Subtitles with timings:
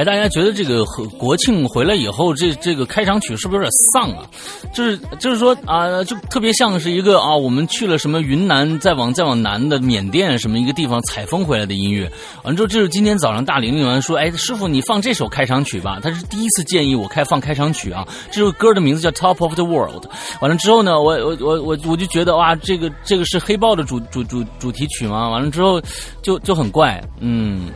[0.00, 0.82] 哎，大家觉得这个
[1.18, 4.24] 国庆回来以后，这这个开场曲是不是有点丧啊？
[4.72, 12.10] 就是就是说啊、就特别像是一个啊，我们去了什么云南，再往再往南的缅甸什么一个地方采风回来的音乐。
[12.44, 16.00] 完了之后，这是今天早上大玲玲完说，哎，师傅你放这首开场曲吧。
[16.02, 18.08] 他是第一次建议我开放开场曲啊。
[18.30, 20.06] 这首歌的名字叫《Top of the World》。
[20.40, 25.28] 完了之后呢，我我我我我就觉得哇，这个这个是黑豹的主主主主题曲吗？
[25.28, 25.78] 完了之后
[26.22, 27.68] 就就很怪，嗯。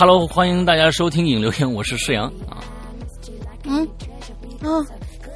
[0.00, 2.62] Hello，欢迎大家收听影留言，我是世阳啊。
[3.64, 3.84] 嗯，
[4.62, 4.78] 啊，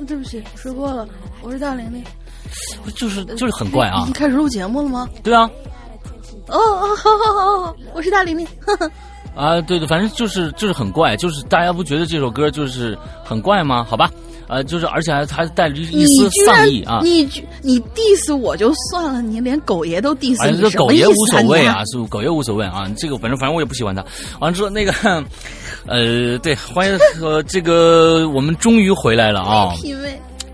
[0.07, 1.05] 对不起，说过了，
[1.43, 2.01] 我是大玲玲。
[2.95, 5.09] 就是就是很怪啊开始录节目了吗？
[5.25, 5.51] 对啊，
[6.47, 8.47] 哦哦，好好好好，我是大玲玲。
[9.35, 13.83] 啊对对，反正就是就是很怪，就是大家不觉得这首歌就是很怪吗？
[13.83, 14.09] 好吧，
[14.53, 17.01] 呃，就是而且还还带着一你丝丧意啊。
[17.03, 22.85] 你居你 diss 我就算了，你连狗爷都 diss 哎，你，这狗爷无所谓啊，是狗爷无所谓啊。
[22.99, 24.05] 这个反正反正我也不喜欢他。
[24.41, 24.93] 完了之后那个，
[25.87, 29.73] 呃，对，欢迎呃这个我们终于回来了啊。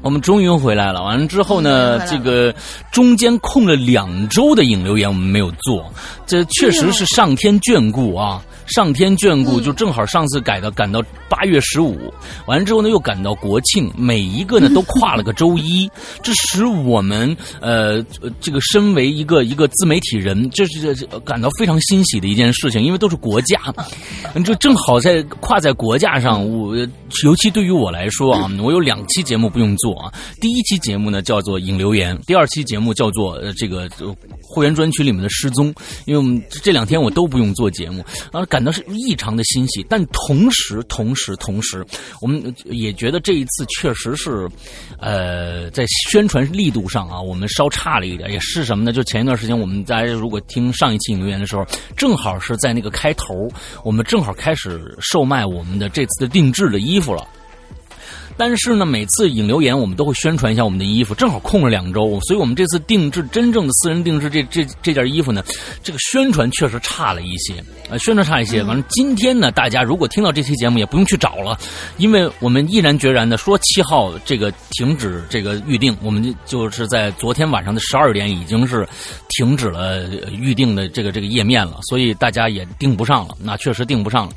[0.00, 1.02] 我们终于回来了。
[1.02, 2.54] 完了之后呢，这个
[2.92, 5.84] 中间空了两周的引流言我们没有做，
[6.24, 8.40] 这确实是上天眷顾啊。
[8.68, 12.12] 上天眷顾，就正好上次改到赶到八月十五，
[12.46, 15.90] 完了之后呢又赶到国庆，每一个呢都跨了个周一，
[16.22, 23.58] 这使我们呃呃这个身为一个一个自媒体人，这是这感到非常欣喜的一件事情，因为都是国假，
[24.44, 26.76] 这正好在跨在国假上，我
[27.24, 33.88] 尤其对于我来说啊，我有两期节目不用做啊，第一期节目呢叫做引流言，第二期节目叫做呃这个。
[34.00, 34.14] 呃
[34.50, 35.66] 会员专区里面的失踪，
[36.06, 38.02] 因为我们这两天我都不用做节目，
[38.32, 39.84] 啊，感到是异常的欣喜。
[39.88, 41.84] 但同时，同时，同时，
[42.20, 44.48] 我们也觉得这一次确实是，
[44.98, 48.30] 呃，在宣传力度上啊，我们稍差了一点。
[48.30, 48.92] 也是什么呢？
[48.92, 53.48] 就前一段时间，我们大家如果听上一期留言的时候，正好是在那个开头，
[53.84, 57.26] 我们正好开始售卖我们的这次的定制的衣服了。
[58.38, 65.42] 但是呢，每次引留言我们都会宣传一下我们的衣服，正好空了两周，所以我们这次定制真正的私人定制这这这件衣服呢，
[65.82, 67.52] 这个宣传确实差了一些，
[67.90, 68.62] 呃，宣传差一些。
[68.62, 71.58] 完了，今天呢，大家如果听到这期节目也不用去找了，
[71.96, 78.88] 因为我们毅然决然的说七号这个停止这个预定，我们就就是在昨天晚上的十二点已经是
[79.30, 84.32] 停止了预定的这个这个页面了，所以大家也订不上了，那确实订不上了，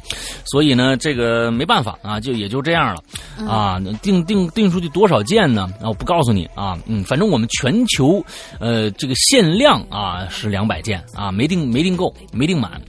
[0.45, 3.79] 所以呢，这个没办法啊，就也就这样了啊。
[3.97, 5.69] 定定定出去多少件呢？
[5.81, 8.24] 啊，我不告诉你啊，嗯，反正我们全球
[8.59, 12.81] 呃这个限量啊是两百件啊，没定没订够，没订满。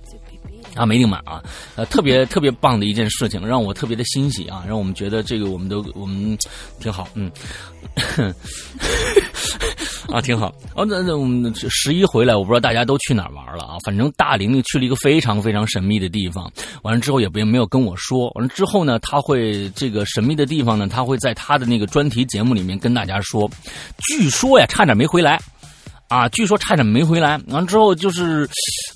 [0.75, 1.45] 啊，没订满啊，
[1.77, 6.35] 呃，特别特别棒的一件事情，让我特别的欣喜啊，让我们觉得这个我们都我们
[6.81, 7.31] 挺好，嗯，
[10.11, 10.55] 啊，挺好。
[10.75, 16.51] 哦，那那我们十一回来，我不知道大家都去哪儿玩了啊，反正大玲玲去了一个非常非常神秘的地方，
[16.83, 23.51] 完了之后也没没有跟我说，完了之后呢，他会这个神秘的地方呢，他会在他的那个专题节目里面跟大家说，
[24.09, 25.39] 据说呀，差点没回来。
[26.09, 28.47] 啊，据说差点没回来，完了之后就是，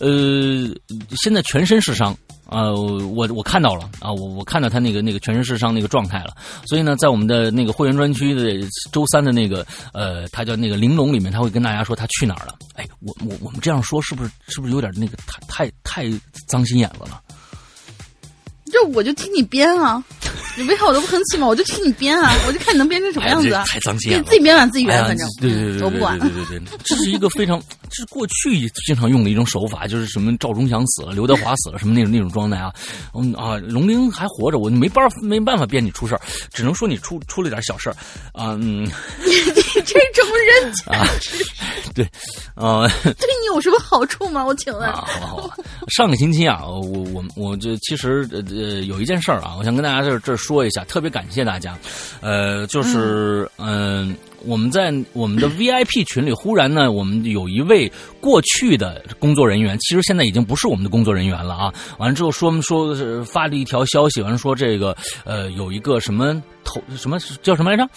[0.01, 0.69] 呃，
[1.17, 2.15] 现在全身是伤。
[2.49, 6.35] 呃，我我看到了啊，我我看到他那个那个全身是伤那个状态了，
[6.67, 12.55] 所以呢，在我们的那个会员专区的周三的那个呃，他叫那个玲珑里面，他会跟大家说他去哪儿了。
[12.75, 17.21] 哎，我我我们这样说是不是是不是有点那个太太太脏心眼子了？
[18.73, 20.03] 这我就听你编啊，
[20.57, 21.47] 你为啥我都不吭气嘛？
[21.47, 23.65] 我就听你编啊，我就看你能编成什么样子啊！
[23.67, 26.19] 太脏心眼了，自己编完自己圆，哎、反正对对对对，我不管。
[26.19, 32.73] 对对对对，这是一个非常，这是过去经常用的一种手法，就是什么赵忠祥死了，刘德华死了，什么那种那种状态啊。
[33.15, 36.21] 嗯啊，龙玲还活着，我没办法没办法编你出事儿，
[36.53, 37.97] 只能说你出出了点小事儿
[38.33, 38.57] 啊。
[38.61, 38.85] 嗯，
[39.25, 41.07] 你 这种人啊，
[41.95, 42.07] 对，
[42.57, 44.45] 呃， 对你有什么好处吗？
[44.45, 44.83] 我请问。
[44.89, 45.57] 啊，好吧好吧。
[45.89, 51.79] 上个星期啊，我我我这其实呃呃有一件事儿啊，我想跟大家这这说一下，特别感谢大家，
[52.21, 57.91] 呃，就是嗯、呃，我们在我们的 VIP 群里，忽然呢，我们有一位
[58.21, 61.73] 过去的工作人员，其实现在已经不是我们的工作人员了啊。
[61.99, 67.89] 完了之后说说是发了一条消息，完了说这个呃有一个什么头什么叫什么来着？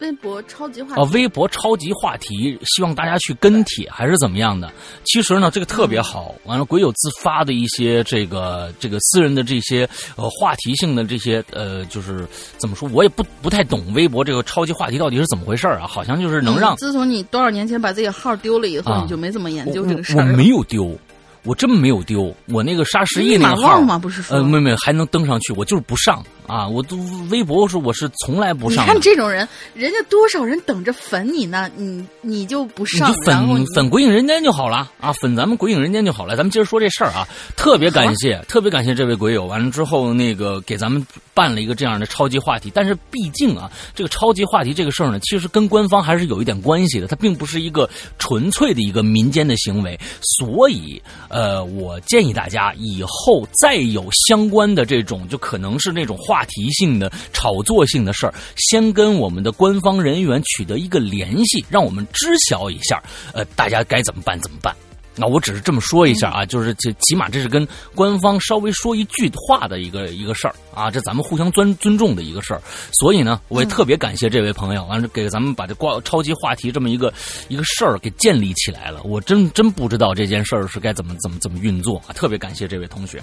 [0.00, 4.70] 微博超级话题啊，微博超级话题，希望大家去跟帖还是怎么样的？
[5.04, 6.34] 其实呢，这个特别好。
[6.44, 12.26] 完了，鬼友自发的一些这个这个私人的这些呃话题性的这些呃，就是
[12.56, 15.86] 怎么说，我也不不太懂微博这个超级话题到底是怎么回事啊？
[15.86, 20.20] 好像就是能让、嗯、自从你多少年前把自己号丢了以后，啊、你就没怎么研究这个事儿。
[20.20, 20.96] 我没有丢。
[21.42, 26.96] 我真没有丢，我那个沙十亿那个号嘛，不是说呃，没没还能登上去，我就是不上啊，我都
[27.30, 29.00] 微博是我是从来不上你看。
[29.00, 36.36] 这种人，人家多少人等着粉你呢，你你就不你上，粉粉鬼影人间就好了啊，粉咱们鬼影人间就好了。
[36.36, 37.26] 咱们接着说这事儿啊，
[37.56, 39.46] 特别感谢，特别感谢这位鬼友。
[39.46, 42.70] 完了之后，那个给咱们办了一个这样的超级话题。
[42.74, 47.88] 但是毕竟啊，这个超级话题这个事儿呢，其实跟官方还是有一点关系的，它并不是一个
[48.18, 49.98] 纯粹的一个民间的行为。
[50.40, 63.02] 所以，呃，我建议大家以后再有相关的这种，就可能是那种话话题性的、炒作性的事儿，先跟我们的官方人员取得一个联系，让我们知晓一下，
[63.34, 64.74] 呃，大家该怎么办怎么办。
[65.20, 72.62] 那我只是这么说一下啊，就是这起码这是跟官方稍微说一句话的一个一个事儿啊，这咱们互相尊尊重的一个事儿。
[72.98, 77.12] 所以呢，我也特别感谢这位朋友，完了给咱们把这挂超级话题这么一个
[77.48, 79.02] 一个事儿给建立起来了。
[79.04, 83.22] 我真真不知道这件事儿是该怎么怎么怎么运作啊，特别感谢这位同学。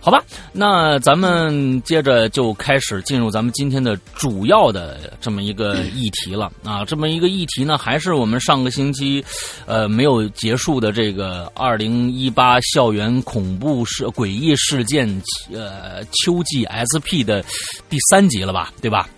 [0.00, 0.20] 好吧，
[0.52, 6.84] 那咱们接着就开始进入咱们今天的主要的这么一个议题了啊。
[6.84, 9.24] 这么一个议题呢，还是我们上个星期
[9.66, 15.08] 呃没有结束的这个二零一八校园恐怖事诡异事件
[15.52, 17.44] 呃秋季 SP 的
[17.88, 19.08] 第三集了吧，对吧？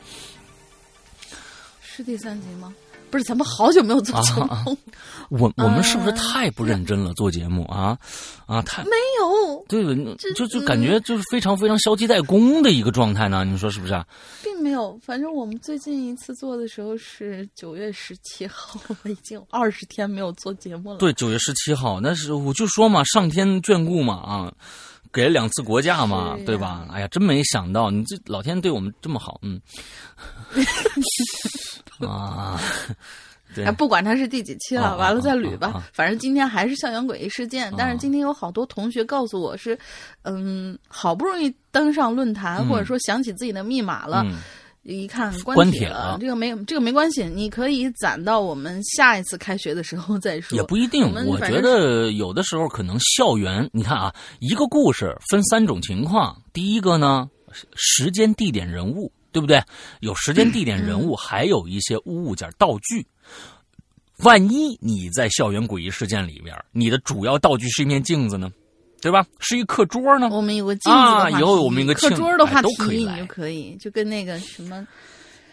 [1.82, 2.72] 是第三集吗？
[3.10, 4.64] 不是，咱们好久没有做节目，啊
[5.30, 7.12] 我我们是不是呃太不认真了？
[7.14, 7.96] 做节目啊
[8.46, 9.84] 啊，太没有，对，
[10.16, 14.06] 这就就感觉就是非常非常消极怠工的一个状态呢，你说是不是啊？
[14.42, 14.98] 并没有。
[15.02, 20.98] 反正我们最近一次做的时候是九月十七号，我已经二十天没有做节目了。
[20.98, 24.52] 对，九月十七号，那是我就说嘛，上天眷顾嘛啊，
[25.12, 26.86] 给了两次国假嘛，对吧？
[26.90, 29.60] 哎呀，真没想到你这老天对我们这么好，嗯，
[32.08, 32.61] 啊，
[33.55, 35.69] 对哎，，不管它是第几期了，啊完了啊再捋吧。
[35.69, 39.79] 啊啊反正今天还是校园诡异事件，但是今天有好多同学告诉我是，
[40.23, 44.23] 嗯，好不容易登上论坛，嗯或者说想起自己的密码了。
[44.25, 44.38] 嗯
[44.82, 50.56] 一看关关帖了了，这个没这个没关系，你可以攒到我们下一次开学的时候再说。
[50.56, 57.29] 也不一定我觉得有的时候可能校园，你看啊，一个故事分三种情况，第一个呢，
[57.76, 59.62] 时间、地点、人物，对不对？
[60.00, 63.06] 有时间、地点、人物，还有一些物件、道具。
[64.25, 68.53] 万一你在校园诡异事件里边，你的主要道具是一面镜子呢，
[69.00, 69.25] 对吧？
[69.38, 70.29] 是一课桌呢？
[70.31, 74.87] 我们有个镜子啊以后我们一个课桌的话题，都可以就可以，就跟那个什么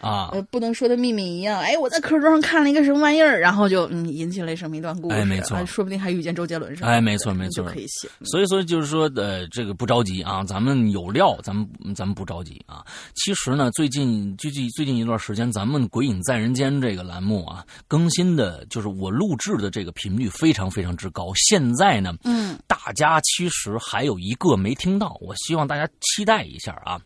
[0.00, 1.58] 啊，呃不能说的秘密一样。
[1.60, 6.88] 哎，我在课桌上看了一个什么玩意儿，然后就嗯引起了什么一段故事，哎没错啊说不定还遇见周杰伦是吧。
[6.88, 8.08] 哎没错没错可以写。
[8.24, 12.84] 所以说就是说，呃，这个不着急啊，咱们有料，咱们咱们不着急啊。
[13.14, 21.32] 其实呢，最近最近最近一段时间，咱们《鬼影在人间》这个栏目啊，更新的就是我录制的这个频率非常非常之高。
[21.34, 27.00] 现在呢，嗯，大家其实还有一个没听到，我希望大家期待一下啊，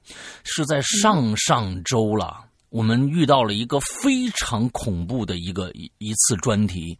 [0.44, 2.44] 是在上上周了。
[2.72, 6.98] 我们遇到了一个非常恐怖的一个一一次专题，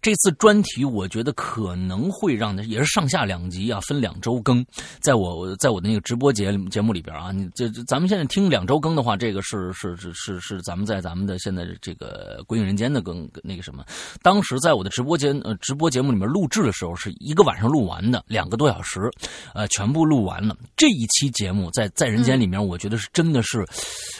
[0.00, 4.64] 这次专题我觉得可能会让也是上下两集啊，分两周更。
[5.00, 13.84] 在我在我的那个直播节节目里边啊，你这咱们现在听两周更的话，这个是是是是是咱们在咱们的现在这个《鬼影人间》的更那个什么，
[14.22, 19.10] 当时在我的直播间呃直播节目里面录制的时候，是一个晚上录完的，两个多小时，
[19.52, 20.56] 呃，全部录完了。
[20.76, 23.66] 这一期节目在在人间里面，我觉得是真的是，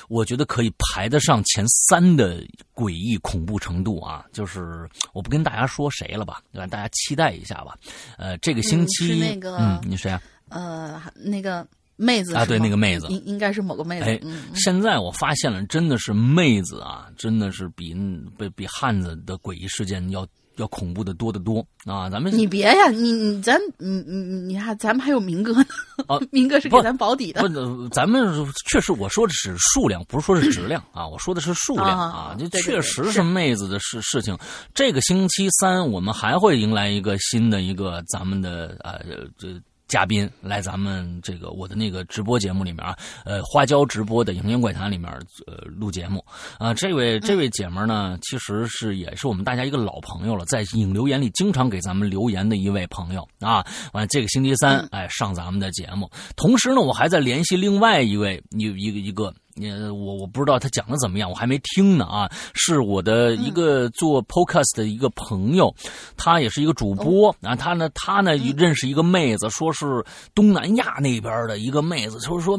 [0.09, 4.25] 我觉得可以排得上前三的诡异恐怖程度啊！
[4.33, 7.77] 就是我不跟大家说谁了吧，让大家期待一下吧。
[8.17, 10.21] 呃，这个星期，嗯是那个嗯，你谁啊？
[10.49, 11.67] 呃，那个
[11.97, 14.05] 妹子啊对那个妹子应应该是某个妹子。
[14.05, 17.95] 哎嗯，现在我发现了，真的是妹子啊，真的是比
[18.39, 20.27] 比比汉子的诡异事件要
[20.59, 22.09] 要恐怖的多得多啊！
[22.11, 25.65] 咱们你别呀，你你咱你你你你还咱们还有明哥呢，
[26.07, 28.33] 啊 明哥是给咱保底的不。，呃咱们
[28.67, 34.37] 确实我说的是数量，不是说是质量啊，我说的是数量啊啊，这确实是是妹子的事事情。
[34.75, 39.01] 这个星期三我们还会迎来一个新的一个咱们的呃
[39.39, 39.49] 这。
[39.89, 45.11] 嘉宾来咱们这个我的那个直播节目里面啊，呃，花椒直播的《影音怪谈》里面
[45.47, 46.25] 呃录节目
[46.59, 53.65] 啊、这位这位姐们呢，其实是也是我们大家一个老朋友了，在影留言里经常给咱们留言的一位朋友啊。
[53.93, 59.35] 完了，这个星期三哎上咱们的节目，同时呢，我还在联系另外一位一一个一个。
[59.61, 62.31] 呃，我我不知道他讲的怎么样，我还没听呢啊。
[62.55, 65.75] 是我的一个做 podcast 的一个朋友，
[66.17, 67.57] 他也是一个主播啊。
[67.57, 72.59] 他呢，他呢认识一个妹子，说是东南亚那边的一个妹子，就是说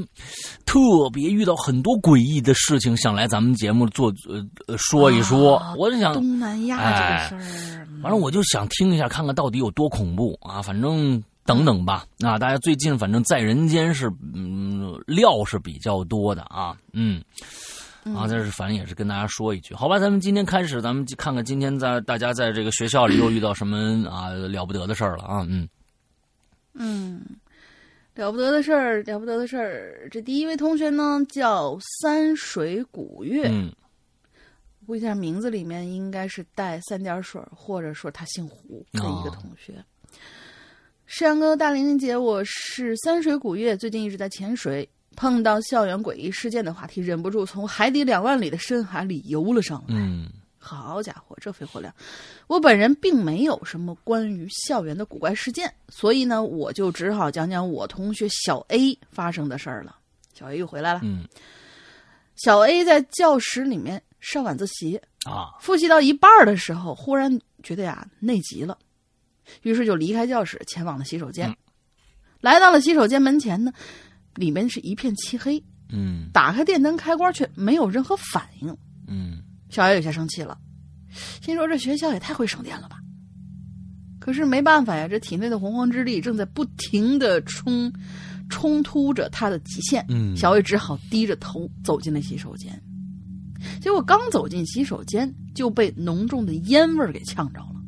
[0.66, 0.80] 特
[1.14, 5.58] 别遇到很多诡异的事情，想来咱们节目做呃呃说一说。
[5.58, 10.62] 啊我就想，东南亚哎这个事儿，反正我就想听一下，看看到底有多恐怖啊！
[10.62, 12.06] 反正等等吧。
[12.20, 17.24] 啊，大家最近反正在人间是嗯料是比较多的啊，嗯。
[18.16, 19.98] 啊，这是反正也是跟大家说一句，好吧？
[19.98, 25.68] 咱们今天开始，咱们看看今天在大家在这个学校里又遇到什么啊了不得的事儿了啊，嗯。
[26.74, 27.22] 嗯，
[28.16, 30.08] 了不得的事儿，了不得的事儿。
[30.12, 33.72] 这第一位同学呢叫三水古月，嗯，
[34.86, 39.74] 估计他名字里面应该是带三点水，或者说他姓胡的一个同学。
[39.74, 39.84] 石
[41.18, 44.88] 阳哥、大玲玲姐，我是三水古月，最近一直在潜水，
[45.18, 49.96] 碰到校园诡异事件的话题，忍不住从海底两万里的深海里游了上来。
[49.96, 51.94] 嗯好家伙，这肺活量！
[52.48, 59.98] 我本人并没有什么关于校园的古怪事件，所以呢，我就只好讲讲我同学小 A 发生的事儿了。
[60.34, 61.02] 小 A 又回来了。
[61.04, 61.26] 嗯
[62.36, 68.78] 小 A 在教室里面上晚自习，啊复习到一半的时候，忽然觉得呀内急了，
[69.64, 71.50] 于是就离开教室，前往了洗手间。
[71.50, 71.56] 嗯
[72.42, 73.70] 来到了洗手间门前呢，
[74.36, 78.74] 里面是一片漆黑，嗯打开电灯开关却没有任何反应。
[79.10, 80.58] 嗯小艾有些生气了，
[81.42, 82.96] 心说这学校也太会省电了吧。
[84.22, 87.92] 可是没办法呀，这体内的洪荒之力正在不停的冲
[88.50, 90.06] 冲突着他的极限。
[90.08, 92.82] 嗯小艾只好低着头走进了洗手间。
[93.82, 97.79] 结果刚走进洗手间，就被浓重的烟味儿给呛着了。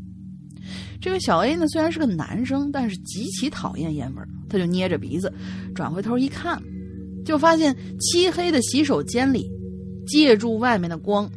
[1.02, 5.34] 这个小 A 呢，虽然是个男生，但是极其讨厌烟味儿，他就捏着鼻子，
[5.74, 6.62] 转回头一看，
[7.26, 9.50] 就发现漆黑的洗手间里，
[10.06, 11.28] 借助外面的光，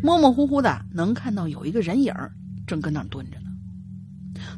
[0.00, 2.30] 模模糊糊的能看到有一个人影儿
[2.66, 3.46] 正跟那儿蹲着呢。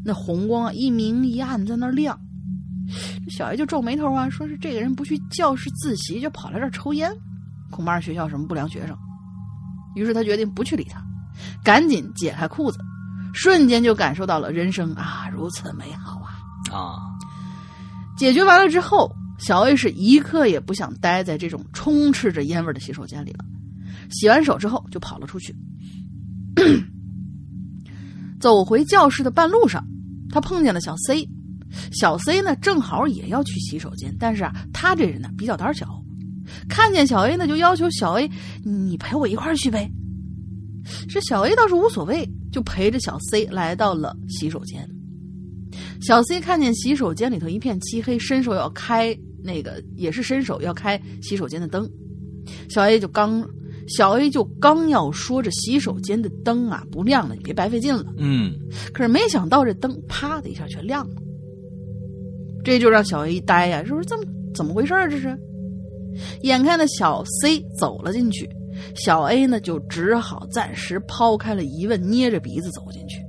[0.05, 2.19] 那红光，一明一暗在那儿亮。
[3.31, 7.11] 小 A 就皱眉头啊，说是这个人不去教室自习，就跑来这儿抽烟，
[7.71, 8.95] 恐怕是学校什么不良学生。
[9.97, 11.03] 于是他决定不去理他，
[11.65, 12.79] 赶紧解开裤子，
[13.33, 16.21] 瞬间就感受到了人生啊如此美好
[16.71, 16.77] 啊！
[16.77, 16.97] 啊
[18.17, 23.45] 解决完了之后，小 A 是一刻也不想待在这种充斥着烟味的洗手间里了。
[24.11, 25.55] 洗完手之后就跑了出去。
[28.39, 29.83] 走回教室的半路上，
[30.31, 31.29] 他碰见了小 C。
[31.93, 35.89] 小 C 呢，正好也要去洗手间，但是啊，他这人呢比较胆小，
[36.69, 38.31] 看见小 A 呢，就要求小 A：“
[38.63, 39.91] 你陪我一块儿去呗。”
[41.09, 44.89] 这小 A 倒是无所谓，就陪着小 C 来到了洗手间。
[46.03, 51.89] 小 C 看见洗手间里头一片漆黑，伸手要开那个，也是伸手要开洗手间的灯。
[52.69, 53.45] 小 A 就刚，
[53.89, 58.05] 小 A 就刚要说这洗手间的灯啊不亮了，你别白费劲了。
[58.19, 58.53] 嗯
[58.93, 61.17] 可是没想到这灯啪的一下全亮了，
[62.65, 65.07] 这就让小 A 一呆呀，说这么怎么回事啊？
[65.07, 65.37] 这是。
[66.43, 68.47] 眼看着小 C 走了进去，
[68.97, 73.25] 小 A 呢就只好暂时抛开了疑问，捏着鼻子走进去。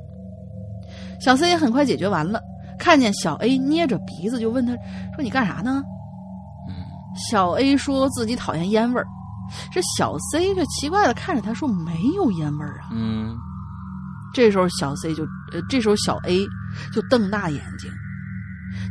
[1.22, 2.42] 小 C 也很快解决完了，
[2.78, 4.74] 看见小 A 捏着鼻子，就问他
[5.16, 5.82] 说：“你干啥呢？”
[6.68, 6.76] 嗯
[7.30, 9.06] 小 A 说自己讨厌烟味儿，
[9.72, 13.36] 这小 C 就奇怪的看着他说：“没有烟味儿啊。”嗯
[14.34, 16.44] 这时候小 C 就呃，这时候小 A
[16.92, 17.88] 就瞪大眼睛，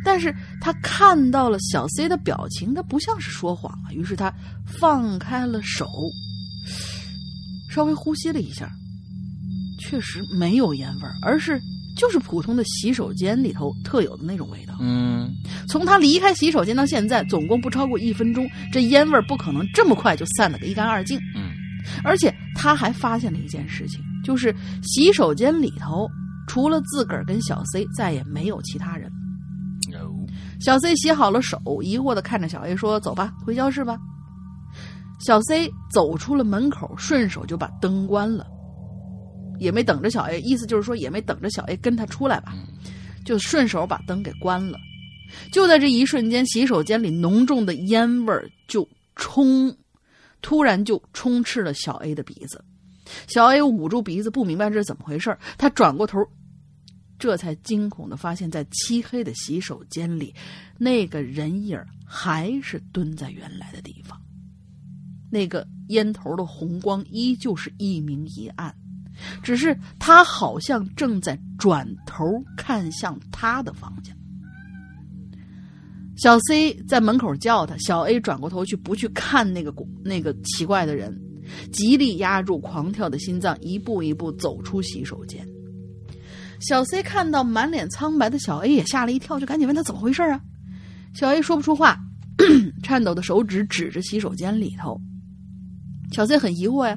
[0.04, 4.32] 但是他看到了小 C 的表情，他不像是说谎啊，于是他
[4.64, 5.88] 放开了手，
[7.72, 8.70] 稍微呼吸了一下，
[9.80, 11.60] 确实没有烟味儿，而是
[11.96, 14.76] 就是普通的洗手间里头特有的那种味道。
[14.80, 15.30] 嗯
[15.68, 21.18] 从他离开洗手间到现在，总共不超过一分钟，这烟味儿不可能这么快就散得个一干二净。
[21.34, 21.50] 嗯
[22.04, 26.08] 而且他还发现了一件事情，就是洗手间里头
[26.46, 29.10] 除了自个儿跟小 C，再也没有其他人。
[30.60, 33.98] 小 C 洗好了手，疑惑的看着小 A 说：“走吧，回教室吧。”
[35.24, 38.46] 小 C 走出了门口，顺手就把灯关了，
[39.58, 42.54] 也没等着小 A，意思就是说也没等着小 A 跟他出来吧，
[43.24, 44.78] 就顺手把灯给关了。
[45.52, 48.86] 就在这一瞬间，洗手间里浓重的烟味儿就
[49.16, 49.74] 冲，
[50.42, 52.62] 突然就充斥了小 A 的鼻子。
[53.28, 56.18] 小 A 捂住鼻子，不明白这是怎么回事儿他转过头，
[57.18, 60.34] 这才惊恐的发现，在漆黑的洗手间里，
[60.78, 64.20] 那个人影还是蹲在原来的地方。
[65.32, 68.72] 那个烟头的红光依旧是一明一暗，
[69.42, 72.22] 只是他好像正在转头
[72.54, 74.14] 看向他的方向。
[76.18, 79.74] 小 C 在门口叫他，小 A 转过头去，不去看那个
[80.04, 81.18] 那个奇怪的人，
[81.72, 85.44] 极力压住狂跳的心脏，一步一步走出洗手间。
[86.60, 90.38] 小 C 看到满脸苍白的小 A，也吓了一跳，就赶紧问他怎么回事啊。
[91.14, 91.98] 小 A 说不出话，
[92.84, 95.00] 颤抖的手指指着洗手间里头。
[96.12, 96.96] 小 C 很疑惑呀，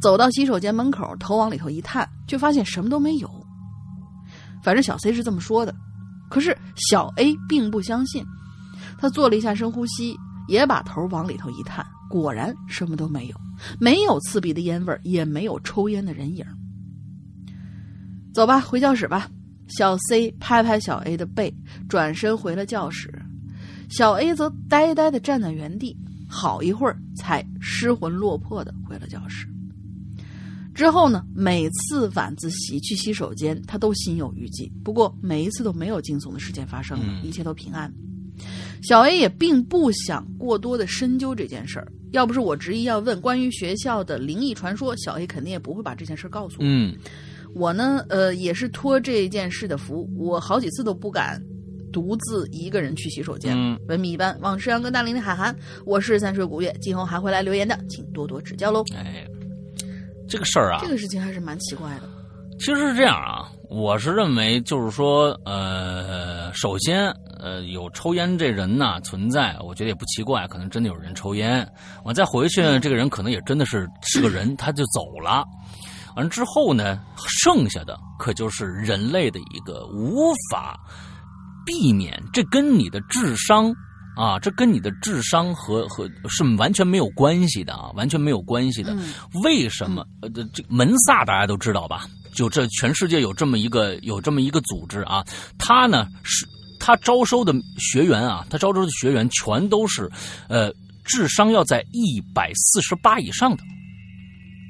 [0.00, 3.30] 走到洗手间门口，头往里头一探，却发现什么都没有。
[4.62, 5.74] 反正小 C 是这么说的，
[6.30, 6.56] 可是
[6.90, 8.24] 小 A 并不相信。
[8.98, 10.16] 他做了一下深呼吸，
[10.48, 13.36] 也把头往里头一探，果然什么都没有，
[13.78, 16.44] 没有刺鼻的烟味儿，也没有抽烟的人影。
[18.32, 19.28] 走吧，回教室吧。
[19.68, 21.52] 小 C 拍拍小 A 的背，
[21.88, 23.12] 转身回了教室。
[23.90, 25.96] 小 A 则呆呆的站在原地，
[26.28, 29.46] 好一会儿才失魂落魄的回了教室。
[30.74, 34.70] 之后呢，每次晚自习去洗手间，他都心有余悸。
[34.84, 37.90] 不过每一次都没有惊悚的事件发生一切都平安。
[38.82, 41.90] 小 A 也并不想过多的深究这件事儿。
[42.12, 46.64] 要不是我执意要问关于学校的灵异传说，小 A 肯定也不会把这件事告诉我。
[46.64, 46.94] 嗯
[47.54, 51.42] 我呢，呃，也是托这件事的福，我好几次都不敢
[51.96, 53.54] 独自一个人去洗手间。
[53.56, 58.84] 嗯文笔一般，往事阳跟大林的海涵，我是三水古月，今后还会来留言的，请多多指教喽。
[58.94, 59.26] 哎，
[60.28, 62.02] 这个事儿啊这，个事情还是蛮奇怪的。
[62.58, 67.10] 其实是这样啊，我是认为就是说，呃，首先，
[67.40, 71.66] 呃，有抽烟这人呐存在，我觉得也不奇怪，可能真的有人抽烟。
[72.04, 75.42] 我再回去，这个人可能也真的是是个人，他就走了。
[76.16, 76.98] 完之后呢，
[77.42, 80.80] 剩下的可就是人类的一个无法
[81.66, 83.74] 避免，这跟你的智商
[84.16, 88.94] 啊，这跟你的智商和和是完全没有关系的啊，完全没有关系的。
[88.94, 89.12] 嗯
[89.44, 90.06] 为什么？
[90.22, 92.06] 呃，这这门萨大家都知道吧？
[92.32, 95.24] 就这全世界有这么一个有这么一个组织啊，
[95.58, 96.46] 他呢是
[96.78, 100.10] 他招收的学员啊，他招收的学员全都是，
[100.48, 100.72] 呃，
[101.04, 103.62] 智商要在一百四十八以上的。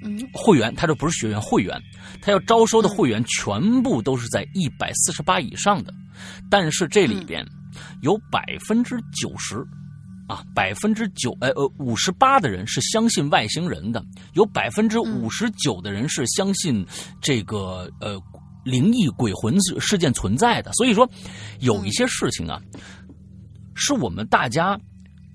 [0.05, 1.81] 嗯会员，他这不是学员，会员，
[2.21, 5.93] 他要招收的会员全部都是在一百四十八以上的，
[6.51, 7.47] 但是这里边
[8.03, 9.65] 有百分之九十。
[10.29, 16.85] 啊，百分之九，呃呃，五十八的人是相信外星人的，有百分之五十九的人是相信
[17.23, 18.21] 这个呃
[18.65, 20.73] 灵异鬼魂事件存在的。
[20.73, 21.09] 所以说，
[21.61, 22.61] 有一些事情啊，
[23.77, 24.77] 是我们大家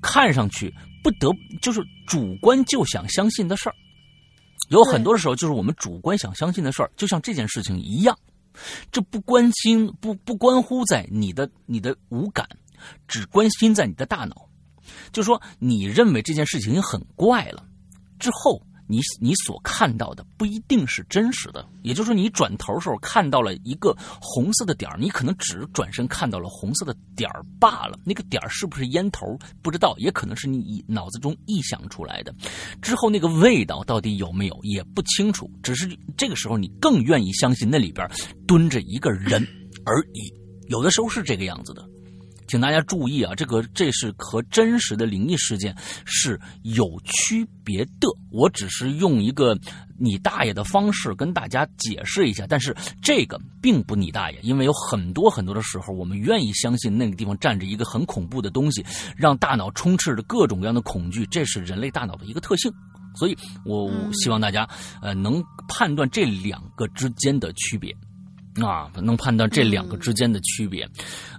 [0.02, 0.70] 看上去
[1.02, 1.30] 不得
[1.62, 3.76] 就是主观就想相信的事儿。
[4.72, 8.14] 有很多的时候，就是我们主观想相信的事儿，就像这件事情一样，
[8.92, 12.48] 这不关心不不关乎在你的你的五感，
[13.08, 14.48] 只关心在你的大脑。
[15.12, 17.66] 就说你认为这件事情很怪了，
[18.20, 21.66] 之后你你所看到的不一定是真实的。
[21.82, 27.98] 也就是说，你转头时候看到了一个红色的点，你可能只转身看到了红色的点罢了。
[28.04, 32.36] 那个点是不是烟头不知道，也可能是你脑子中臆想出来的。
[32.82, 38.06] 之后那个味道到底有没有也不清楚，只是这个时候你更愿意相信那里边
[38.46, 39.48] 蹲着一个人
[39.86, 40.32] 而已。
[40.68, 41.88] 有的时候是这个样子的。
[42.52, 48.10] 请大家注意啊，这个这是和真实的灵异事件是有区别的。
[48.30, 49.58] 我只是用一个
[49.98, 58.86] 你大爷的方式跟大家解释一下，但是这个并不你大爷，因为有很多很多的时候，我们愿意相信那个地方站着一个很恐怖的东西，
[59.16, 62.70] 让大脑充斥着各种各样的恐惧，这是人类大脑的一个特性。
[63.16, 64.68] 所以，我嗯希望大家
[65.02, 67.96] 呃能判断这两个之间的区别。
[68.68, 70.88] 啊，能判断这两个之间的区别，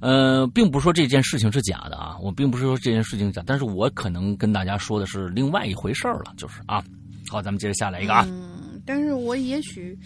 [0.00, 6.82] 呃，并不是说这件事情是假的啊，我并不是说这件事情是假，但是我可能跟大家说的是另外一回事儿了，就是啊，
[7.28, 9.98] 好，咱们接着下来一个啊，嗯，但是我也许，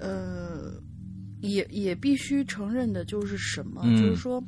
[0.00, 0.72] 呃，
[1.40, 3.96] 也也必须承认的就是什么，嗯。
[4.02, 4.42] 就是说，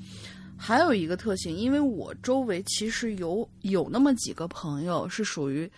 [0.57, 5.71] 还有一个特性，因为我周围其实有有那么几个朋友是属于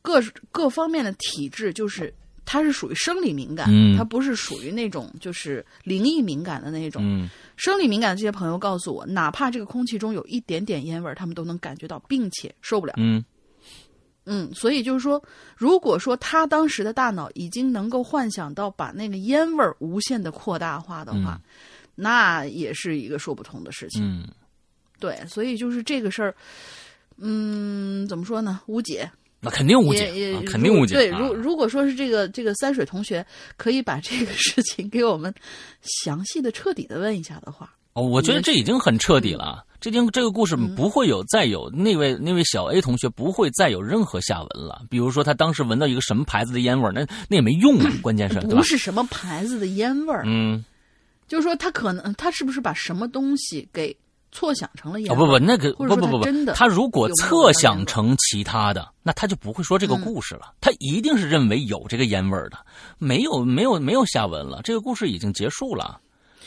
[0.00, 7.02] 各各方面的体质，就是他是属于生理敏感，嗯他不是属于那种就是灵异敏感的那种。
[7.04, 12.94] 嗯生理敏感的这些朋友告诉我，哪怕这个空气中有一点点烟味，他们都能感觉到，并且受不了。
[12.96, 13.24] 嗯
[14.24, 15.22] 嗯，所以就是说，
[15.56, 21.40] 如果说他当时的大脑已经能够幻想到把那个烟味无限的扩大化的话，
[21.94, 24.02] 那也是一个说不通的事情。
[24.02, 24.28] 嗯
[24.98, 26.34] 对，所以就是这个事儿，
[27.16, 28.60] 嗯，怎么说呢？
[28.66, 29.10] 无解，
[29.44, 30.94] 那肯定误解啊，肯定误解。
[30.94, 33.26] 对，啊如如果说是这个这个三水同学
[33.56, 35.34] 可以把这个事情给我们
[35.82, 39.64] 详细的、彻底的问一下的话，哦，我觉得这已经很彻底了。
[39.80, 44.82] 这经这个故事嗯不会有再有那位那位小 A 同学不会再有任何下文了。
[44.88, 48.62] 比如说他当时闻到一个什么牌子的烟味儿，那那也没用啊， 关键是不？
[48.62, 50.64] 是什么牌子的烟味儿，嗯，
[51.26, 53.96] 就是说他可能他是不是把什么东西给
[54.32, 55.26] 错想成了烟哦味儿？
[55.26, 60.52] 不不，那个不不不不他如果测想成其他的，那他就不会说这个故事了。
[60.60, 62.56] 他一定是认为有这个烟味儿的，
[62.98, 66.00] 没有没有没有下文了，这个故事已经结束了。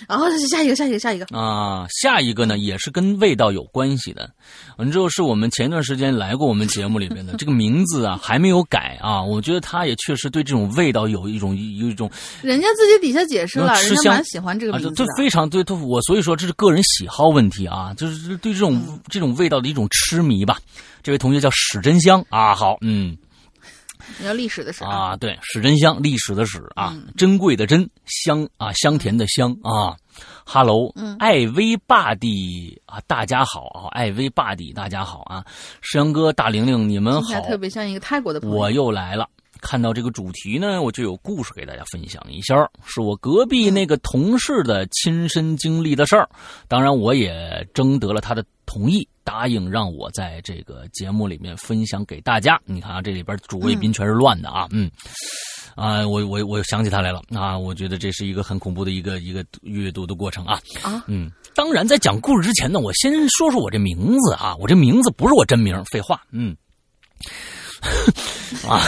[0.07, 1.25] 然后下一个，下一个，下一个。
[1.37, 4.29] 啊，下一个呢也是跟味道有关系的，
[4.77, 12.09] 完之后是我们前一段时间来过我们节目里边的 这个名字啊还没有改啊，我觉得他也确实对这种味道有一种有一种
[12.41, 14.93] 人家自己底下解释了，人家蛮喜欢这个啊，名字啊。
[14.95, 20.59] 这这非常对，对我所以说这是个人喜好问题啊，就是对这种、嗯这种味道的一种痴迷吧。
[21.03, 23.15] 这位同学叫史真香啊，好，嗯
[24.19, 29.95] 你要历史的史啊，啊，对，史珍香，历史的史啊，珍贵的珍，香啊，香甜的香啊。
[30.45, 35.43] 哈喽，嗯艾薇爸弟啊，大家好啊，艾薇爸弟，大家好啊，
[35.81, 38.55] 石阳哥、大玲玲，你们好特别像一个泰国的朋友。
[38.55, 39.27] 我又来了。
[39.61, 46.29] 看到这个主题呢，我就有故事给大家分享一下，是我隔壁那个同事的亲身经历的事儿。
[46.67, 52.59] 当然，我也征得了他的同意，答应让我在这个节目里面分享给大家。
[52.65, 54.89] 你看啊，这里边主谓宾全是乱的啊，嗯。
[55.75, 57.57] 啊，我我我想起他来了啊！
[57.57, 60.57] 我觉得这是一个很恐怖的一个一个阅读的过程啊。
[60.81, 66.55] 啊，嗯，当然，在讲故事之前呢，我先说说我这名字啊，我这名字不是我真名，废话，嗯，
[68.65, 68.79] 啊，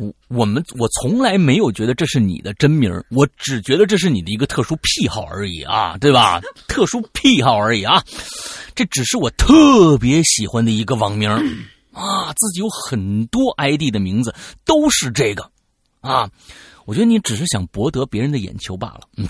[0.00, 6.40] 我我们我从来没有觉得这是你的真名，我只觉得这是你的一个特殊癖好而已啊，对吧？
[6.66, 8.02] 特殊癖好而已啊，
[8.74, 11.30] 这只是我特别喜欢的一个网名
[11.92, 14.34] 啊，自己有很多 ID 的名字
[14.64, 15.50] 都是这个
[16.00, 16.30] 啊，
[16.86, 19.00] 我觉得你只是想博得别人的眼球罢了，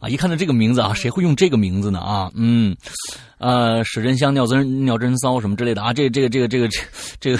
[0.00, 2.00] 啊，一看到这个名字啊，谁会用这个名字呢？
[2.00, 2.76] 啊，嗯，
[3.38, 6.68] 呃，史真香、尿真尿真骚什么之类的啊，这这个这个这个
[7.18, 7.38] 这个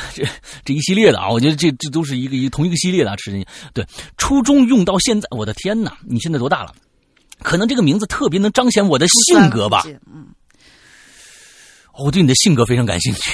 [0.14, 0.24] 这
[0.64, 5.96] 这一系列的啊，我觉得这这都是一个一个同一个系列的啊，史真对，初中用到现在，我的天哪！
[6.06, 6.74] 你现在多大了？
[7.42, 9.82] 可能这个名字特别能彰显我的性格吧。
[10.12, 10.26] 嗯，
[11.92, 13.30] 哦我对你的性格非常感兴趣，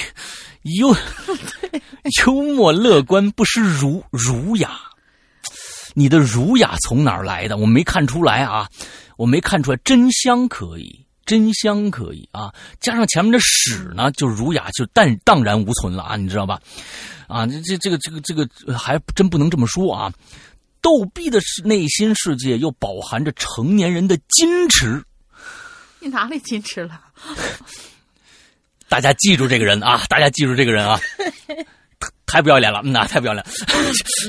[0.63, 0.95] 幽
[2.25, 4.79] 幽默乐观，不失儒儒雅。
[5.93, 7.57] 你的儒雅从哪儿来的？
[7.57, 8.67] 我没看出来啊，
[9.17, 9.79] 我没看出来。
[9.83, 16.59] 真香可以，真香可以啊，加上前面的史呢，就儒雅就淡荡然无存了啊，你知道吧？
[17.27, 18.33] 啊，这这这个这个这
[18.65, 20.11] 个还真不能这么说啊。
[20.81, 25.03] 逗逼的是内心世界又饱含着成年人的矜持，
[25.99, 26.99] 你哪里矜持了？
[28.89, 30.01] 大家记住这个人啊！
[30.09, 30.99] 大家记住这个人啊！
[32.29, 33.43] 太不要脸了，那、太不要脸，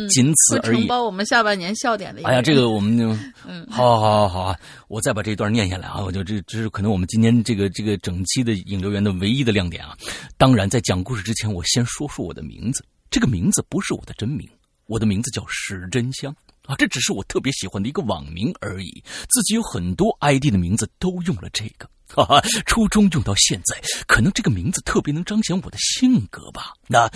[0.09, 0.87] 仅此而已承。
[0.87, 3.11] 包我们下半年笑点的哎呀，这个我们就，
[3.47, 4.59] 嗯好好好好啊！
[4.89, 6.01] 我再把这一段念下来啊！
[6.03, 9.95] 我就这这是可能我们今天这个这个整期的引流员的唯一的亮点啊！
[10.39, 12.83] 当然，在讲故事之前，我先说说我的名字。
[13.11, 14.49] 这个名字不是我的真名，
[14.87, 16.35] 我的名字叫史真香
[16.67, 19.03] 啊，这只是我特别喜欢的一个网名而已。
[19.29, 26.73] 自己有很多 ID 的名字都用了这个，哈哈，初中用到现在，可能这个名字特别能彰显我的性格吧。
[26.87, 27.11] 那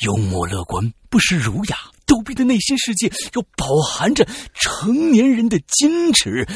[0.00, 6.46] 幽默乐观，不失儒雅，逗逼的内心世界又饱含着成年人的矜持，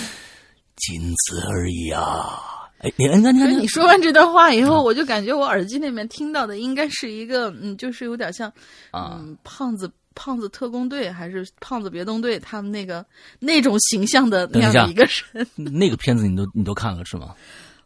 [0.77, 2.41] 仅此而已啊！
[2.79, 8.49] 哎，你你看你看你说完这段话以后，我就感觉我耳机里面听到的应该是一个，嗯，就是有点像，
[8.91, 13.05] 啊嗯，胖子胖子特工队还是胖子别动队他们那个
[13.39, 15.47] 那种形象的那样的一个人。
[15.57, 17.35] 那个片子你都你都看了是吗？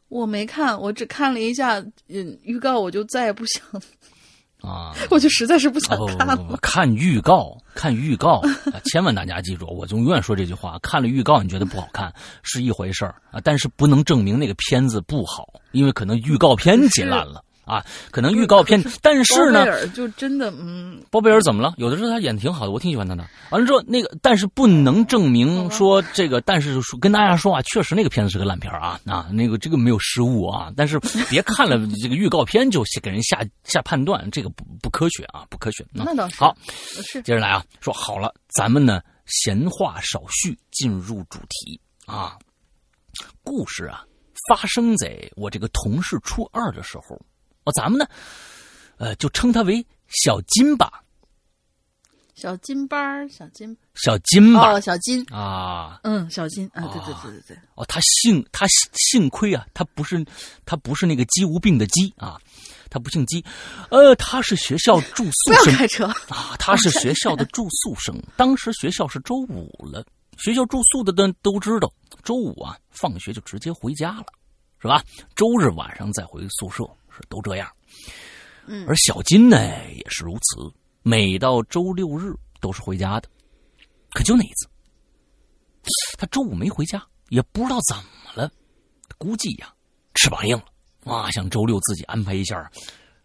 [0.08, 3.62] 我没看，我只看了一下，嗯，预告我就再也不想，
[4.62, 6.36] 啊， 我就实在是不想哦，看了。
[6.36, 8.40] 不不不看预告，看预告
[8.72, 8.80] 啊！
[8.86, 21.74] 千万大家记住，我就永远说这句话：看了预告你觉得不好看是一回事儿啊，但是不能证明那个片子不好，因为可能预告片剪烂了啊，可能预告片，但是呢就真的，嗯，包贝尔怎么了？
[21.76, 23.24] 有的时候他演的挺好的，我挺喜欢他的。
[23.50, 30.72] 完了之后，那个但是不能证明说这个，但是说跟大家说啊，确实那个片子是个烂片儿啊啊，那个这个没有失误啊。
[30.76, 35.84] 但是别看了这个预告片就给人下下判断，这个不不科学啊，不科学。
[35.84, 36.56] 啊那倒是好，
[37.04, 42.36] 是接着来啊，说好了，咱们呢闲话少叙，进入主题啊。
[43.42, 44.04] 故事啊，
[44.48, 47.20] 发生在我这个同事初二的时候，
[47.68, 48.06] 哦，咱们呢，
[48.96, 51.02] 呃，就称他为小金吧，
[52.34, 56.00] 小金班儿，小金小金吧、哦，小金，啊。
[56.02, 60.24] 嗯，小金啊，对对对对对，哦，他幸他幸亏啊，他不是
[60.64, 62.40] 他不是那个鸡无病的鸡啊，
[62.88, 63.44] 他不姓鸡，
[63.90, 68.18] 呃，他是学校住宿不要开车，啊，他是 学校的住宿生。
[68.36, 70.02] 当时学校是周五了，
[70.38, 74.26] 学校住宿的都都知道，周五啊放学就直接回家了，
[74.80, 75.02] 是吧？
[75.34, 77.70] 周日晚上再回宿舍，是都这样。
[78.66, 79.58] 嗯而小金呢
[79.94, 83.28] 也是如此，每到周六日都是回家的。
[84.12, 84.66] 可就那一次，
[86.16, 88.50] 他周五没回家，也不知道怎么了，
[89.16, 89.72] 估计呀、
[90.14, 92.70] 翅膀硬了啊，想周六自己安排一下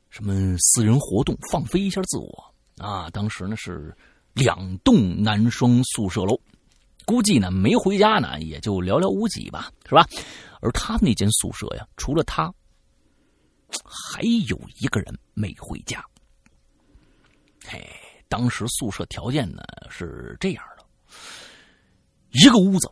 [0.09, 3.09] 什么私人活动，放飞一下自我啊。
[3.09, 3.95] 当时呢是
[4.33, 6.39] 两栋男生宿舍楼，
[7.05, 10.07] 估计呢没回家呢，也就寥寥无几吧，是吧？
[10.61, 12.53] 而他那间宿舍呀，除了他，
[13.83, 16.03] 还有一个人没回家。
[17.65, 17.85] 嘿，
[18.27, 20.85] 当时宿舍条件呢是这样的：
[22.31, 22.91] 一个屋子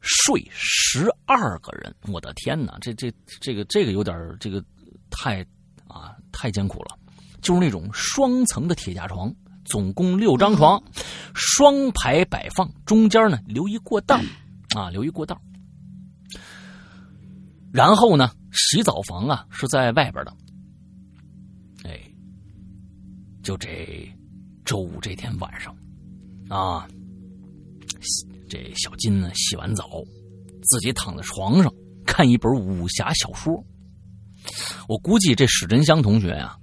[0.00, 4.64] 睡十二个人，我的天哪，这这这个这个有点这个
[5.10, 5.44] 太
[5.86, 6.98] 啊太艰苦了，
[7.42, 9.34] 就是那种双层的铁架床。
[9.66, 10.82] 总共六张床，
[11.32, 14.18] 双排摆放，中间呢留一过道，
[14.74, 15.40] 啊，留一过道。
[17.72, 20.36] 然后呢，洗澡房啊是在外边的。
[21.84, 21.98] 哎，
[23.42, 24.08] 就这
[24.64, 25.74] 周五这天晚上，
[26.48, 26.88] 啊，
[28.48, 29.88] 这小金呢洗完澡，
[30.62, 31.72] 自己躺在床上
[32.04, 33.64] 看一本武侠小说。
[34.88, 36.56] 我估计这史真香同学呀，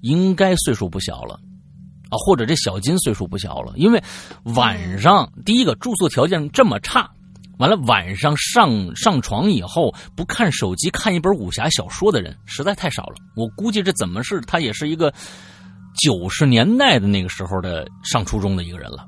[0.00, 1.38] 应该岁数不小了。
[2.10, 4.02] 啊，或者这小金岁数不小了，因为
[4.54, 7.10] 晚上第一个住宿条件这么差，
[7.58, 13.16] 完了晚上上上床以后不看手机看一本武侠小说的人实在太少了。
[13.36, 15.12] 我估计这怎么是他也是一个
[16.00, 19.06] 九十年代的那个时候的上初中的一个人了。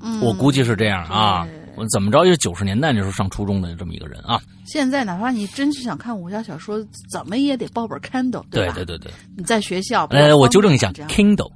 [0.00, 4.40] 嗯，我估计是这样啊，我怎么着也是九十年代那时候上初中的这么一个人啊。
[4.64, 8.48] 现在哪怕你真是想看武侠小说，怎么也得抱本 Kindle，吧？
[8.50, 11.52] 对对对对，你在学校，呃，我纠正一下，Kindle。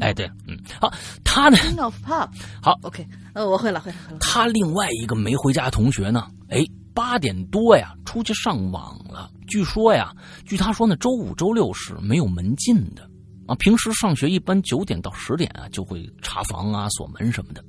[0.00, 0.92] 哎，对，嗯，好，
[1.24, 2.28] 他呢？King of Pop，
[2.62, 4.18] 好，OK，呃，我会了，会了，会了。
[4.20, 6.26] 他另外一个没回家的同学呢？
[6.48, 6.64] 哎，
[6.94, 9.30] 八点多呀，出去上网了。
[9.46, 10.14] 据说呀，
[10.44, 13.08] 据他说呢，周五、周六是没有门禁的
[13.46, 13.54] 啊。
[13.56, 17.64] 平时上学一般九点到十点啊，就会查房啊、锁门什么的。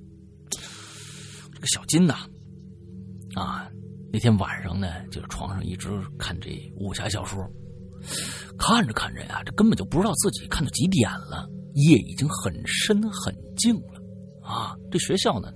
[1.54, 2.16] 这个小金呐，
[3.36, 3.68] 啊，
[4.12, 7.40] 那天晚上呢，就床上一直看这武侠小说。
[8.58, 11.48] 看着看着呀，这根本就不知道自己看到几点了。
[11.88, 14.02] 夜已经很深很静了，
[14.44, 15.50] 啊，这学校呢，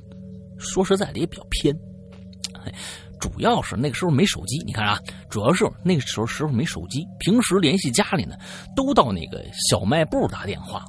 [0.57, 1.75] 说实在的也比较偏，
[3.19, 4.57] 主要是那个时候没手机。
[4.65, 4.97] 你看啊，
[5.29, 8.36] 主要是那个时候时候没手机，平时联系家里呢，
[8.75, 10.83] 都到那个小卖部打电话，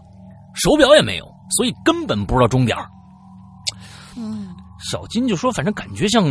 [0.54, 2.76] 手表也没有，所以根本不知道钟点
[4.16, 4.48] 嗯，
[4.90, 6.24] 小金就说，反正感觉像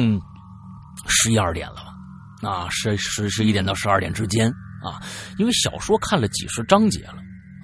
[1.08, 1.76] 十一二点了
[2.42, 4.52] 吧，啊，十十十一点到十二点之间。
[4.84, 5.02] 啊，
[5.38, 7.16] 因为小说看了几十章节了，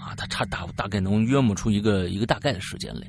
[0.10, 3.08] 啊，他差大大概能约摸出一个一个大概的时间来。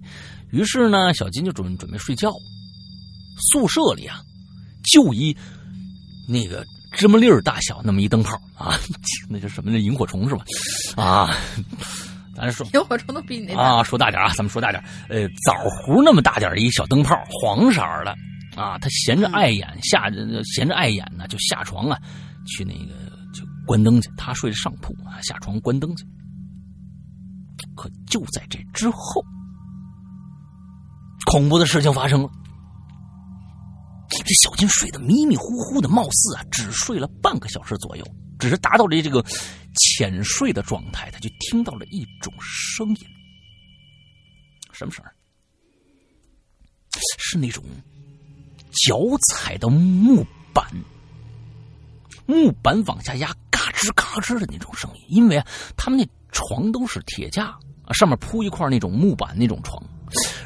[0.51, 2.31] 于是呢，小金就准准备睡觉。
[3.53, 4.21] 宿舍里啊，
[4.93, 5.35] 就一
[6.29, 8.79] 那个芝麻粒儿大小那么一灯泡啊，
[9.31, 9.71] 那叫什么？
[9.71, 10.45] 那萤火虫是吧？
[10.97, 11.35] 啊，
[12.37, 14.83] 咱说 萤火虫都比你那啊，说大点啊，咱们说大点。
[15.09, 18.15] 呃，枣核那么大点一小灯泡，黄色的
[18.57, 20.11] 啊，他闲着碍眼，下
[20.45, 21.99] 闲着碍眼呢，就下床啊，
[22.47, 22.95] 去那个
[23.33, 23.43] 就。
[23.67, 26.05] 关灯去，他睡上铺啊，下床关灯去。
[27.81, 29.25] 可就在这之后，
[31.33, 32.29] 恐怖的事情发生了。
[34.11, 38.05] 这小金睡得迷迷糊糊的，貌似啊只睡了半个小时左右，
[38.39, 39.25] 只是达到了这个
[39.77, 42.97] 浅睡的状态，他就听到了一种声音。
[44.73, 45.15] 什么声儿
[47.19, 47.65] 是那种
[48.85, 48.99] 脚
[49.31, 50.67] 踩的木板，
[52.27, 53.35] 木板往下压。
[53.51, 57.55] 嘎吱嘎吱的那种声音，因为啊，他们那床都是铁架，
[57.95, 59.83] 上面铺一块那种木板那种床，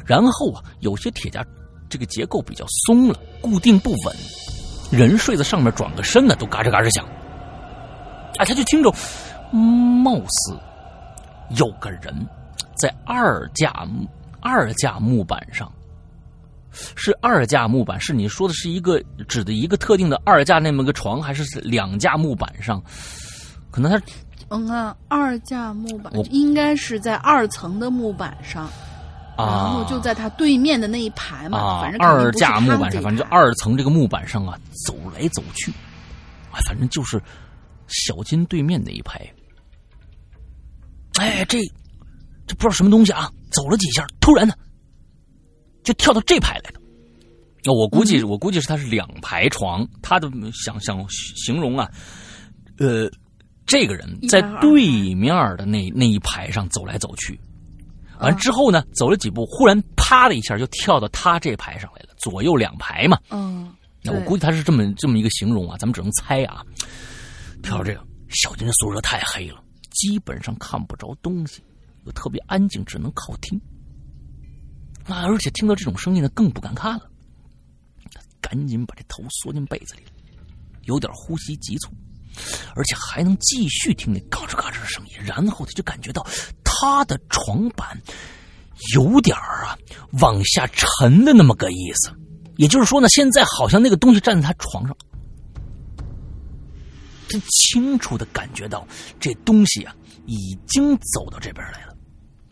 [0.05, 1.45] 然后啊，有些铁架
[1.89, 4.15] 这个结构比较松了，固定不稳，
[4.91, 7.05] 人睡在上面转个身呢，都嘎吱嘎吱响。
[8.37, 8.91] 哎，他就听着，
[9.51, 10.57] 貌似
[11.57, 12.01] 有个人
[12.75, 13.87] 在二架
[14.41, 15.71] 二架木板上。
[16.77, 22.83] 是二架木板，是你说的是一个指的一个特定的二架那么个床，还是两架木板上？
[23.71, 23.97] 可能他，
[24.49, 28.69] 嗯啊，二架木板应该是在二层的木板上，
[29.37, 35.71] 然后就在他对面的那一排嘛，反正二架木板上，反正就二层这个木板上啊，走来走去，
[36.51, 37.21] 啊，反正就是
[37.87, 39.19] 小金对面那一排。
[41.19, 41.59] 哎，这
[42.45, 44.53] 这不知道什么东西啊，走了几下，突然呢。
[45.83, 46.79] 就跳到这排来了，
[47.63, 51.87] 那我估计，我估计是他是两排床，他的想想形容啊，
[52.79, 53.07] 呃，
[53.65, 57.39] 这个人在对面的那那一排上走来走去，
[58.19, 63.73] 完之后呢，走了几步，忽然啪的一下就跳到他这排上来了，左右两排嘛，嗯，
[64.03, 66.63] 那我估计他是这么这么一个形容啊，咱们只能猜啊，
[67.63, 71.63] 跳到这个小金的宿舍太黑了，基本上看不着东西，
[72.05, 73.59] 又特别安静，只能靠听。
[75.07, 77.09] 那而且听到这种声音呢，更不敢看了。
[78.41, 80.03] 赶紧把这头缩进被子里，
[80.83, 81.91] 有点呼吸急促，
[82.75, 85.13] 而且还能继续听那嘎吱嘎吱的声音。
[85.23, 86.25] 然后他就感觉到
[86.63, 87.99] 他的床板
[88.95, 89.77] 有点儿啊
[90.19, 92.11] 往下沉的那么个意思。
[92.57, 94.95] 也就是说呢，现在好像那个东西站在他床上，
[97.27, 98.87] 他清楚的感觉到
[99.19, 99.93] 这东西啊
[100.25, 101.93] 已经走到这边来了。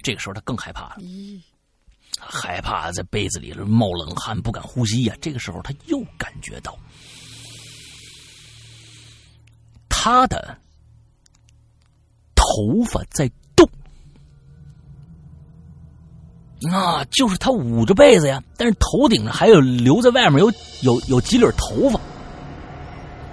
[0.02, 1.40] 这个时候他更害怕了，咦，
[2.20, 6.78] 害怕在被子里冒冷汗，不敢呼吸呀、这个时候他又感觉到
[10.04, 10.58] 他的
[12.36, 13.66] 头发在动。
[16.60, 21.98] 那，就是他捂着被子呀，但是头顶上还有留在外面有有有几缕头发，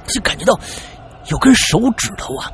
[0.07, 0.57] 就感觉到
[1.29, 2.49] 有根手指头啊，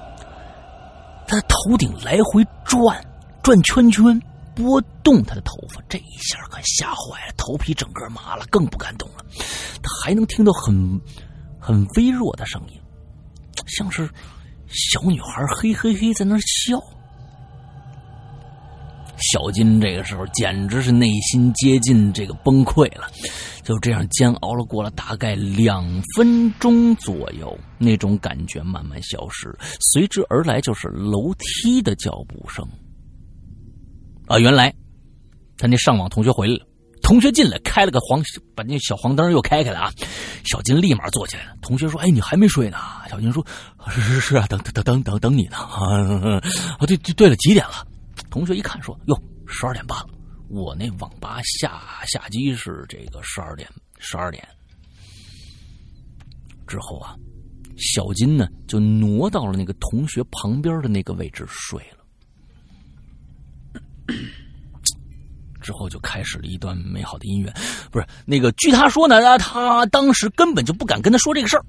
[1.29, 2.99] 他的头顶来回转
[3.43, 4.19] 转圈圈，
[4.55, 9.23] 拨动他的头发，这一下可吓坏了，头皮整个麻了，更不敢动了。
[9.83, 10.99] 他还能听到很
[11.61, 12.81] 很微弱的声音，
[13.67, 14.09] 像是
[14.69, 16.81] 小女孩嘿嘿嘿在那笑。
[19.33, 23.11] 小金这个时候简直是内心接近这个崩溃了，
[23.63, 32.63] 就这样煎熬了过了大概两分钟左右，那种感觉慢慢消失，随之而来就是楼梯的脚步声。
[34.27, 34.71] 啊，原来
[35.57, 36.67] 他那上网同学回来了，
[37.07, 38.21] 同学进来开了个黄，
[38.53, 39.93] 把那小黄灯又开开了啊。
[40.45, 41.57] 小金立马坐起来了。
[41.63, 42.77] 同学说：“哎，你还没睡呢？”
[43.09, 43.47] 小金说
[43.89, 46.41] ：“是是是啊，等等等等等你呢。”啊，
[46.81, 47.87] 对对对了，几点了？
[48.29, 49.17] 同学一看说：“哟，
[49.47, 50.09] 十二点半了。
[50.49, 54.45] 我那网吧下下机是这个十二点，十二点。
[56.67, 57.15] 之后啊，
[57.77, 62.05] 小金呢就挪到了那个同学旁边的那个位置睡了。
[65.67, 67.53] 之后就开始了一段美好的姻缘，
[67.91, 68.53] 不是那个。
[68.53, 71.65] 据他说呢，他当时根本就不敢跟他说这个事儿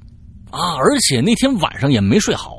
[0.51, 2.53] 啊，而且那天晚上也没睡好。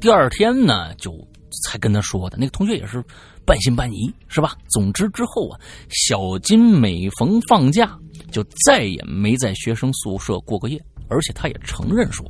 [0.00, 1.16] 第二天呢，就
[1.62, 2.36] 才跟他说的。
[2.36, 3.00] 那个同学也是
[3.46, 4.56] 半信半疑，是吧？
[4.68, 7.96] 总之之后啊，小金每逢放假
[8.32, 10.82] 就再也没在学生宿舍过过夜。
[11.08, 12.24] 而且他也承认说，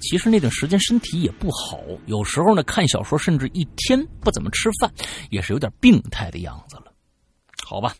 [0.00, 4.88] 其实那段时间身体也不好，有时候呢看小说，甚至一天不怎么吃饭，
[5.30, 6.84] 也是有点病态的样子了。
[7.68, 7.94] 好吧，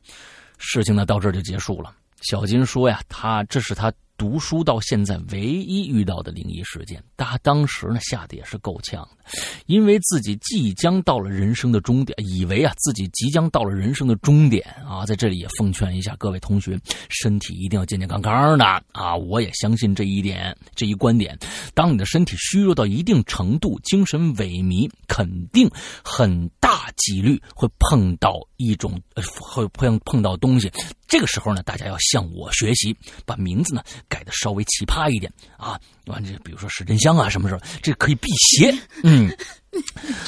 [0.57, 1.95] 事情呢到这就结束了。
[2.23, 7.03] 小金说呀，他这是他读书到现在唯一遇到的灵异事件。
[7.17, 9.31] 他当时呢吓得也是够呛的，
[9.67, 15.07] 因为自己即将到了人生的终点，以为啊自己即将到了人生的终点啊。
[15.07, 16.79] 在这里也奉劝一下各位同学，
[17.09, 19.15] 身体一定要健健康康的啊！
[19.15, 21.39] 我也相信这一点，这一观点。
[21.73, 25.71] 当你的身体虚弱到一定程度，精神萎靡，肯定
[26.03, 30.71] 很大几率会碰到一种会碰碰到东西。
[31.07, 35.79] 这个时候呢，大家要向我学习，把名字呢改的稍微奇葩一点啊。
[36.07, 38.75] 完这比如说史真香啊，什么时候这可以辟邪？
[39.05, 39.31] 嗯，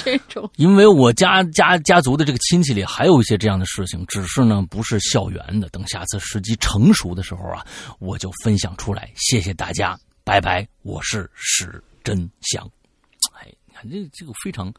[0.05, 5.69] 这种因为我家家家族的这个亲戚里还有一些这样的事情，只是呢不是校园的。
[5.71, 7.67] 等下次时机成熟的时候啊，
[7.99, 9.11] 我就分享出来。
[9.17, 10.69] 谢谢大家，拜拜。
[10.83, 12.69] 我是史真香。
[13.33, 14.71] 哎，你看这这个非常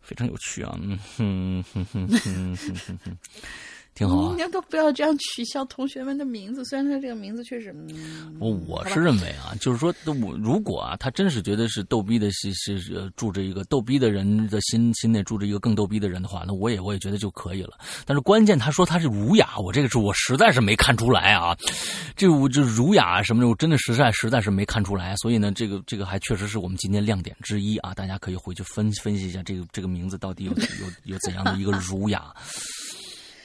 [0.00, 3.18] 非常有趣啊，嗯哼哼哼哼哼哼哼，
[3.94, 4.36] 挺好啊应。
[4.36, 17.78] 该都不要这样取笑同学们的名字，虽然他这个名字确实，嗯，我我是认为啊，就是说，我如果啊，他真是觉得是逗逼的，是是住着一个逗逼的人的心心内住着一个更逗逼的人的话，那我也我也觉得就可以了。
[18.04, 21.56] 但是关键他说他是儒雅，我这个是我实在是没看出来啊，
[22.16, 25.14] 这我就儒雅什么的，我真的实在实在是没看出来。
[25.16, 32.32] 所以呢，这个这个还确实是我们今天亮点之一啊，大家可以回去分分析一下这个这个名字到底有有有怎样的一个儒雅。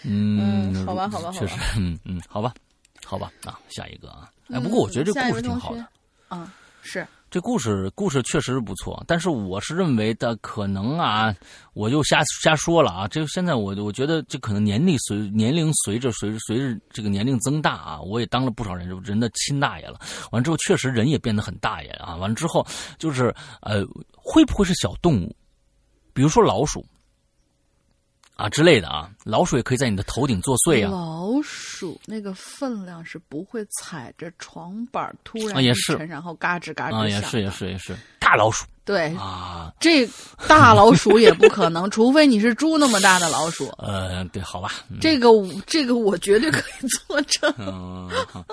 [0.04, 2.54] 嗯，嗯好吧好吧确实，嗯嗯，好吧，
[3.06, 5.86] 好吧啊，下一个啊，哎，不过我觉得这故事挺好的。
[6.28, 11.36] 啊，是这故事故事确实是不错，但是我是认为的可能啊，
[11.74, 13.06] 我就瞎瞎说了啊。
[13.06, 20.00] 这现在我我觉得这可能年龄随年龄随着随着随着这个年龄增大啊，我也当了不少人人的亲大爷了。
[20.32, 22.16] 完之后确实人也变得很大爷啊。
[22.16, 22.66] 完了之后
[22.98, 25.36] 就是呃，会不会是小动物，
[26.14, 26.86] 比如说老鼠
[28.38, 29.10] 啊之类的啊？
[29.26, 30.89] 老鼠也可以在你的头顶作祟啊。
[30.91, 40.07] 老鼠那个分量是不会踩着床板突然一啊也是沉然后嘎吱嘎吱响啊，也是也是也是大老鼠对，啊，这
[40.47, 43.68] 大老鼠也不可能， 除非你是猪那么大的老鼠。
[43.78, 47.53] 呃，对，好吧，嗯这个我这个我绝对可以作证。
[47.57, 48.09] 嗯，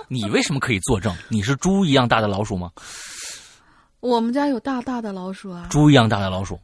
[0.08, 1.14] 你为什么可以作证？
[1.28, 2.68] 你是猪一样大的老鼠吗？
[4.00, 6.58] 我们家有大大的老鼠啊，猪一样大的老鼠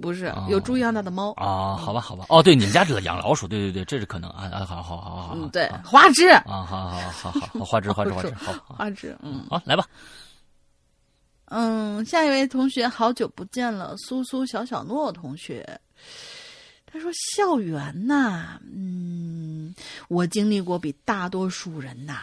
[0.00, 1.32] 不是哦有猪一样大的猫。
[1.32, 1.76] 啊？
[1.76, 2.26] 好吧，好吧。
[2.28, 9.84] 哦，对，你们家这养老鼠，对对对，这是可能啊啊，好好好好好，嗯，对啊，花枝，啊，好好好好好，花枝花枝 花枝，好好花枝，嗯好，来吧。
[11.46, 15.80] 嗯，下一位同学，好久不见了，苏苏小小诺同学。
[16.92, 19.72] 他说：“校园呐，嗯，
[20.08, 22.22] 我经历过比大多数人呐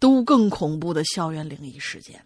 [0.00, 2.20] 都更恐怖的校园灵异事件。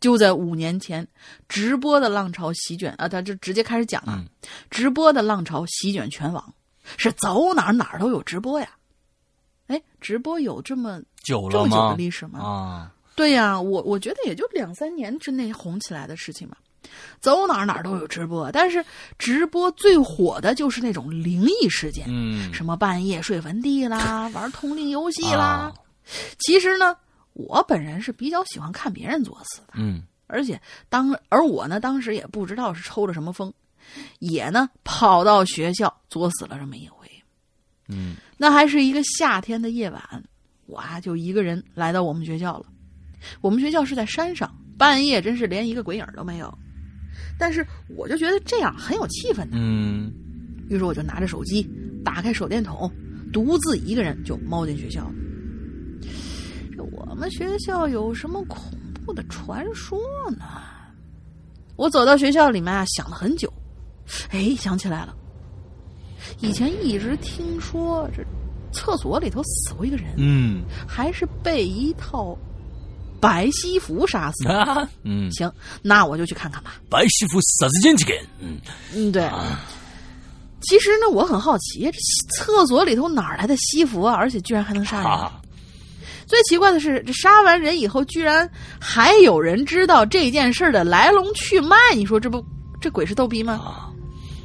[0.00, 1.06] 就在五年前，
[1.48, 4.26] 直播的浪潮席卷啊，他就直接开始讲了，嗯
[4.70, 6.54] 直播的浪潮席卷全网，
[6.96, 8.68] 是走哪儿哪儿都有直播呀。
[9.68, 11.76] 哎，直播有这么久这么久？
[11.90, 12.40] 的历史吗？
[12.40, 16.56] 啊，对呀，我我觉得也就两三年之内红起来的事情嘛。
[17.20, 18.84] 走哪儿哪儿都有直播，但是
[19.18, 25.44] 直播最火的就是那种灵异事件，嗯，什么半夜睡坟地啦，玩通灵游戏啦。
[25.44, 25.74] 啊
[26.38, 26.96] 其实呢，
[27.36, 30.58] 我本人是比较喜欢看别人作死的，嗯而且
[30.88, 33.52] 当而我呢，当时也不知道是抽了什么风，
[34.20, 37.06] 也呢跑到学校作死了这么一回。
[37.88, 40.02] 嗯那还是一个夏天的夜晚，
[40.64, 42.66] 我啊就一个人来到我们学校了。
[43.42, 46.52] 我们学校是在山上，半夜真是连一个鬼影都没有。
[47.38, 50.10] 但是我就觉得这样很有气氛呢，嗯
[50.70, 51.62] 于是我就拿着手机，
[52.02, 52.90] 打开手电筒，
[53.30, 55.12] 独自一个人就猫进学校了。
[56.96, 58.72] 这我们学校有什么恐
[59.04, 59.98] 怖的传说
[60.30, 60.44] 呢？
[61.76, 63.52] 我走到学校里面啊，想了很久，
[64.30, 65.14] 哎，想起来了，
[66.40, 68.24] 以前一直听说这
[68.72, 72.36] 厕所里头死过一个人，嗯还是被一套
[73.20, 74.58] 白西服杀死的。
[74.58, 75.50] 啊嗯，行，
[75.82, 76.76] 那我就去看看吧。
[76.88, 78.18] 白西服啥子进去给？
[78.40, 78.58] 嗯
[78.94, 79.28] 嗯，对。
[80.62, 81.92] 其实呢，我很好奇，这
[82.38, 84.14] 厕所里头哪来的西服啊？
[84.14, 85.30] 而且居然还能杀人。
[86.26, 88.48] 啊，最奇怪的是，这杀完人以后，居然
[88.80, 91.76] 还有人知道这件事的来龙去脉。
[91.94, 92.44] 你说这不
[92.80, 93.54] 这鬼是逗逼吗？
[93.54, 93.92] 啊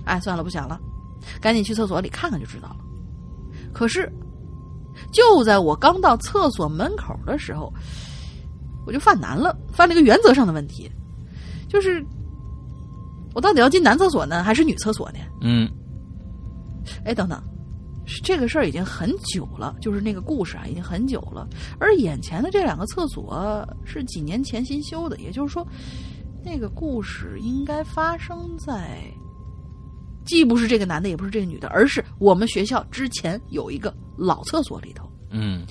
[0.06, 0.80] 哎，算了，不想了，
[1.40, 2.78] 赶紧去厕所里看看就知道了。
[3.72, 4.12] 可是，
[5.12, 7.72] 就在我刚到厕所门口的时候，
[8.86, 10.92] 我就犯难了，犯了一个原则上的问题，
[11.70, 12.04] 就是
[13.34, 15.20] 我到底要进男厕所呢，还是女厕所呢？
[15.42, 15.70] 嗯
[17.06, 17.51] 哎，等等，是
[18.24, 21.48] 这个事儿已经很久了，就是那个故事啊，已经很久了。
[21.80, 25.66] 而眼前的这两个厕所是几年前新修的，也就是说，
[26.44, 29.02] 那个故事应该发生在，
[30.26, 35.10] 既不是这个男的，也不是这个女的，而是我们学校之前有一个老厕所里头。
[35.30, 35.66] 嗯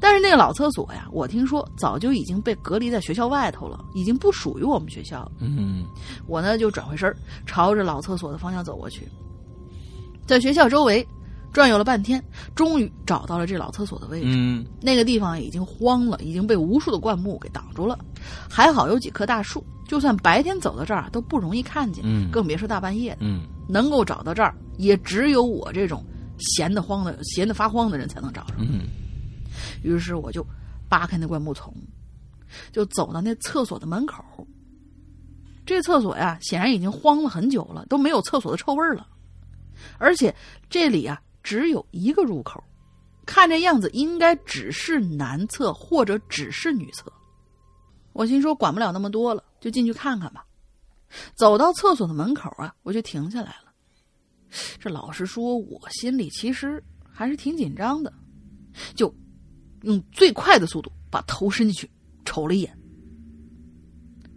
[0.00, 5.32] 但是那个老厕所呀，我听说早就已经被隔离在学校外头了，已经不属于我们学校了。
[5.40, 5.84] 嗯
[6.26, 7.16] 我呢就转回身儿，
[7.46, 9.08] 朝着老厕所的方向走过去，
[10.24, 11.04] 在学校周围
[11.58, 14.28] 转悠了半天，终于找到了这老厕所的位置。
[14.30, 17.98] 嗯那个地方已经荒了，已经被无数的灌木给挡住了。
[18.48, 23.22] 还好有几棵大树，就算白天走到这儿都不容易看见，嗯更别说大半夜的。
[23.22, 26.04] 嗯能够找到这儿，也只有我这种
[26.38, 28.54] 闲得慌的、闲得发慌的人才能找着。
[28.60, 28.82] 嗯
[29.82, 30.46] 于是我就
[30.88, 31.74] 扒开那灌木丛，
[32.70, 34.24] 就走到那厕所的门口。
[35.66, 39.08] 这厕所呀，显然已经荒了很久了，都没有厕所的臭味儿了。
[39.98, 40.34] 而且
[40.70, 42.62] 这里啊，只有一个入口，
[43.24, 47.10] 看这样子应该只是男厕或者只是女厕。
[48.12, 50.44] 我心说管不了那么多了，就进去看看吧。
[51.34, 53.72] 走到厕所的门口啊，我就停下来了。
[54.78, 58.12] 这老实说，我心里其实还是挺紧张的，
[58.94, 59.10] 就
[59.84, 61.90] 用最快的速度把头伸进去
[62.26, 62.78] 瞅了一眼。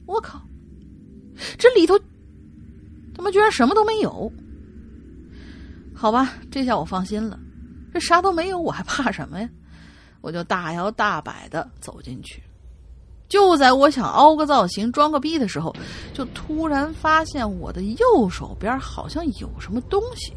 [0.05, 0.41] 我靠，
[1.57, 1.99] 这里头
[3.13, 4.31] 他妈居然什么都没有！
[6.01, 7.39] 好吧，这下我放心了，
[7.93, 9.47] 这啥都没有，我还怕什么呀？
[10.21, 12.41] 我就大摇大摆的走进去。
[13.29, 15.71] 就在我想凹个造型、装个逼的时候，
[16.11, 20.33] 就突然发现我的右手边好像有什么东西。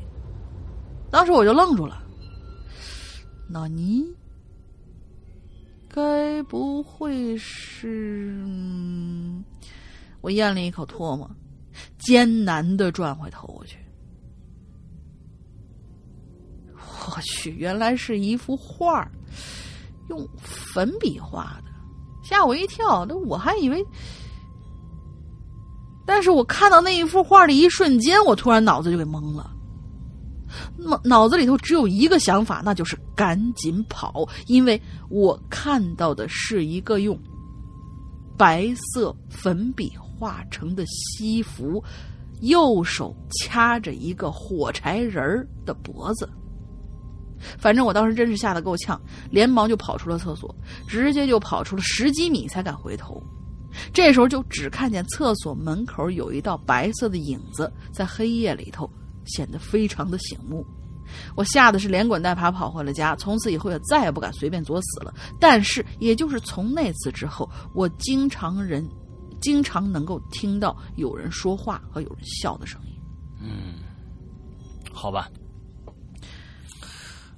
[1.10, 2.04] 当时我就愣住了。
[3.48, 4.04] 那你
[5.88, 8.44] 该不会是……
[8.44, 9.42] 嗯
[10.20, 11.30] 我咽了一口唾沫，
[11.98, 13.78] 艰难的转回头去。
[17.06, 19.08] 我去，原来是一幅画
[20.08, 21.70] 用粉笔画的，
[22.22, 23.04] 吓我一跳。
[23.04, 23.84] 那我还以为……
[26.06, 29.50] 但是我看到那一幅画的一瞬间，我突然脑子就给懵了。
[30.76, 37.18] 脑脑子里头只有一个想法，那就是赶紧跑，因为我看到的是一个用
[38.36, 41.82] 白色粉笔画成的西服，
[42.40, 46.28] 右手掐着一个火柴人儿的脖子。
[47.58, 50.54] 反正我当时真是吓得够呛，连忙就跑出了厕所，
[50.86, 53.22] 直接就跑出了十几米才敢回头。
[53.92, 58.88] 这时候就只看见厕所门口有一道白色的影子，在黑夜里头
[59.24, 60.64] 显得非常的醒目。
[61.36, 65.12] 我吓得是连滚带爬跑回了家，从此以后也再也不敢随便作死了。
[65.40, 68.88] 但是，也就是从那次之后，我经常人
[69.40, 72.98] 经常能够听到有人说话和有人笑的声音。
[73.40, 73.74] 嗯
[74.92, 75.28] 好吧。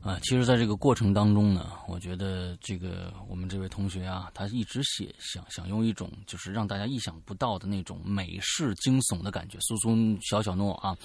[0.06, 9.58] 啊，其实，在这个过程当中呢，我觉得这个我们这位同学啊，他一直写想想用一种就是让大家意想不到的那种美式惊悚的感觉。
[9.60, 10.96] 苏苏小小诺啊，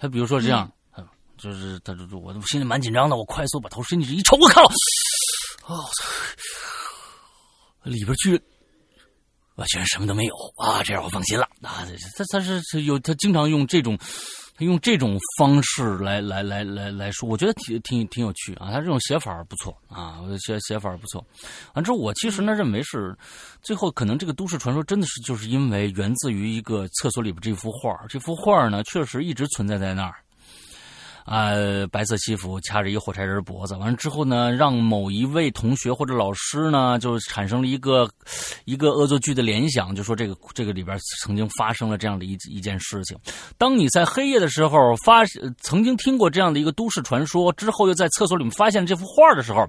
[0.00, 1.06] 他比如说这样，嗯、
[1.38, 4.64] 就是他就我心里蛮紧张的，我快速把头伸进去一瞅，我靠，
[5.66, 5.88] 哦，
[7.84, 8.42] 里边居然。
[9.56, 10.82] 我居然什么都没有啊！
[10.82, 11.84] 这样我放心了啊！
[12.16, 14.06] 他他是是有他经常用这种，他
[14.66, 18.70] 用这种方式来来来来来说，我觉得挺挺挺有趣啊！
[18.70, 21.24] 他这种写法不错啊，我写写法不错。
[21.72, 23.16] 反正，我其实呢认为是
[23.62, 30.16] 最后可能这个都市传说真的是就是因为源自于一个厕所里边这幅画，这幅画呢确实一直存在在那儿。
[31.30, 38.10] 呃，白色西服掐着一火柴人脖子，完了之后呢，让某一位同学或者老师呢，就产生了一个
[38.64, 43.16] 一个恶作剧的联想，就说这个这个里边曾经发生了这样的一一件事情。
[43.56, 45.24] 当你在黑夜的时候发
[45.62, 49.64] 曾经听过这样的一个都市传说之后，又在厕所里面发现这幅画的时候，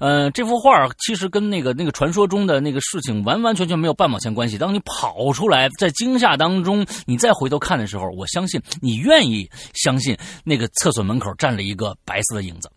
[0.00, 4.56] 呃，这幅画其实跟那个那个传说中的那个事情完完全全没有半毛钱关系。
[4.56, 10.93] 当你跑出来，在惊吓当中，你再回头看的时候，我相信你愿意相信那个厕。
[10.94, 12.70] 厕所门口站了一个白色的影子，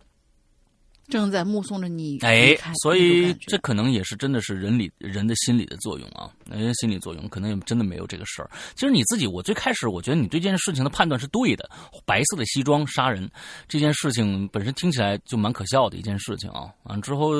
[1.07, 2.17] 正在目送着你。
[2.21, 8.49] 哎，所以这可能也是真的是人理人的心理的作用啊，人心理作用可能也真的没有这个事儿。
[8.75, 11.69] 其实你自己，我最开始我觉得你对这件事情的判断是对的。
[12.05, 13.29] 白色的西装杀人
[13.67, 16.73] 这件事情本身听起来就蛮可笑的一件事情啊。
[16.83, 17.31] 完之后，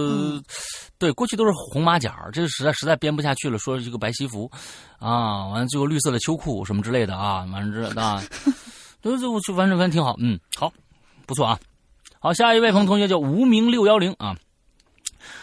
[0.99, 4.49] 对过去都是红马甲，这实在实在编不下去了，说一个白西服
[4.99, 8.23] 啊，完了最后绿色的秋裤什么之类的啊，完了之啊。
[9.07, 10.71] 都就就反正反正挺好，嗯，好，
[11.25, 11.59] 不错啊。
[12.19, 14.35] 好，下一位朋友同学叫无名六幺零啊。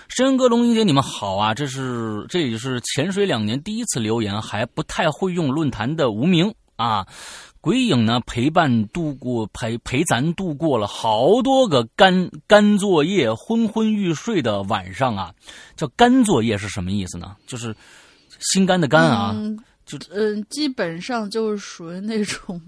[0.08, 1.54] 申哥、龙英姐，你们好啊！
[1.54, 7.06] 这是这也是潜水两年第一次留言，还不太会用论坛的无名啊。
[7.60, 15.34] 鬼影呢陪伴度过陪陪咱度过了好多个干干作业、昏昏欲睡的晚上啊。
[15.74, 17.36] 叫干作业是什么意思呢？
[17.46, 17.74] 就是
[18.52, 19.34] 心肝的肝啊。
[19.86, 22.60] 就嗯，基本上就是属于那种。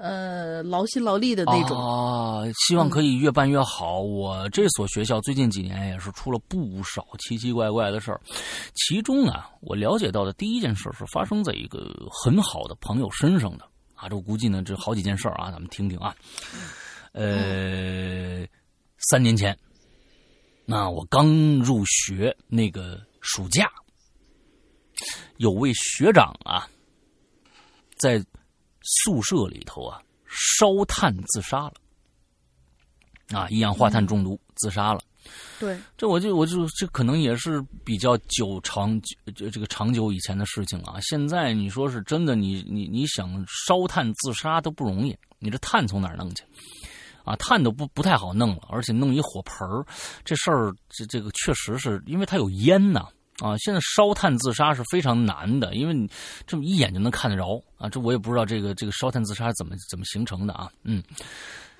[0.00, 4.00] 呃，劳心劳力的那种啊，希望可以越办越好。
[4.00, 8.18] 我这所学校最近几年也是出了不少奇奇怪怪的事儿，
[8.74, 14.08] 其中啊，我了解到的第一件事是发生在一个很好的朋友身上的啊。
[14.08, 16.16] 这我估计呢，这好几件事儿啊，咱们听听啊。
[17.12, 18.46] 呃，
[19.10, 19.54] 三年前，
[20.64, 23.70] 那我刚入学那个暑假，
[25.36, 26.66] 有位学长啊，
[27.98, 28.24] 在。
[28.82, 31.74] 宿舍里头啊，烧炭自杀了，
[33.32, 35.00] 啊，一氧化碳中毒自杀了。
[35.58, 38.98] 对，这我就我就这可能也是比较久长
[39.36, 40.98] 这这个长久以前的事情啊。
[41.02, 46.42] 现在你说是真的，你你你想烧炭自杀都不容易，你这炭从哪儿弄去？
[47.22, 49.84] 啊，炭都不不太好弄了，而且弄一火盆儿，
[50.24, 53.00] 这事儿这这个确实是因为它有烟呐。
[53.00, 53.12] 啊，
[53.58, 56.08] 现在烧炭自杀是非常难的，因为你
[56.46, 57.88] 这么一眼就能看得着啊。
[57.88, 60.70] 这我也不知道这个这个烧炭自杀怎么怎么形成的啊。
[60.84, 61.02] 嗯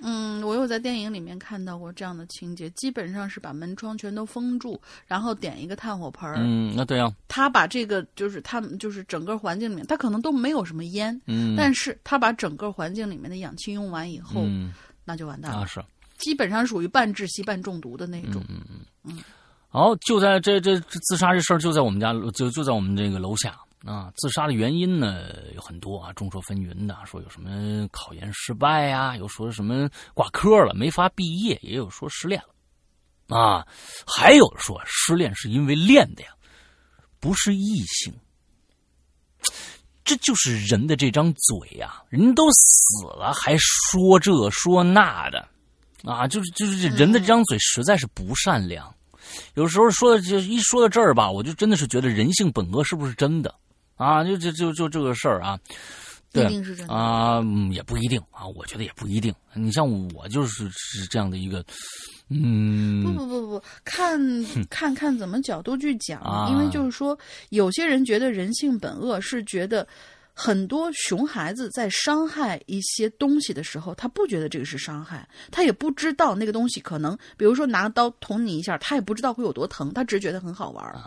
[0.03, 6.37] 嗯，我有在电影里面看到过这样的情节，基本上是把门窗全都封住，然后点一个炭火盆儿。
[6.39, 7.13] 嗯，那对啊。
[7.29, 14.47] 他把这个就是他就是整个环境里面，他可能都没有什么烟，嗯，但是他把整个环境里面的氧气用完以后，
[15.05, 15.67] 那就完蛋了。
[15.67, 15.85] 是，
[16.17, 18.43] 基本上属于半窒息半中毒的那种。
[18.49, 19.19] 嗯嗯嗯。
[19.73, 24.13] 好，就在这这自杀这事儿就在我们家，就就在我们这个楼下啊。
[24.17, 32.43] 自杀的原因呢有很多啊，众说纷纭的，说有什么考研失败呀，有说什么挂科了没法毕业，也有说失恋
[33.29, 33.65] 了啊，
[34.05, 36.31] 还有说失恋是因为恋的呀，
[37.21, 38.13] 不是异性。
[40.03, 45.49] 这就是人的这张嘴呀，人都死了还说这说那的
[46.03, 48.93] 啊，就是就是这人的这张嘴实在是不善良。
[49.55, 53.55] 有时候说的就一说到这儿吧，我就真的是觉得人性本恶是不是真的
[53.97, 54.23] 啊？
[54.25, 55.59] 就就就就这个事儿啊，
[56.33, 56.45] 对
[56.89, 59.35] 啊，也不一定啊，我觉得也不一定。
[59.55, 61.65] 你像我就是是这样的一个，
[62.29, 64.21] 嗯，不不不不，看
[64.69, 67.19] 看看怎么角度去讲，因为就是说，
[67.51, 69.87] 有些人觉得人性本恶是觉得。
[70.43, 80.99] 很多熊孩子在伤害一些东西的时候，他不觉得这个是伤害，他也不知道那个东西可能，比如说拿刀捅你一下，他也不知道会有多疼，他只觉得很好玩儿。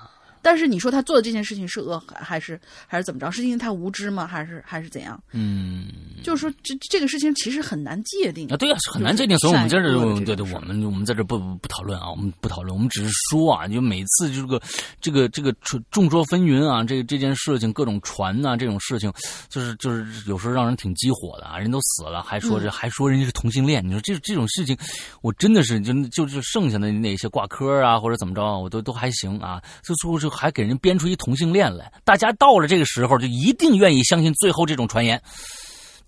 [0.43, 3.31] 但是你说他做的这件事情是恶还还是还是怎么着？
[3.31, 4.27] 是因为他无知吗？
[4.27, 5.19] 还是还是怎样？
[5.31, 5.87] 嗯，
[6.21, 9.35] 就是说这这个事情其实很难界定啊，对啊、很难界定。
[9.39, 14.61] 所以我们在这善恶的对对，我们我们在这不不不讨论啊，我们不讨论，我们只是说啊，就每次这个
[14.99, 19.11] 这个这个众众说纷纭啊，这这件事情各种传呐、这种事情，
[19.49, 24.77] 就是就是有时候让人挺激火的啊，人都死了还说这、还说人家是同性恋，你说这这种事情，
[25.21, 35.21] 我真的是就就是剩下的那些挂科啊或者怎么着啊，我都都还行啊，就最后就还给人编出一同性恋来，大家到了这个时候就一定愿意相信最后这种传言。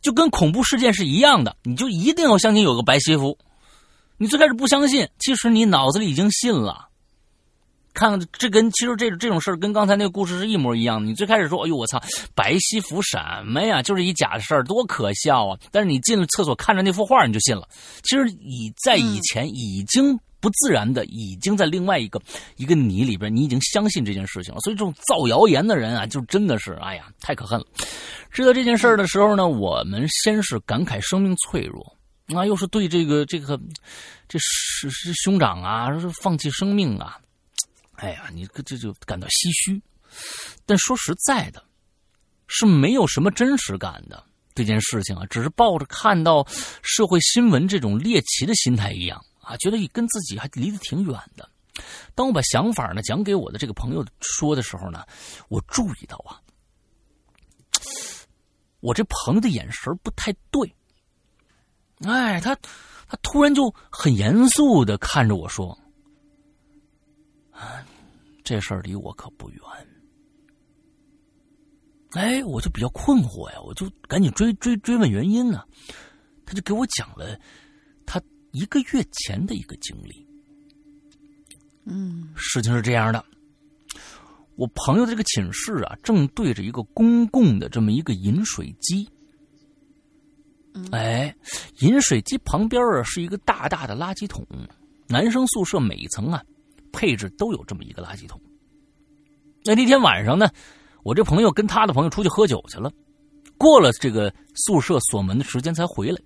[0.01, 3.37] 就跟恐怖事件是一样的，你就一定要相信有个白西服。
[4.17, 6.89] 你最开始不相信，其实你脑子里已经信了。
[7.93, 11.07] 看这跟其实这这种事儿跟刚才那个故事是一模一样的。
[11.07, 11.97] 你最开始说：“哎呦我操，
[12.35, 13.81] 白西服什么呀？
[13.81, 17.67] 就是一假的事儿，多可笑啊！”但是你进了厕所看着那幅画，你就信了。
[18.03, 22.21] 其实你在以前已经不自然的，已经在另外一个
[22.57, 24.59] 一个你里边，你已经相信这件事情了。
[24.59, 27.65] 所以这种造谣言的人啊，就真的是哎呀，太可恨了。
[28.29, 31.97] 知道这件事儿的时候呢，我们先是感慨生命脆弱，
[32.35, 33.59] 啊，又是对这个这个
[34.29, 35.87] 这是是兄长啊，
[36.21, 37.17] 放弃生命啊，
[37.95, 39.81] 哎呀，你这就感到唏嘘。
[40.67, 41.63] 但说实在的，
[42.47, 44.23] 是没有什么真实感的
[44.53, 46.45] 这件事情啊，只是抱着看到
[46.83, 51.49] 社会新闻这种猎奇的心态一样啊，觉得跟自己还离得挺远的。
[52.13, 55.05] 当我把想法呢讲给我的这个朋友说的时候呢，
[55.49, 56.41] 我注意到啊。
[58.79, 60.75] 我这朋友的眼神不太对，
[62.03, 62.55] 哎，他
[63.07, 65.77] 他突然就很严肃的看着我说
[67.51, 67.83] ：“啊，
[68.43, 69.59] 这事儿离我可不远。”
[72.13, 75.65] 哎，我就比较困惑呀，我就赶紧追追追问原因呢。
[76.45, 77.37] 他就给我讲了
[78.55, 80.25] 一个月前的一个经历。
[81.83, 83.23] 嗯事情是这样的，
[84.55, 89.05] 我朋友的这个寝室啊，正对着一个公共的这么一个饮水机。
[90.91, 91.35] 哎，
[91.79, 94.45] 饮水机旁边啊是一个大大的垃圾桶，
[95.07, 96.41] 男生宿舍每一层啊
[96.93, 98.39] 配置都有这么一个垃圾桶。
[99.65, 100.49] 那那天晚上呢，
[101.03, 102.89] 我这朋友跟他的朋友出去喝酒去了，
[103.57, 106.21] 过了这个宿舍锁门的时间才回来。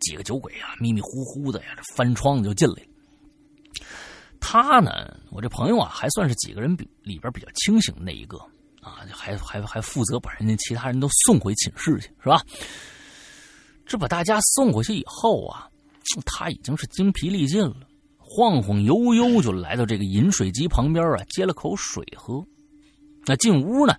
[0.00, 2.88] 几个酒鬼啊，迷迷糊糊的呀，这翻窗就进来了。
[4.40, 8.38] 他呢，我这朋友啊，还算是几个人比里边比较清醒的那一个
[8.80, 12.42] 啊，还还还负责把人家其他人都送回寝室去，是吧？
[13.86, 15.68] 这把大家送回去以后啊，
[16.26, 17.76] 他已经是精疲力尽了，
[18.18, 22.44] 晃晃悠悠就来到这个饮水机旁边啊，接了口水喝。
[23.24, 23.94] 那进屋呢，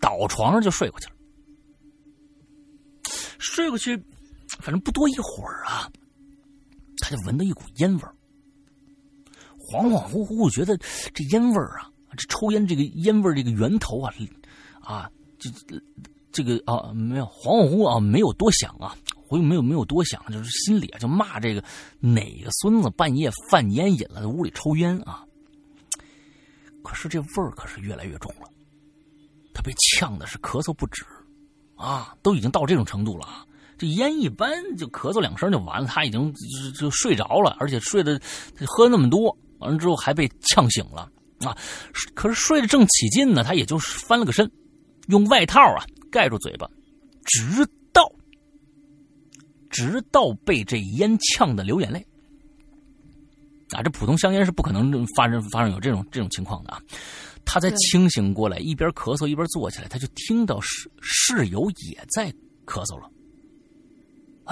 [0.00, 1.12] 倒床上就睡过去了。
[3.38, 4.02] 睡过去，
[4.62, 5.90] 反正不多一会儿啊，
[6.98, 8.14] 他就闻到一股烟味儿。
[9.58, 10.76] 恍恍惚惚觉得
[11.12, 14.14] 这烟味儿啊，这抽烟这个烟味儿这个源头啊，
[14.80, 15.50] 啊，这
[16.30, 18.96] 这个啊没有恍恍惚啊，没有多想啊，
[19.28, 21.64] 我又没有没有多想，就是心里啊就骂这个
[22.00, 25.24] 哪个孙子半夜犯烟瘾了，在屋里抽烟啊。
[26.84, 28.48] 可是这味儿可是越来越重了，
[29.54, 31.04] 他被呛的是咳嗽不止，
[31.76, 33.46] 啊，都已经到这种程度了啊。
[33.82, 38.20] 这烟一般就咳嗽两声就完了，他已经就就睡着了，而且睡的
[38.64, 41.10] 喝那么多，完了之后还被呛醒了
[41.40, 41.56] 啊！
[42.14, 44.48] 可是睡得正起劲呢，他也就是翻了个身，
[45.08, 46.70] 用外套啊盖住嘴巴，
[47.24, 48.08] 直到
[49.68, 52.06] 直到被这烟呛的流眼泪
[53.72, 53.82] 啊！
[53.82, 56.80] 这普通香烟是不可能发生发生有这种这种情况的啊！
[57.44, 62.30] 他才清醒过来，一边咳嗽一边坐起来，他就听到室室友也在
[62.64, 63.10] 咳嗽了。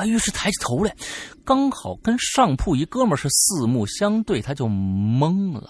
[0.00, 0.96] 啊，于是抬起头来，
[1.44, 5.68] 刚好跟上铺一哥们是四目相对，他就懵了。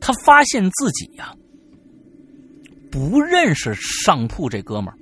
[0.00, 1.34] 他发现自己呀、
[2.88, 4.96] 不认识上铺这哥们儿。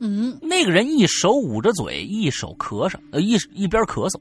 [0.00, 4.20] 嗯，那个人一手捂着嘴，一手咳嗽，呃，一一边咳嗽，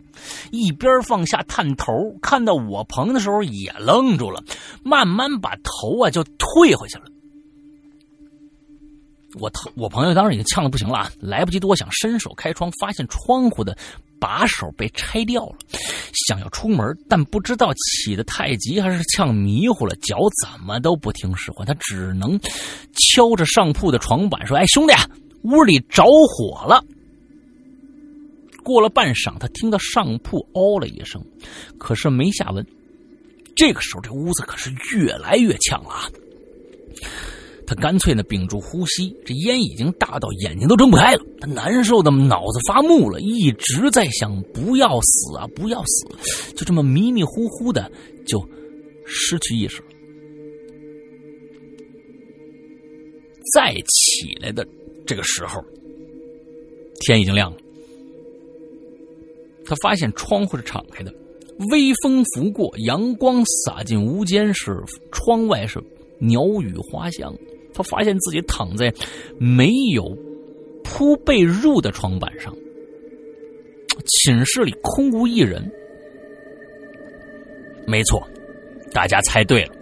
[0.52, 4.44] 一边放下探头，看到我朋友的时候也愣住了，
[4.84, 7.06] 慢慢把头啊就退回去了。
[9.40, 13.76] 我我朋友当时已经呛的不行了，来不及多想，伸手开窗，发现窗户的
[14.20, 15.56] 把手被拆掉了，
[16.28, 22.40] 想要出门，但不知道起的太急还是呛迷糊了，脚怎么都不听使唤，他只能
[22.94, 24.94] 敲着上铺的床板说：“哎，兄弟，
[25.44, 26.84] 屋里着火了。”
[28.64, 31.22] 过了半晌，他听到上铺哦了一声，
[31.78, 32.66] 可是没下文。
[33.56, 36.10] 这个时候，这屋子可是越来越呛了啊！
[37.66, 41.24] 他干脆呢屏住呼吸，这烟已经大到眼睛都睁不开了。
[41.40, 47.92] 他难受的脑子发木了，一直在想不要死啊，不要死，就这么迷迷糊糊的
[48.26, 48.40] 就
[49.06, 49.88] 失去意识了。
[53.54, 54.66] 再起来的
[55.06, 55.64] 这个时候，
[57.02, 57.58] 天已经亮了。
[59.66, 61.14] 他发现窗户是敞开的，
[61.72, 64.78] 微风拂过，阳光洒进屋间时，
[65.12, 65.82] 窗外是
[66.20, 67.34] 鸟语花香。
[67.74, 68.94] 他发现自己躺在
[69.40, 70.16] 没有
[70.84, 72.54] 铺被褥的床板上，
[74.08, 75.72] 寝室里空无一人。
[77.86, 78.26] 没错，
[78.92, 79.74] 大家猜对了，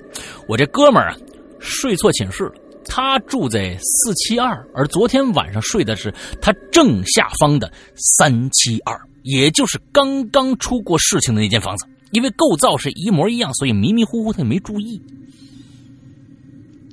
[0.47, 1.17] 我这哥们儿啊，
[1.59, 2.53] 睡错寝室了。
[2.83, 11.85] 他住在四七二，而昨天晚上睡的是他正下方的三七二，也就是刚刚出过事情的那间房子。
[12.11, 15.01] 因为构造是一模一样，所以迷迷糊糊他也没注意。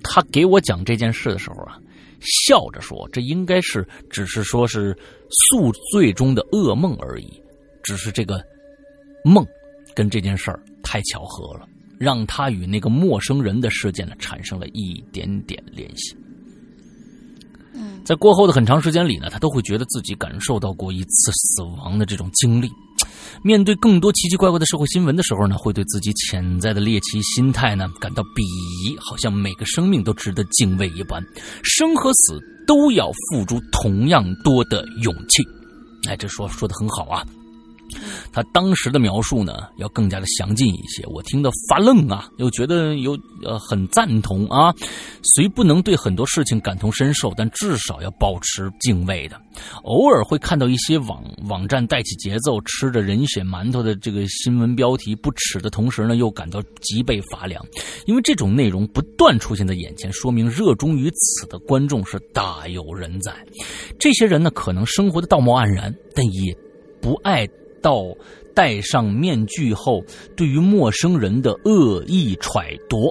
[0.03, 1.79] 他给我讲这件事的时候啊，
[2.21, 4.97] 笑着说：“这应该是只是说是
[5.31, 7.43] 宿醉中的噩梦而已，
[7.83, 8.43] 只是这个
[9.25, 9.47] 梦
[9.95, 11.69] 跟这件事儿太巧合了。”
[11.99, 16.17] 让他与那个陌生人的事件呢产生了一点点联系。
[17.73, 22.71] 嗯，在过后的很长时间里呢，他都会觉得自己感受到过一次死亡的这种经历。
[23.43, 31.23] 面对更多奇奇怪怪的社会新闻的时候呢，会对自己潜在的猎奇心态呢感到鄙夷，好像每个生命都值得敬畏一般，
[31.63, 35.43] 生和死都要付出同样多的勇气。
[36.09, 37.25] 哎，这说说的很好啊。
[38.33, 41.05] 他当时的描述呢，要更加的详尽一些。
[41.07, 44.75] 我听得发愣啊，又觉得有呃很赞同啊。
[45.23, 49.41] 虽不能对很多事情感同身受，但至少要保持敬畏的。
[49.83, 57.65] 偶尔会看到一些网网站带起节奏，吃着人血馒头的这个新闻标题，不耻的同时呢，又感到脊背发凉，
[58.07, 63.35] 因为这种内容不断出现在眼前，说明热衷于此的观众是大有人在。
[63.99, 66.57] 这些人呢，可能生活的道貌岸然，但也
[67.01, 67.47] 不爱。
[67.81, 68.05] 到
[68.55, 70.05] 戴上面具后，
[70.37, 73.11] 对于陌生人的恶意揣度，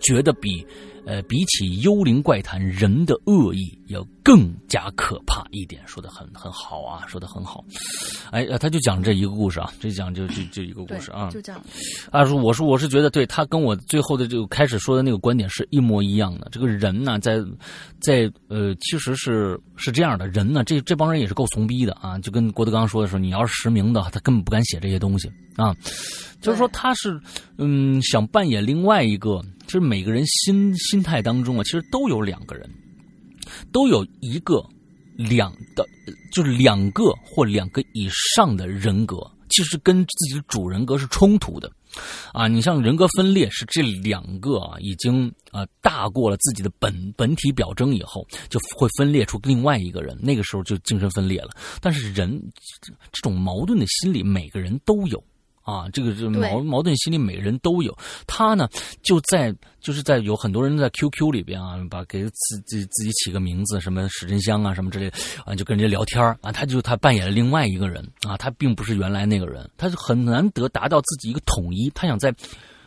[0.00, 0.66] 觉得比。
[1.08, 5.80] 呃，比起幽灵怪谈，人的恶意要更加可怕一点。
[5.86, 7.64] 说的很很好啊，说的很好。
[8.30, 11.58] 哎，他就讲这一个故事啊，这讲就就就一个故事啊，就这样。
[12.10, 16.46] 啊，说我说我是觉得，对他跟我最后的这个开始说的那个观点是一模一样的。
[16.52, 17.38] 这个人呢，在
[18.00, 22.18] 在呃，其实是是这样的人呢，这这帮人也是够怂逼的啊。
[22.18, 25.74] 就跟郭德纲说的时候，你要是实名的，他根本不敢写这些东西啊。
[26.42, 27.18] 就是说他是
[27.56, 29.42] 嗯，想扮演另外一个。
[29.68, 32.68] 其实每个人心心态当中啊，其实都有两个人，
[33.70, 34.64] 都有一个
[35.14, 35.86] 两的，
[36.32, 39.18] 就是两个或两个以上的人格，
[39.50, 41.70] 其实跟自己的主人格是冲突的，
[42.32, 51.50] 啊，你像人格分裂是这两个啊，已经啊大过了自己的本本体表征以后，就会分裂出另外一个人，那个时候就精神分裂了。
[51.82, 52.40] 但是人
[53.12, 55.22] 这种矛盾的心理，每个人都有。
[55.68, 57.94] 啊，这个是矛矛盾心理，每个人都有。
[58.26, 58.66] 他呢，
[59.02, 65.12] 就在就是在有很多人在 QQ 里边啊，把给自己自己起个名字，什么史真香啊，什么之类
[65.44, 66.50] 啊，就跟人家聊天啊。
[66.50, 71.90] 他就他扮演了另外一个人啊，他并不是原来那个人，他就很难得达到自己一个统一。
[71.94, 72.34] 他想在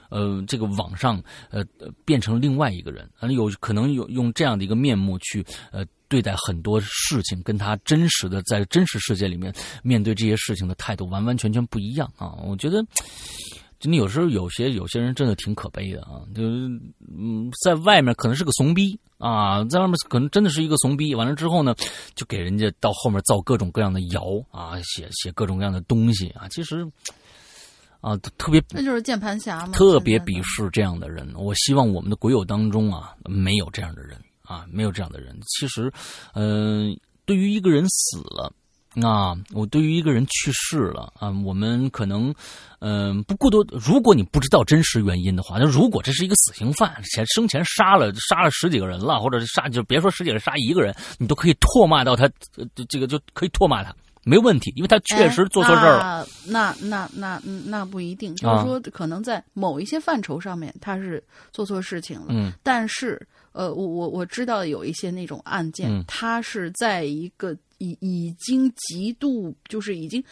[0.09, 1.21] 呃这个网上
[1.51, 1.63] 呃
[2.03, 5.85] 变成另外一个人，啊有可能有用这样的一个面目去呃。
[6.11, 12.35] 对待很多事情，跟他真实的在真实世界里面面对这些事情的态度完完全全不一样啊！
[12.45, 12.85] 我觉得，
[13.79, 16.67] 真的有时候有些有些人真的挺可悲的啊，就是
[17.17, 21.73] 嗯，在外面可能是个怂逼啊，在外面可能真的是一个怂逼，完了之后呢，
[22.13, 26.85] 就给人家到后面造各种各样的谣啊，写写各种各样的东西啊，其实
[28.01, 31.33] 啊，特别那就是键盘侠嘛，特别鄙视这样的人。
[31.35, 34.19] 我希望我们的鬼友当中啊，没有这样的人。
[34.51, 35.33] 啊，没有这样的人。
[35.47, 35.89] 其实，
[36.33, 38.51] 嗯，对于一个人死了，
[39.07, 42.33] 啊，我对于一个人去世了啊，我们可能，
[42.79, 43.65] 嗯，不过多。
[43.69, 52.29] 如果你不知道真实原因的话，那如果这是一个死刑犯，前生前杀了杀了十几个人了，或者杀就别说十几个人，杀一个人，你都可以唾骂到他，
[52.89, 53.95] 这个就可以唾骂他，
[54.25, 56.27] 没问题，因为他确实做错事儿了。
[56.45, 61.23] 那那那那不一定，就是说，可能在某一些范畴上面他是
[61.53, 63.25] 做错事情了，嗯，但是。
[63.53, 70.23] 呃，我我我知道有一些那种案件，它是在一个已已经极度就是已经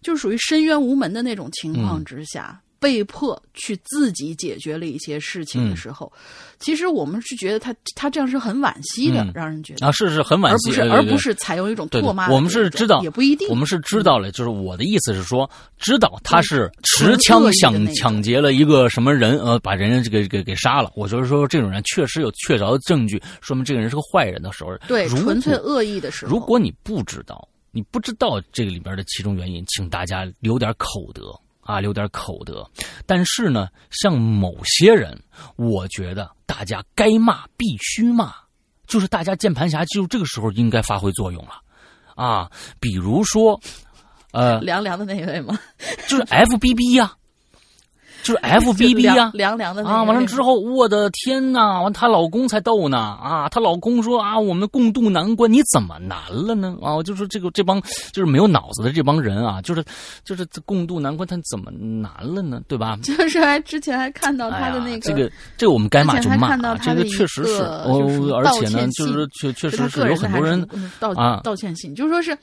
[0.00, 2.60] 就是属于深渊无门的那种情况之下。
[2.84, 6.12] 被迫去自己解决了一些事情的时候，
[6.58, 12.30] 其实我们是觉得他他这样是很惋惜的，让人觉得啊，是是很惋惜，而不是而不是采用一种唾骂。
[12.30, 13.48] 我们是知道，也不一定。
[13.48, 20.90] 我们是知道了，就是我的意思是说，知道他是持枪想抢劫了一个什么人，呃，把人家这个给给杀了。
[20.94, 26.30] 我就是说，这种人确实有确凿的证据，说明这个人是个坏人的时候，对纯粹恶意的时候。
[26.30, 31.34] 如果你不知道，你不知道这个里边的其中原因，请大家留点口德。
[31.64, 32.64] 啊，留点口德。
[33.06, 35.18] 但是呢，像某些人，
[35.56, 38.32] 我觉得大家该骂必须骂，
[38.86, 41.60] 就是大家键盘侠就这个时候应该发挥作用了
[42.14, 42.50] 啊。
[42.78, 43.60] 比如说，
[44.32, 45.58] 呃，凉凉的那一位吗？
[46.06, 47.12] 就是 F B B 呀、
[48.24, 51.82] 就是 F B B 呀、凉凉的啊，完了之后，我的天呐！
[51.82, 53.46] 完，她老公才逗呢啊！
[53.50, 56.74] 她老公说啊，我们共度难关，你怎么难了呢？
[56.82, 57.78] 啊，就是这个这帮
[58.12, 59.84] 就是没有脑子的这帮人啊，就是
[60.24, 62.62] 就是共度难关，他怎么难了呢？
[62.66, 62.96] 对吧？
[63.02, 72.34] 就是还之前还看到他的那哎、这个这个我们该骂就骂这个确实是，而且呢，就是确确实是有很多人嗯道啊道歉信，就是说是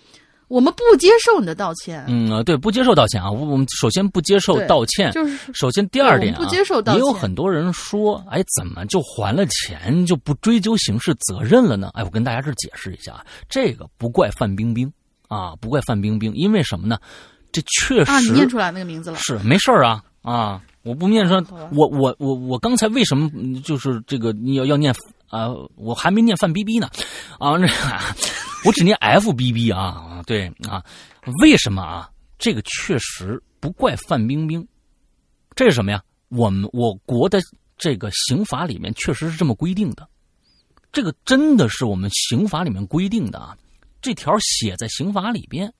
[0.51, 11.89] 我们不接受你的道歉，嗯呃对不接受道歉啊，我我们首先不接受道歉，就是首先，第二点不接受道歉也有很多人说，哎，怎么就还了钱就不追究刑事责任了呢？
[11.93, 14.91] 哎，我跟大家这儿解释一下啊，这个不怪范冰冰
[15.29, 16.97] 啊，不怪范冰冰，因为什么呢？
[17.53, 20.61] 这确实、啊，你念出来那个名字了，是没事儿啊啊！
[20.83, 24.93] 我不念说好吧，我我我我刚才为什么嗯就是这个你要要念
[25.29, 25.47] 啊、
[25.77, 26.89] 我还没念范逼逼呢，
[27.39, 27.67] 啊，这
[28.63, 30.83] 我只念 F B B 啊，对啊，
[31.41, 32.09] 为什么啊？
[32.37, 34.67] 这个确实不怪范冰冰，
[35.55, 36.03] 这是什么呀？
[36.29, 37.39] 我们我国的
[37.77, 40.07] 这个刑法里面确实是这么规定的，
[40.91, 43.57] 这个真的是我们刑法里面规定的啊，
[44.01, 45.71] 这条写在刑法里边。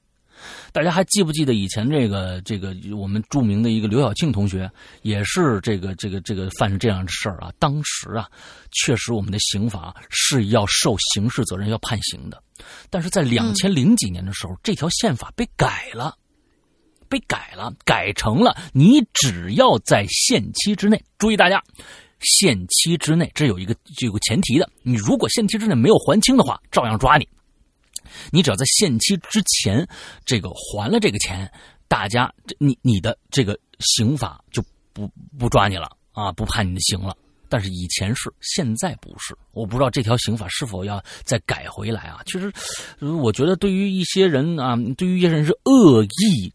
[0.72, 4.70] 大家还记不记得以前这个这个我们著名的一个刘晓庆同学，
[5.04, 7.52] 也是这个这个这个犯这样的事儿啊？
[7.60, 8.28] 当时啊，
[8.72, 12.42] 确实我们的刑法是要受刑事责任、要判刑的，
[12.90, 16.18] 但是在两千零几年的时候，这条宪法被改了。
[17.10, 21.62] 被改了，改成了你只要在限期之内，注意大家，
[22.22, 27.28] 限期之内，这有一个这有个前提的，你如果限期之内没有还清的话，照样抓你。
[28.32, 29.86] 你只要在限期之前，
[30.24, 31.52] 这个还了这个钱，
[31.90, 35.06] 大家这你你的这个刑法就不
[35.38, 37.14] 不抓你了啊，不判你的刑了。
[37.52, 39.36] 但是以前是，现在不是。
[39.52, 42.22] 我不知道这条刑法是否要再改回来啊？
[42.26, 42.50] 其实，
[43.00, 46.54] 呃我觉得对于一些人啊，对于一些人是恶意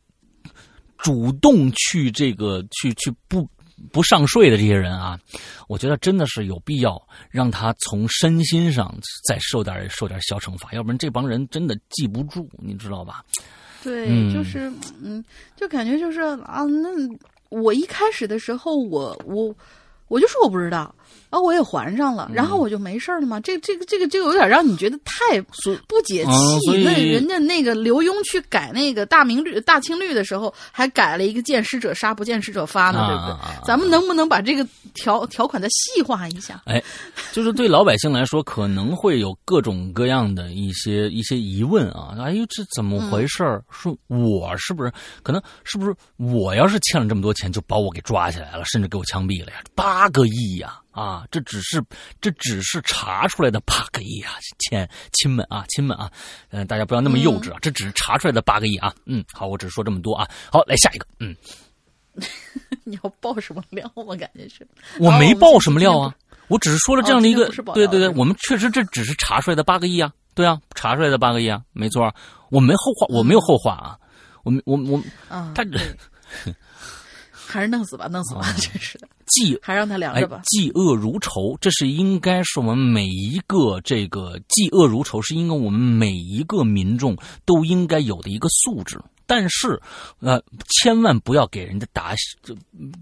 [0.96, 3.46] 主动去这个去去不
[3.92, 5.20] 不上税的这些人啊，
[5.68, 13.22] 我觉得真的是有必要让他从身心上再受点受点小惩罚，要不然这帮人真的记不住，你知道吧？
[13.84, 14.72] 对，嗯就是
[15.02, 15.22] 嗯，
[15.54, 16.88] 就感觉就是啊，那
[17.50, 19.54] 我一开始的时候，我我我
[20.08, 20.94] 我就说我不知道，
[21.28, 23.38] 然后我也还上了，然嗯后我就没事儿了嘛。
[23.40, 25.40] 这这个这个这个有点让你觉得太
[25.86, 26.84] 不解气。
[26.84, 33.32] 那人家那个刘墉去改那个大明律大清律的时候，还改了一个见使者杀，不见使者发呢，对不对？
[33.32, 36.62] 啊啊啊咱们能不能把这个条条款再细化一下？
[36.66, 36.82] 哎，
[37.32, 42.14] 就是对老百姓来说，可能会有各种各样的一些一些疑问啊。
[42.18, 43.62] 哎呦，这怎么回事儿？
[43.70, 44.92] 说我是不是
[45.22, 49.58] 可能是不是我要是欠了这么多钱，就把我给抓起来了，甚至给我枪毙了呀？
[49.74, 50.68] 八个亿呀！
[50.68, 50.85] 啊，
[51.30, 51.82] 这只是
[52.20, 56.10] 这只是查出来的八个亿啊，亲亲们啊，亲们啊，
[56.50, 58.94] 嗯、大家不要那么幼稚啊，这只是查出来的八个亿啊。
[59.04, 60.28] 嗯，好，我只说这么多啊。
[60.50, 61.36] 好，来下一个，嗯，
[62.84, 63.90] 你要爆什么料？
[63.94, 64.66] 我感觉是。
[64.98, 66.14] 我没爆什么料啊，
[66.48, 72.14] 我只是说了这样的一个，对对对我们确实这只是查出来的八个亿啊，对啊，查出来的八个亿啊，没错啊，
[72.50, 73.98] 我没后话，我没有后话啊，
[74.44, 75.80] 我们我我啊，他对
[77.56, 80.42] 还是弄死吧，弄死吧，真是的，嫉还让他凉哎着吧。
[80.44, 89.00] 嫉恶如仇，这是应该是我们每一个这个嫉恶如仇，是应该我们每一个民众都应该有的一个素质。
[89.26, 89.80] 但是，
[90.20, 90.42] 呃，
[90.80, 92.54] 千万不要给人家打就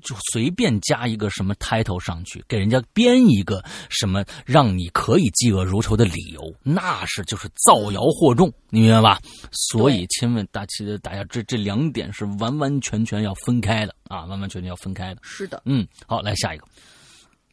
[0.02, 9.20] 就随便加一个什么 title 上去，给人家编一个什么让你可以嫉恶如仇的理由，那是就是造谣惑众，你明白吧？
[9.52, 15.20] 所以，千万大其实大家这这两点是完完全全要分开的啊，完完全全要分开的。
[15.22, 16.66] 是的，嗯，好，来下一个。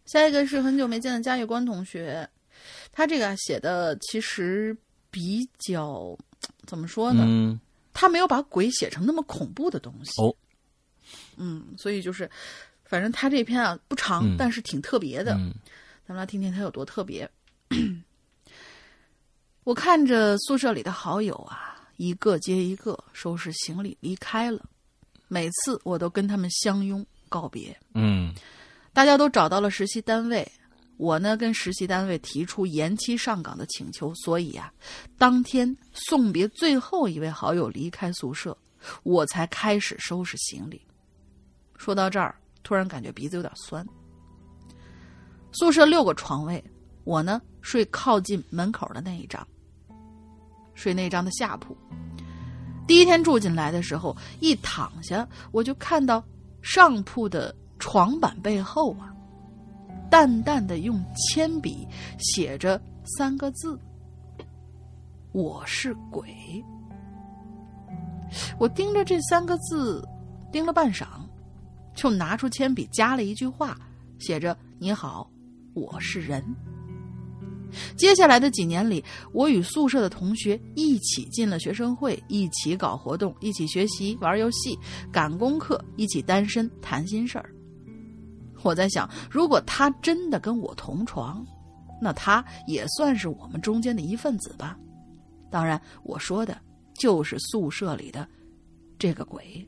[0.05, 2.27] 下一个是很久没见的嘉峪关同学，
[2.91, 4.75] 他这个啊写的其实
[5.09, 6.17] 比较
[6.65, 7.23] 怎么说呢？
[7.25, 7.59] 嗯，
[7.93, 10.21] 他没有把鬼写成那么恐怖的东西。
[10.21, 10.35] 哦，
[11.37, 12.29] 嗯，所以就是，
[12.83, 15.33] 反正他这篇啊不长，嗯但是挺特别的。
[15.35, 15.53] 嗯
[16.07, 17.29] 咱们来听听他有多特别。
[19.63, 24.65] 我看着宿舍里的好友啊，一个接一个收拾行李离开了，
[25.27, 27.77] 每次我都跟他们相拥告别。
[27.93, 28.33] 嗯
[28.91, 30.51] 大家都找到了实习单位，
[31.01, 34.71] 我呢跟实习单位提出延期上岗的请求，所以啊，
[35.17, 38.55] 当天送别最后一位好友离开宿舍，
[39.01, 40.79] 我才开始收拾行李。
[41.75, 43.83] 说到这儿，突然感觉鼻子有点酸。
[45.51, 46.63] 宿舍六个床位，
[47.03, 49.45] 我呢睡靠近门口的那一张，
[50.75, 51.75] 睡那张的下铺。
[52.85, 56.23] 第一天住进来的时候，一躺下我就看到
[56.61, 59.10] 上铺的床板背后啊，
[60.11, 61.87] 淡淡的用铅笔
[62.19, 62.79] 写着
[63.17, 63.79] 三个字
[65.31, 66.35] ：“我是鬼。”
[68.59, 70.05] 我盯着这三个字，
[70.51, 71.05] 盯了半晌，
[71.95, 73.79] 就拿出铅笔加了一句话，
[74.19, 75.31] 写着：“你好，
[75.73, 76.43] 我是人。”
[77.95, 79.01] 接下来的几年里，
[79.31, 84.77] 我与宿舍的同学一起进了学生会，一起搞活动，一起学习、玩游戏、
[85.09, 87.49] 赶功课，一起单身谈心事儿。
[88.63, 91.45] 我在想，如果他真的跟我同床，
[92.01, 94.77] 那他也算是我们中间的一份子吧。
[95.49, 96.59] 当然，我说的
[96.93, 98.27] 就是宿舍里的
[98.97, 99.67] 这个鬼。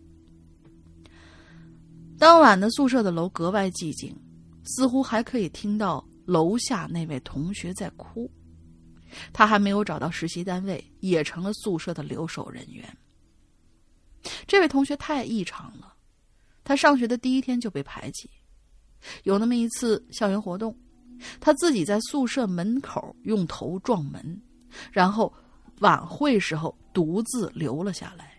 [2.18, 4.16] 当晚的宿舍的楼格外寂静，
[4.64, 6.04] 似乎还可以听到。
[6.26, 8.32] 楼下那位同学在哭，
[9.34, 12.98] 他还没有找到实习单位，也成了宿舍的留守人员。
[14.48, 15.94] 这位同学太异常了，
[16.64, 18.30] 他上学的第一天就被排挤。
[19.24, 20.76] 有那么一次校园活动，
[21.40, 24.42] 他自己在宿舍门口用头撞门，
[24.92, 25.32] 然后
[25.80, 28.32] 晚会时候独自留了下来，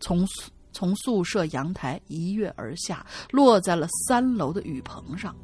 [0.00, 0.26] 从
[0.72, 5.34] 从宿舍阳台一跃而下，落在了三楼的雨棚上。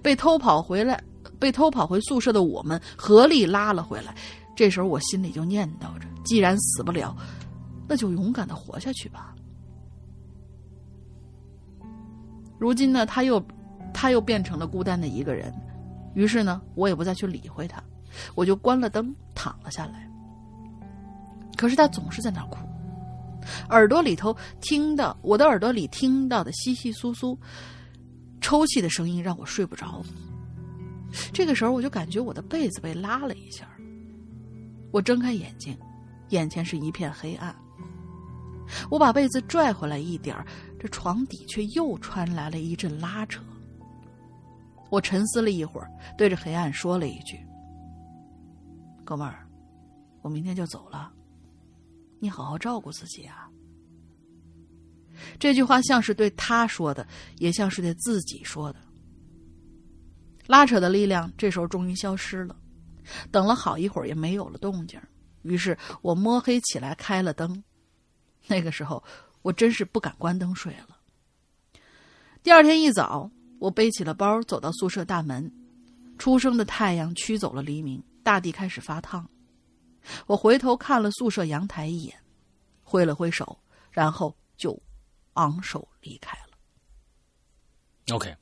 [0.00, 1.02] 被偷跑回来，
[1.40, 4.14] 被偷跑回宿舍的我们合力拉了回来。
[4.54, 7.16] 这时候我心里就念叨着：既然死不了，
[7.88, 9.34] 那就勇敢的活下去吧。
[12.60, 13.44] 如今呢，他又，
[13.92, 15.52] 他又变成了孤单的一个人。
[16.14, 17.82] 于是呢，我也不再去理会他，
[18.34, 20.08] 我就关了灯，躺了下来。
[21.56, 22.58] 可是他总是在那哭，
[23.70, 27.36] 耳朵里头听到我的耳朵里听到的窸窸窣窣。
[28.40, 30.02] 抽泣的声音让我睡不着。
[31.32, 33.68] 这个时候，我就感觉我的被子被拉了一下。
[34.90, 35.78] 我睁开眼睛，
[36.30, 37.54] 眼前是一片黑暗。
[38.90, 40.44] 我把被子拽回来一点儿
[40.78, 43.40] 这床底却又传来了一阵拉扯。
[44.92, 47.42] 我沉思了一会儿，对着黑暗说了一句
[49.06, 49.48] ：“哥们儿，
[50.20, 51.10] 我明天就走了，
[52.20, 53.48] 你好好照顾自己啊。”
[55.40, 57.06] 这句话像是对他说的，
[57.38, 58.78] 也像是对自己说的。
[60.46, 62.54] 拉扯的力量这时候终于消失了，
[63.30, 65.00] 等了好一会儿也没有了动静。
[65.40, 67.64] 于是我摸黑起来开了灯。
[68.46, 69.02] 那个时候
[69.40, 70.98] 我真是不敢关灯睡了。
[72.42, 73.30] 第二天一早，
[73.62, 75.48] 我背起了包走到宿舍大门，
[76.18, 79.24] 初升的太阳驱走了黎明，大地开始发烫。
[80.26, 82.14] 我回头看了宿舍阳台一眼，
[82.82, 83.56] 挥了挥手，
[83.90, 84.76] 然后就。
[85.34, 88.14] 昂首离开了。
[88.14, 88.36] OK，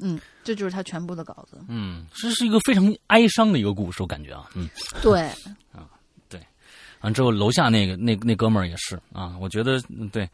[0.00, 1.64] 嗯，这就是他全部的稿子。
[1.66, 4.68] 嗯，这是一个非常哀伤的一个故事，我感觉啊，嗯，
[5.00, 5.22] 对，
[5.72, 5.88] 啊，对，
[7.00, 9.80] 完之后楼下那个那那哥们儿也是啊，我觉得
[10.12, 10.28] 对，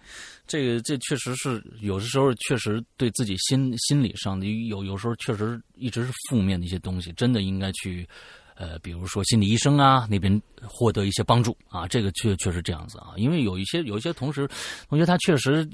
[0.46, 8.08] 这个这确实是有的时候确实对自己心心理上的有有时候确实一直是负面的一些东西，真的应该去。
[8.56, 14.48] 呃，比如说心理医生啊，那边获得一些帮助啊，这个确确实这样子啊，因为有一些有一些同时
[14.88, 15.68] 同学他确实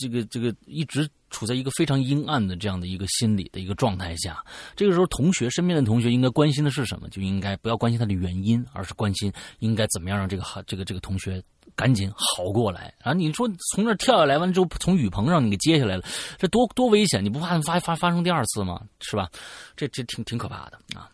[0.00, 4.44] 这个这个一直处在一个非常阴暗的这样的一个心理的一个状态下，
[4.74, 7.08] 这个时候同学身边的同学应该关心的是什么？
[7.08, 11.42] 就应该不要关心他的原因，而是关心应该怎么样让这个好这个这个同学
[11.76, 13.12] 赶紧好过来啊！
[13.12, 16.02] 你说从那跳下来完之后，从雨棚上你给接下来了，
[16.36, 17.24] 这多多危险！
[17.24, 18.82] 你不怕发发发生第二次吗？
[19.00, 19.30] 是吧？
[19.76, 21.08] 这这挺挺可怕的啊！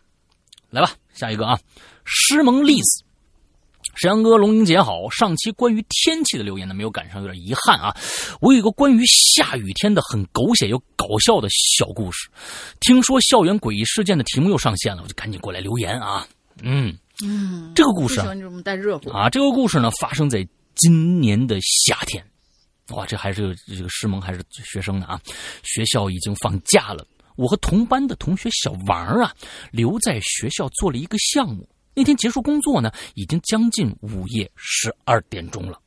[0.69, 1.59] 来吧，下一个啊，
[2.03, 3.03] 诗蒙丽子，
[3.95, 5.09] 沈阳哥，龙英姐好。
[5.09, 7.95] 上期关于天气的留言呢，没有赶上，有点遗憾啊。
[8.41, 12.29] 我有一个关于下雨天的很狗血又搞笑的小故事。
[12.81, 16.27] 听说校园诡异事件的题目又上线了，我就赶紧过来留言啊。
[16.61, 18.21] 嗯嗯，这个故事
[18.63, 19.29] 带热乎啊。
[19.29, 20.45] 这个故事呢，发生在
[20.75, 22.23] 今年的夏天。
[22.89, 25.19] 哇，这还是这个师蒙还是学生呢啊。
[25.63, 27.05] 学校已经放假了。
[27.37, 29.33] 我和同班的同学小王啊，
[29.71, 31.67] 留在学校做了一个项目。
[31.93, 35.79] 那天结束工作呢，已经将近午夜十二点钟了。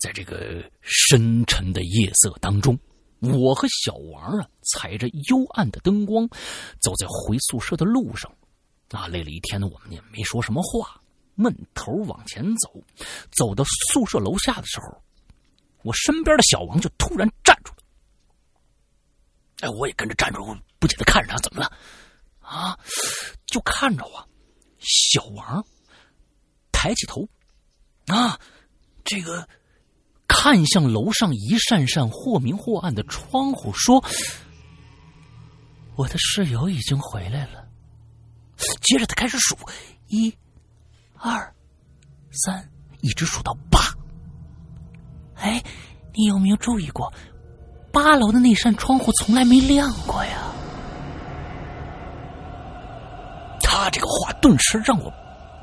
[0.00, 2.78] 在这个深沉的夜色当中，
[3.20, 6.28] 我和小王啊，踩着幽暗的灯光，
[6.80, 8.32] 走在回宿舍的路上。
[8.90, 11.00] 啊，累了一天的我们也没说什么话，
[11.34, 12.72] 闷头往前走。
[13.30, 15.02] 走到宿舍楼下的时候，
[15.82, 17.72] 我身边的小王就突然站住。
[19.60, 21.72] 哎，我也跟着站住，不解的看着他，怎么了？
[22.40, 22.78] 啊，
[23.46, 24.28] 就看着我，
[24.78, 25.64] 小王
[26.72, 27.28] 抬起头，
[28.06, 28.38] 啊，
[29.04, 29.48] 这个
[30.26, 34.04] 看向楼上一扇扇或明或暗的窗户，说
[35.96, 37.66] ：“我的室友已经回来了。”
[38.82, 39.56] 接着他开始数：
[40.06, 40.32] 一、
[41.14, 41.54] 二、
[42.30, 43.80] 三，一直数到八。
[45.34, 45.62] 哎，
[46.14, 47.12] 你有没有注意过，
[47.92, 50.42] 八楼的那扇窗户从来没亮过呀？
[53.62, 55.10] 他这个话顿时让我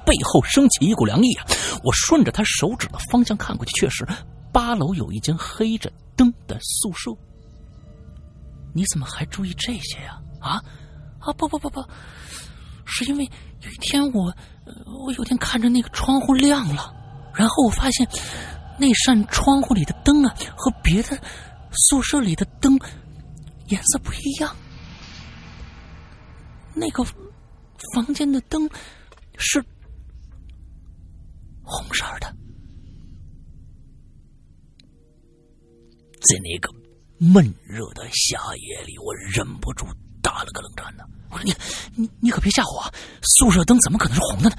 [0.05, 1.45] 背后升起一股凉意啊！
[1.83, 4.07] 我顺着他手指的方向看过去，确实，
[4.51, 7.11] 八楼有一间黑着灯的宿舍。
[8.73, 10.19] 你怎么还注意这些呀？
[10.39, 10.61] 啊
[11.19, 11.83] 啊不不不不，
[12.85, 13.23] 是因为
[13.61, 14.33] 有一天我
[15.05, 16.93] 我有天看着那个窗户亮了，
[17.33, 18.07] 然后我发现
[18.77, 21.17] 那扇窗户里的灯啊和别的
[21.75, 22.79] 宿舍里的灯
[23.67, 24.55] 颜色不一样，
[26.73, 27.03] 那个
[27.93, 28.69] 房间的灯
[29.37, 29.63] 是
[31.63, 32.33] 红色的，
[36.21, 36.73] 在那个
[37.17, 39.85] 闷热的夏夜里，我忍不住
[40.21, 41.03] 打了个冷战呢。
[41.29, 41.53] 我说你
[41.95, 44.55] 你你可别吓唬我，宿舍灯怎么可能是红的呢？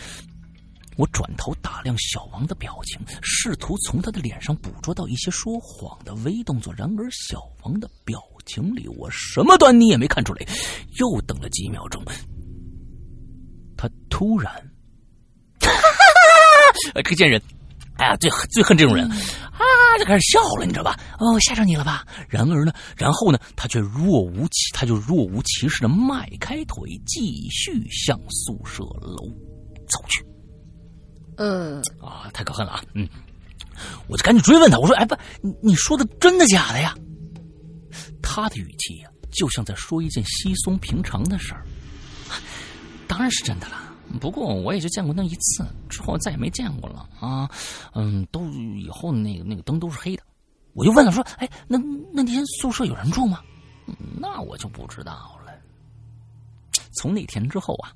[0.97, 6.72] 我转头打量小王的表情，试图从他的脸上捕捉到一些说谎的微动作。
[6.74, 10.47] 然而，小王的表情里我什么端倪也没看出来。
[10.99, 12.03] 又等了几秒钟，
[13.76, 14.53] 他突然，
[16.94, 17.40] 哎，可贱人，
[17.99, 19.64] 哎呀，最最恨这种人啊！
[19.99, 20.99] 就开始笑了，你知道吧？
[21.18, 22.07] 哦，吓着你了吧？
[22.28, 29.16] 然而呢，然后呢，他却若无其，他就若无其事的迈开腿，继续向宿舍楼
[29.88, 30.25] 走去。
[31.37, 32.82] 呃，啊，太可恨了啊！
[32.95, 33.09] 嗯，
[34.09, 36.95] 我就赶紧追问他，我说：“哎，不，你你说的真的假的呀？”
[38.22, 41.64] 他的语气呀、就像在说一件稀松平常的事儿。
[43.07, 47.49] 当然是真的了，不过我也就见过那一次，之后再也没见过了啊。
[47.95, 50.22] 嗯，都以后那个那个灯都是黑的。
[50.72, 51.78] 我就问他说：“哎，那
[52.12, 53.41] 那天宿舍有人住吗？”
[54.20, 55.53] 那我就不知道了。
[56.93, 57.93] 从那天之后啊，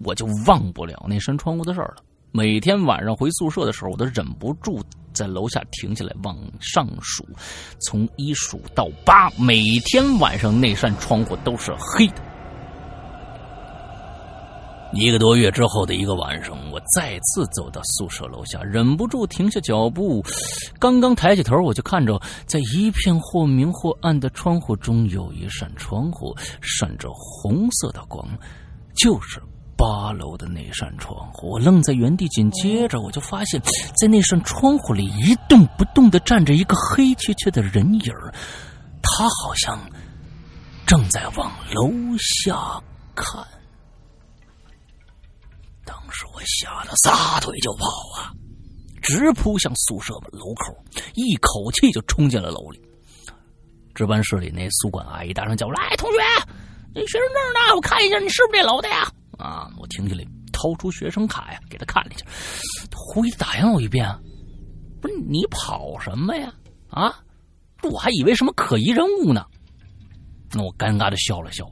[0.00, 2.04] 我就忘不了那扇窗户的事儿了。
[2.32, 4.80] 每天晚上回宿舍的时候，我都忍不住
[5.12, 7.26] 在楼下停下来往上数，
[7.80, 12.22] 从一数到八，每天晚上那扇窗户都是黑的。
[14.92, 20.24] 一个多月之后的一个晚上，我再次走到宿舍楼下，忍不住停下脚步。
[20.78, 28.24] 刚刚抬起头，我就看着在一片或明或暗的窗户中，有一扇窗户闪着红色的光，
[28.94, 29.40] 就是
[29.80, 31.52] 八楼的那扇窗户。
[31.52, 33.58] 我愣在原地，紧接着我就发现，
[33.98, 38.12] 在那扇窗户里一动不动的站着一个黑黢黢的人影，
[39.02, 39.80] 他好像
[40.86, 42.78] 正在往楼下
[43.14, 43.42] 看。
[45.86, 47.86] 当时我吓得撒腿就跑
[48.18, 48.28] 啊，
[49.00, 50.76] 直扑向宿舍楼口，
[51.14, 52.78] 一口气就冲进了楼里。
[53.94, 56.18] 值班室里那宿管阿姨大声叫：“来，同学，
[56.94, 57.74] 你学生证呢？
[57.74, 59.10] 我看一下，你是不是这楼的呀？”
[59.40, 59.70] 啊！
[59.78, 62.26] 我停下来，掏出学生卡呀，给他看了一下，
[62.90, 64.06] 他狐疑打量我一遍，
[65.00, 66.52] 不是你跑什么呀？
[66.90, 67.14] 啊！
[67.82, 69.44] 我还以为什么可疑人物呢。
[70.52, 71.64] 那我尴尬的笑了笑，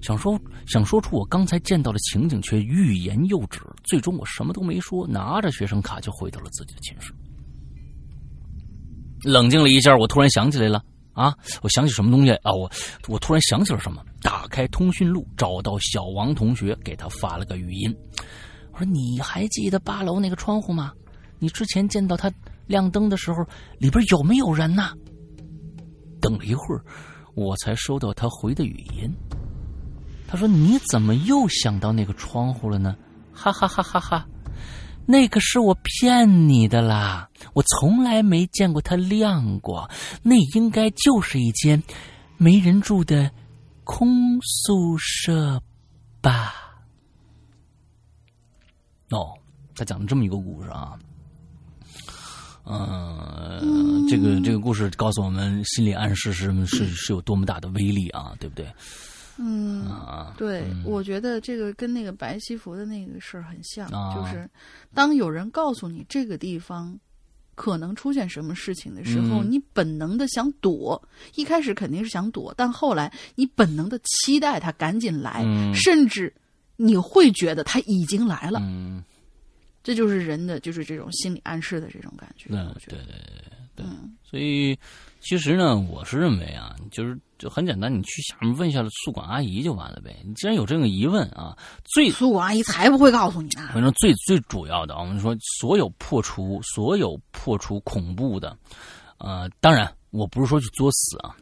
[0.00, 3.60] 想说想说出我刚才见到的情景，却欲言又止。
[3.84, 7.12] 最终我什么都没说，拿着学生卡就回到了自己的寝室。
[9.22, 11.32] 冷静了一下，我突然想起来了啊！
[11.60, 12.52] 我想起什么东西啊？
[12.52, 12.68] 我
[13.06, 14.02] 我突然想起了什么？
[14.22, 17.94] 打开通讯录，找到小王同学，给他发了个语音。
[18.72, 20.92] 我说：“你还记得八楼那个窗户吗？
[21.38, 22.32] 你之前见到它
[22.66, 23.44] 亮灯的时候，
[23.78, 24.92] 里边有没有人呐？”
[26.20, 26.82] 等了一会儿。
[27.34, 29.10] 我才收到他回的语音，
[30.28, 32.94] 他说：“你怎么又想到那个窗户了呢？”
[33.32, 34.28] 哈哈哈哈哈！
[35.06, 39.88] 那个是我骗你的啦，我从来没见过它亮过，
[40.22, 41.82] 那应该就是一间
[42.36, 43.30] 没人住的
[43.84, 45.60] 空宿舍
[46.20, 46.54] 吧？
[49.10, 49.32] 哦，
[49.74, 50.98] 他讲了这么一个故事啊。
[52.64, 58.72] 嗯，这个这个故事告诉我们，心理暗示是是是有多么大的威力啊，对不对？
[59.36, 64.48] 嗯，啊，对，我觉得这个跟那个白西服的那个事儿很像，就是
[64.94, 66.96] 当有人告诉你这个地方
[67.54, 71.00] 可能出现什么事情的时候，你本能的想躲，
[71.34, 76.32] 一开始肯定是想躲，但后来你本能的期待他赶紧来，甚至
[76.76, 78.58] 你会觉得他已经来了。
[78.62, 79.02] 嗯。
[79.84, 82.50] 这就是人的，就是这种心理暗示的这种感觉。
[82.50, 83.86] 嗯，对对对对。
[84.22, 84.78] 所以，
[85.18, 90.22] 其实呢，我是认为啊，就是就很简单，你去下面问一下宿管阿姨就完了呗。
[90.24, 93.68] 你既然有这个疑问啊，最宿管阿姨才不会告诉你呢。
[93.72, 98.56] 反正最最主要的，我们说所有破除所有破除恐怖的，
[99.18, 101.34] 呃，当然我不是说去作死啊，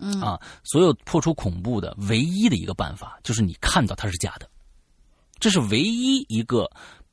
[0.00, 4.50] 嗯啊，所有破除恐怖的唯一的一个办法就是你看到它是假的，
[5.38, 6.68] 这是唯一一个。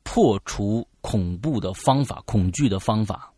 [0.07, 3.33] 破除恐怖的方法、恐惧的方法，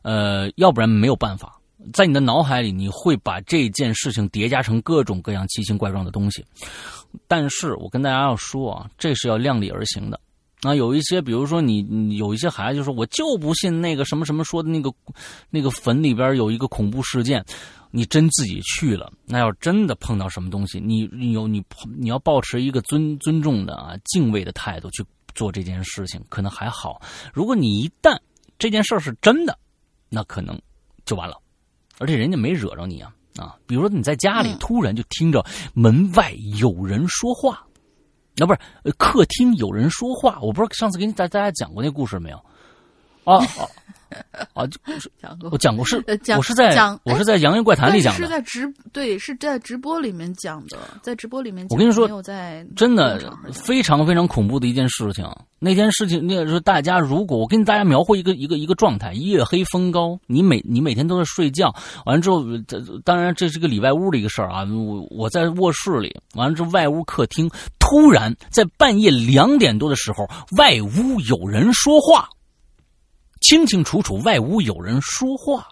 [0.00, 1.59] 呃，要不然没有办法。
[1.92, 6.44] 在你的脑海里，你会把这件事情叠加成各种各样奇形怪状的东西。
[7.26, 10.20] 但是我跟大家要说啊，这是要量力而行的。
[10.62, 14.92] 啊，有一些，比如说你，你有一些孩子就说，我就不信那个什么什么说的那个，
[15.48, 17.44] 那个坟里边有一个恐怖事件。
[17.92, 21.60] 你真自己去了，那要真的碰到什么东西，你你有你
[21.98, 25.04] 你要保持一个尊尊重的啊敬畏的态度去
[25.34, 27.02] 做这件事情，可能还好。
[27.32, 28.16] 如果你一旦
[28.60, 29.58] 这件事儿是真的，
[30.08, 30.56] 那可能
[31.04, 31.36] 就完了。
[32.00, 33.54] 而且人家没惹着你啊啊！
[33.66, 37.64] 比如说你在家里突然就听着门外有人说话，
[38.36, 38.58] 那不是
[38.98, 42.36] 客厅有人说话，我不知道上次给你大大家讲过那故事没有？
[43.24, 43.38] 啊
[44.10, 44.46] 啊！
[44.54, 45.10] 啊，就 是
[45.50, 45.96] 我讲过是，
[46.36, 51.76] 我是在我是在《洋洋怪谈》里讲的，是在直对是在直播里面讲的，在直播里面讲。
[51.76, 55.24] 我跟你说，有在真的非常非常恐怖的一件事情。
[55.62, 61.70] 那件事情，那个时候大家如果我跟大家描绘一个一个一个状态，夜黑风高，你每你每天都在睡觉，
[62.06, 62.42] 完了之后，
[63.04, 64.64] 当然这是个里外屋的一个事儿啊。
[64.64, 70.26] 我我在卧室里，完了之后外屋客厅，突然在半夜两点多的时候，
[70.56, 72.26] 外屋有人说话。
[73.50, 75.66] 清清楚楚，外屋有人说话，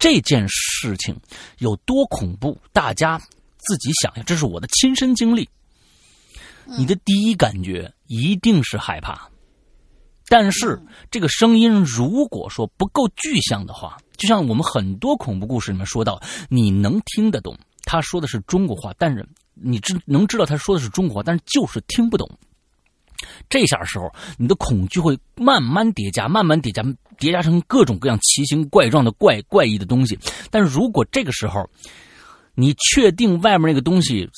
[0.00, 1.16] 这件事情
[1.58, 2.58] 有多恐怖？
[2.72, 3.16] 大家
[3.56, 5.48] 自己想想，这是我的亲身经历。
[6.66, 9.28] 你的第一感觉一定是害怕，
[10.26, 19.24] 但是这个声音如果说不够具象的话，就像我们很多恐怖故事里面说到，你能听得懂他说的是中国话，但是
[19.54, 22.28] 你知能知道他说的是中国话，但是就是听不懂。
[23.48, 26.82] 这下时候，你的恐惧会慢慢叠加，慢慢叠加，
[27.18, 30.18] 叠加成各种各样奇形怪状的怪怪异的东西。
[30.50, 31.68] 但是如果这个时候，
[32.54, 34.28] 你确定外面那个东西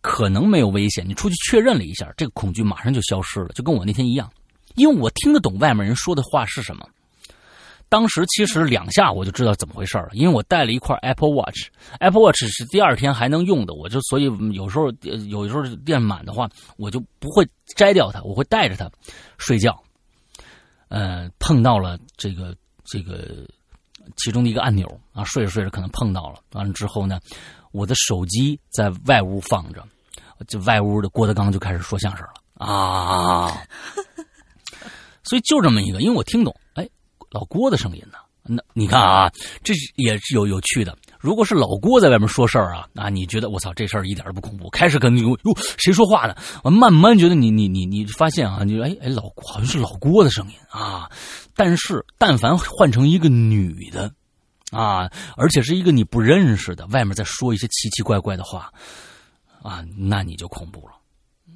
[0.00, 4.30] 可能没有危险，你出去确认了一下，这个恐惧马上就消失了，就跟我那天一样，
[4.76, 6.86] 因为我听得懂外面人说的话是什么。
[7.90, 14.90] 当时其实两下我就知道怎么回事了，因为我带了一块 Apple Watch，Apple Watch 是第二天还能用的，我就所以有时候
[15.28, 17.44] 有时候电满的话，我就不会
[17.76, 18.88] 摘掉它，我会带着它
[19.38, 19.76] 睡觉。
[20.88, 22.54] 呃，碰到了这个
[22.84, 23.44] 这个
[24.16, 27.18] 其中的一个按钮啊，睡着睡着可能碰到了，完了之后呢，
[27.72, 29.84] 我的手机在外屋放着，
[30.46, 32.34] 就外屋的郭德纲就开始说相声了
[32.66, 33.50] 啊，
[35.24, 36.54] 所以就这么一个，因为我听懂。
[37.30, 38.18] 老郭的声音呢？
[38.42, 39.30] 那你看啊，
[39.62, 40.96] 这也是有有趣的。
[41.20, 44.68] 如果是老郭在外面说事儿啊，啊，你觉得我操这事儿一点都不恐怖？
[44.70, 45.36] 开始跟你哟，
[45.76, 46.34] 谁说话呢？
[46.64, 51.08] 我慢慢觉得你你你你发现啊，你哎哎老好像是老郭的声音啊。
[51.54, 54.10] 但是但凡换成一个女的
[54.72, 58.72] 啊，而且是一个你不认识的，外面在说一些奇奇怪怪的话
[59.62, 60.94] 啊，那你就恐怖了。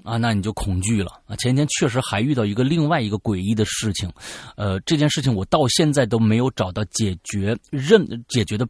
[0.04, 1.34] 啊，那你就恐惧了啊！
[1.36, 4.12] 前天确实还遇到一个另外一个诡异的事情，
[4.54, 8.68] 呃，这件事情我到现在都没有找到解决任解决的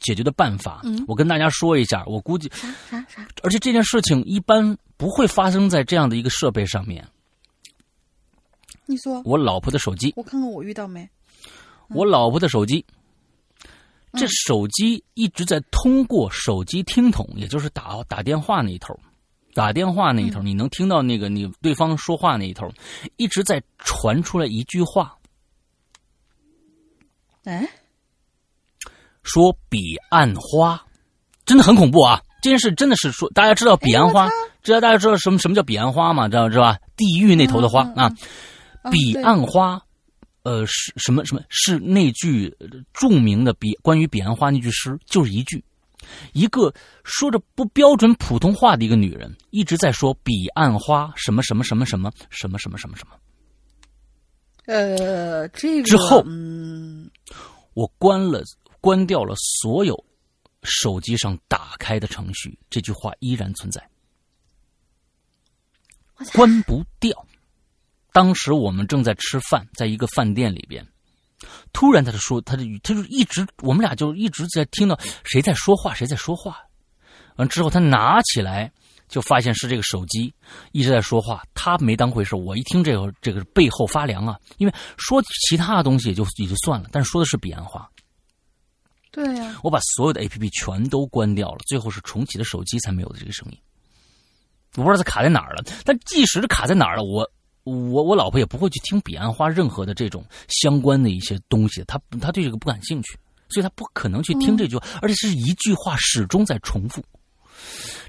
[0.00, 0.80] 解决的办法。
[0.84, 7.06] 嗯，我跟大家说一下，我估计啥啥啥，而且这件事情一般不会发生在这样的一个设备上面。
[8.86, 11.06] 你说，我老婆的手机，我看看我遇到没？
[11.88, 12.82] 我老婆的手机，
[14.14, 18.98] 这手机一直在通过手机听筒，也就是打打电话那一头。
[19.60, 22.66] 打电话那一头，你能听到那个你对方说话那一头，
[23.18, 25.14] 一直在传出来一句话。
[27.44, 27.68] 哎，
[29.22, 29.78] 说彼
[30.08, 30.82] 岸花，
[31.44, 32.22] 真的很恐怖啊！
[32.40, 34.30] 这件事真的是说，大家知道彼岸花，
[34.62, 36.26] 知道大家知道什么什么叫彼岸花吗？
[36.26, 36.78] 知道知道吧？
[36.96, 38.10] 地狱那头的花啊，
[38.90, 39.78] 彼岸花，
[40.42, 41.42] 呃，是什么什么？
[41.50, 42.56] 是那句
[42.94, 45.62] 著名的彼关于彼岸花那句诗，就是一句。
[46.32, 46.72] 一个
[47.04, 53.16] 说着不标准普通话的一个女人，一直在说“彼岸花”什么什么什么什么什么什么什么什么。
[54.66, 57.10] 呃，这个之后，嗯，
[57.74, 58.42] 我关了
[58.80, 60.04] 关掉了所有
[60.62, 63.88] 手机上打开的程序，这句话依然存在，
[66.34, 67.26] 关不掉。
[68.12, 70.86] 当时我们正在吃饭，在一个饭店里边。
[71.72, 76.58] 突然，他就说，他就他就一直，我们俩就一直在听到谁在说话，谁在说话。
[77.36, 78.70] 完之后，他拿起来
[79.08, 80.32] 就发现是这个手机
[80.72, 82.36] 一直在说话，他没当回事。
[82.36, 87.88] 我一听这个，这个背后发凉啊，因为说其他的东西也就也就算了，但是说的是彼岸花。
[89.10, 93.58] 对呀，我把所有的 A P P 全都关掉了，最后是重启的手机才没有的这个声音。
[94.76, 97.28] 我不知道它卡在哪儿了，但即使是卡在哪儿了，我。
[97.64, 103.18] 我我老婆也不会去听彼岸花任何的这种相关的一些东西，她她对这个不感兴趣，
[103.48, 107.04] 所以她不可能去听这句话，而且是一句话始终在重复。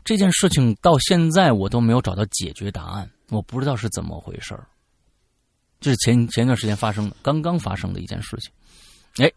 [0.03, 4.65] 这件事情到现在我都没有找到解决答案，我不知道是怎么回事儿。
[5.79, 8.51] 这是前前段时间发生的，刚刚发生的一件事情。
[9.17, 9.31] 哎，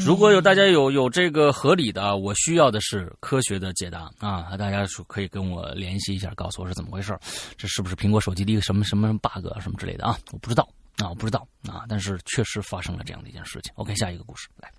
[0.00, 4.56] 如果有大家有有这个合理的，我需要的是科学的解答啊！
[4.56, 7.16] 大家说可以跟我联系一下，告诉我是怎么回事
[7.56, 10.18] 这是不是苹果手机的一个什么什么 bug 什么之类的啊？
[10.32, 13.72] 我不知道啊，我不知道啊，但是确实发生了这样的一件事情。
[13.76, 14.72] OK，下一个故事来。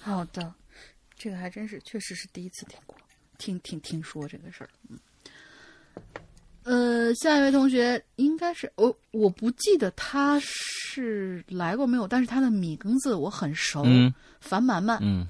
[0.00, 0.52] 好的，
[1.16, 2.94] 这个还真是，确实是第一次听过，
[3.38, 4.70] 听听听说这个事儿。
[4.90, 4.98] 嗯，
[6.64, 10.48] 呃，下一位同学应该是我，我不记得他是
[11.48, 15.26] 来过没有，但是他的名字我很熟，嗯樊满满，嗯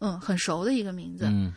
[0.00, 1.26] 嗯，很熟的一个名字。
[1.26, 1.52] 嗯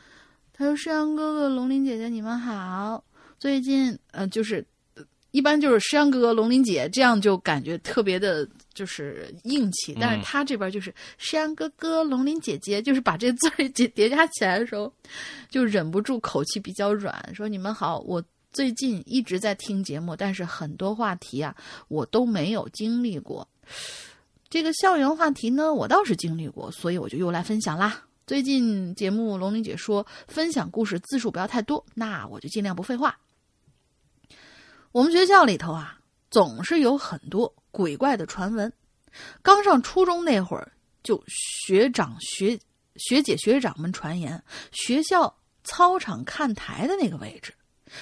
[0.57, 3.03] 他说：“诗阳哥哥、龙鳞姐姐，你们好。
[3.37, 9.93] 最近呃，就是呃一般就是诗阳哥哥、龙鳞姐，这样就感觉特别的，就是硬气。
[9.99, 14.89] 但是他这边就是诗阳哥哥、龙鳞姐姐，就是把这字儿叠叠加起来的时候，
[15.49, 18.23] 就忍不住口气比较软，说：你们好，我。”
[18.55, 21.53] 最近一直在听节目，但是很多话题啊，
[21.89, 23.45] 我都没有经历过。
[24.49, 28.05] 这个校园话题呢，我倒是经历过，所以我就又来分享啦。
[28.25, 33.19] 最近节目龙玲姐说分享故事字数不要太多，那我就尽量不废话。
[34.93, 35.99] 我们学校里头啊，
[36.31, 38.71] 总是有很多鬼怪的传闻。
[39.41, 40.71] 刚上初中那会儿，
[41.03, 42.57] 就学长学
[42.95, 44.41] 学姐学长们传言，
[44.71, 47.53] 学校操场看台的那个位置，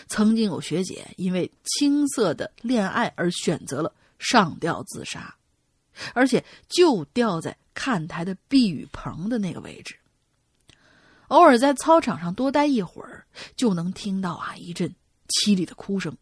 [0.08, 5.36] 曾经有学姐因为青涩的恋爱而选择了上吊自杀，
[6.14, 9.96] 而且就吊在看台的避雨棚的那个位置。
[11.30, 13.26] 偶尔在操场上多待一会儿，
[13.56, 14.94] 就能听到啊一阵
[15.30, 16.16] 凄厉的哭声，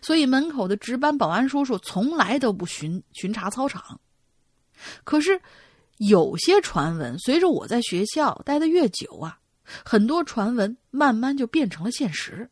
[0.00, 4.00] 所以门口的值班保安叔叔从来都不巡巡查操场。
[5.04, 5.40] 可是，
[5.98, 9.38] 有些传闻随着我在学校待的越久啊，
[9.84, 12.50] 很多传闻慢慢就变成了现实。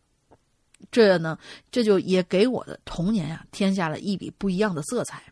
[0.91, 1.39] 这呢，
[1.71, 5.23] 这就也给我的童年啊添下了一笔不一样的色彩。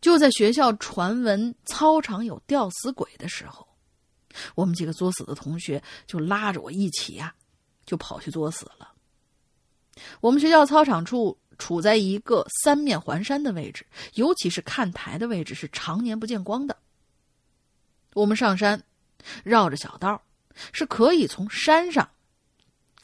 [0.00, 3.66] 就在学校传闻操场有吊死鬼的时候，
[4.54, 7.34] 我们几个作死的同学就拉着我一起呀、
[7.84, 8.92] 就跑去作死了。
[10.20, 13.84] 我们学校操场处处在一个三面环山的位置，
[14.14, 16.76] 尤其是看台的位置是常年不见光的。
[18.12, 18.80] 我们上山，
[19.42, 20.22] 绕着小道，
[20.72, 22.08] 是可以从山上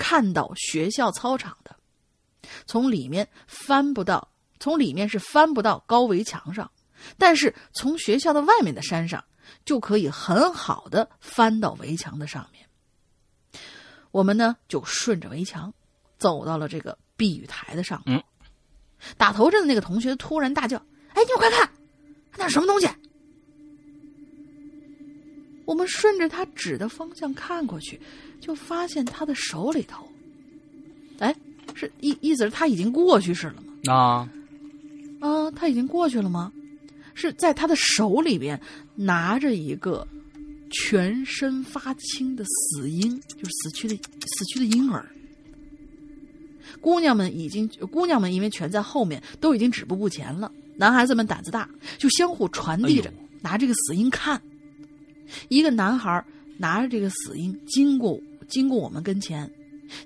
[0.02, 1.76] 看到学校操场的，
[2.66, 6.68] 从里面翻不到，从里面是翻不到高围墙上，
[7.16, 9.24] 但是从学校的外面的山上
[9.64, 12.66] 就可以很好的翻到围墙的上面。
[14.10, 15.72] 我们呢就顺着围墙
[16.18, 18.18] 走到了这个避雨台的上面。
[18.18, 18.22] 嗯
[19.16, 20.78] 打头阵的那个同学突然大叫
[21.14, 21.68] ：“哎，你们快看，
[22.36, 22.88] 那是什么东西？”
[25.66, 28.00] 我们顺着他指的方向看过去，
[28.42, 30.06] 就发现他的手里头，
[31.20, 31.34] 哎，
[31.74, 33.72] 是意意思是他已经过去式了吗？
[33.94, 34.28] 啊，
[35.20, 36.52] 啊，他已经过去了吗？
[37.14, 38.60] 是在他的手里边
[38.96, 40.06] 拿着一个
[40.70, 45.06] 全身发青的死婴，就是死去的死去的婴儿。
[46.80, 50.50] 姑娘们已经，姑娘们因为全在后面，都已经止步不前了。
[50.76, 54.40] 男孩子们胆子大，就相互传递着哎拿这个死婴看。
[55.48, 56.24] 一个男孩
[56.56, 59.50] 拿着这个死婴经过经过我们跟前，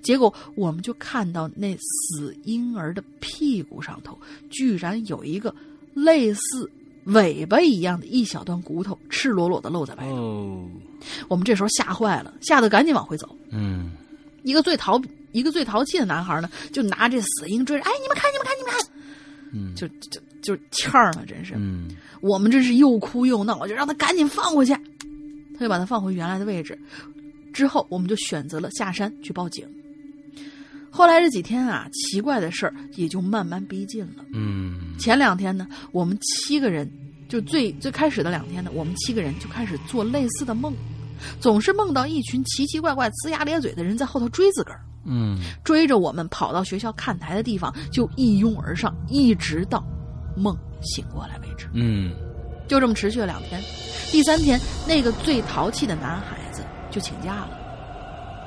[0.01, 4.17] 结果我们就看到那死婴儿的屁股上头
[4.49, 5.53] 居然有一个
[5.93, 6.69] 类似
[7.05, 10.15] 尾巴一样的一小段骨头，赤裸裸的露在外头。
[10.15, 10.69] 哦，
[11.27, 13.35] 我们这时候吓坏了，吓得赶紧往回走。
[13.51, 13.91] 嗯
[14.43, 15.01] 一个最淘
[15.31, 18.79] 一个最淘气的男孩呢，就拿这死婴追着，哎，你们看，你们看，你们看，
[19.53, 21.53] 嗯，就就就欠儿了，真是。
[21.55, 21.89] 嗯
[22.19, 24.73] 我们真是又哭又闹，我就让他赶紧放回去。
[25.53, 26.77] 他就把他放回原来的位置。
[27.57, 29.67] 之后，我们就选择了下山去报警。
[30.91, 34.23] 后来这几天啊，奇怪的事儿也就慢慢逼近了。
[34.35, 36.87] 嗯前两天呢，我们七个人，
[37.27, 40.71] 就最最开始的两天呢，我们七个人就开始做类似的梦，
[41.39, 44.79] 总是梦到一群奇奇怪怪、呲牙咧嘴的人在后头追自个儿。
[45.09, 49.83] 嗯追着我们跑到学校看台的地方，就一拥而上，一直到
[50.35, 51.67] 梦醒过来为止。
[51.73, 52.13] 嗯
[52.67, 53.59] 就这么持续了两天。
[54.11, 56.46] 第三天，那个最淘气的男孩子
[56.89, 57.49] 就请假了，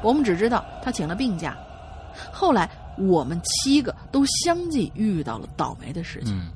[0.03, 1.57] 我们只知道他请了病假。
[2.33, 2.69] 后来
[2.99, 6.37] 我们七个都相继遇到了倒霉的事情。
[6.37, 6.51] 嗯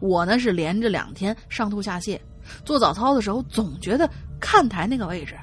[0.00, 2.20] 我呢是连着两天上吐下泻，
[2.62, 5.34] 做早操的时候总觉得看台那个位置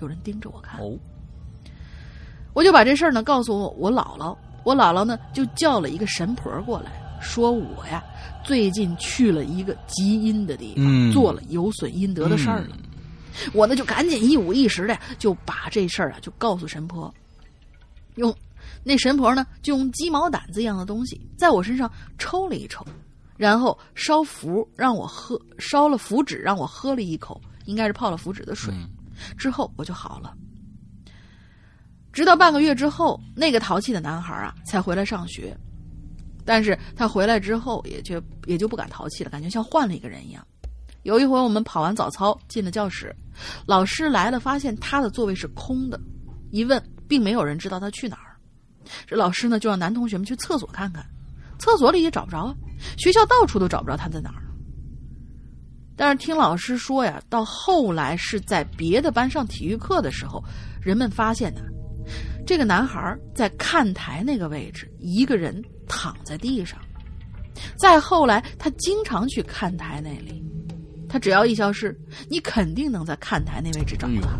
[0.00, 0.80] 有人盯着我看。
[0.80, 0.98] 哦，
[2.52, 6.90] 我就把这事儿呢告诉我我姥姥，我姥姥呢就叫了一个神婆过来，
[7.20, 8.02] 说我呀
[8.42, 12.76] 最近去了一个极阴的地方，嗯做了有损阴德的事儿了。
[13.52, 17.12] 我呢就赶紧一五一十的就把这事儿啊就告诉神婆，
[18.16, 18.34] 用
[18.84, 22.84] 那神婆呢，就用鸡毛掸子一样的东西在我身上抽了一抽，
[23.36, 28.72] 然后烧符让我喝，烧了符纸让我喝了一口，应该是泡了符纸的水。
[28.74, 28.88] 嗯
[29.36, 30.34] 之后我就好了。
[32.12, 35.56] 直到半个月之后，那个淘气的男孩啊才回来上学，
[36.44, 40.44] 但是他回来之后也就也就不敢淘气了，感觉像换了一个人一样。
[41.02, 43.14] 有一回我们跑完早操进了教室，
[43.66, 46.00] 老师来了，发现他的座位是空的，
[46.50, 48.36] 一问并没有人知道他去哪儿。
[49.06, 51.04] 这老师呢就让男同学们去厕所看看，
[51.58, 52.54] 厕所里也找不着啊，
[52.96, 54.42] 学校到处都找不着他在哪儿。
[55.96, 60.42] 但是听老师说呀，到后来是在别的班上体育课的时候，
[60.80, 61.60] 人们发现呢，
[62.46, 66.78] 这个男孩在看台那个位置，一个人躺在地上。
[67.76, 70.42] 再后来，他经常去看台那里，
[71.12, 71.94] 他只要一消失，
[72.30, 74.30] 你肯定能在看台那位置找到他，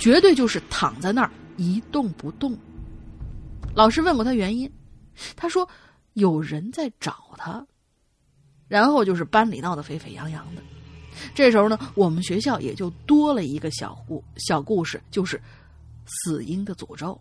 [0.00, 2.58] 绝对就是躺在那儿一动不动。
[3.72, 4.68] 老师问过他原因，
[5.36, 5.68] 他说
[6.14, 7.64] 有人在找他。
[8.66, 10.62] 然后就是班里闹得沸沸扬扬的。
[11.34, 15.40] 这时候呢，我们学校也就多了一个小故小故事，就是
[16.04, 17.18] 死婴的诅咒。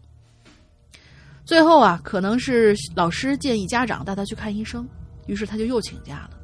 [1.46, 4.86] 最后啊，可能是老师建议家长带他去看医生，
[5.28, 6.37] 于是他就又请假了。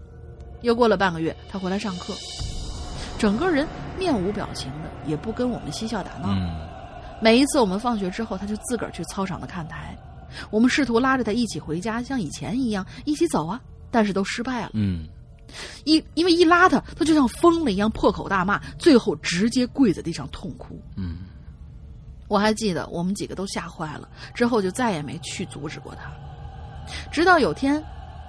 [0.63, 2.13] 又过了半个月，他回来上课，
[3.19, 3.67] 整个人
[3.99, 6.29] 面无表情的，也不跟我们嬉笑打闹。
[6.29, 6.73] 嗯
[7.21, 9.95] 每一次我们放学之后，他就自个儿去操场的看台。
[10.49, 13.61] 我们试图拉着他一起回家，像以前一样一起走啊。
[13.91, 15.07] 但是都失败了，嗯
[15.85, 20.81] 一因为一拉他，他就像疯了一样破口大骂，最后直接跪在地上痛哭。
[20.97, 21.19] 嗯
[22.27, 26.11] 我还记得我们几个都吓坏了，之后就再也没去阻止过他。
[27.11, 27.81] 直到有天，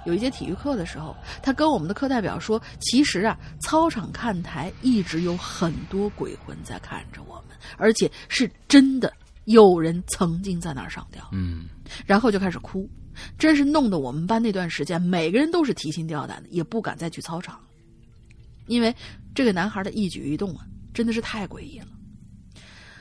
[0.05, 9.11] 有一节体育课的时候，他跟我们的课代表说：“其实啊，操场看台一直有很多鬼魂在看着我们，而且是真的
[9.45, 11.65] 有人曾经在那儿上吊。”嗯
[12.05, 12.89] 然后就开始哭，
[13.37, 17.59] 真是弄得我们班那段时间每个人都是提心吊胆的，也不敢再去操场，
[18.67, 18.95] 因为
[19.35, 21.87] 这个男孩的一举一动啊，真的是太诡异了。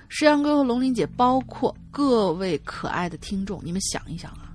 [0.09, 4.55] 石阳哥和龙鳞姐，包括各位可爱的听众，你们想一想啊，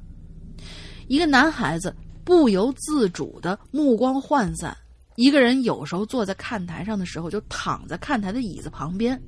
[1.07, 1.93] 一个男孩子
[2.29, 4.77] 不由自主的目光涣散，
[5.15, 9.19] 一个人有时候坐在看台上的时候，就躺在看台的椅子旁边，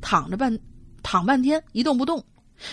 [0.00, 0.58] 躺着半
[1.02, 2.24] 躺半天一动不动。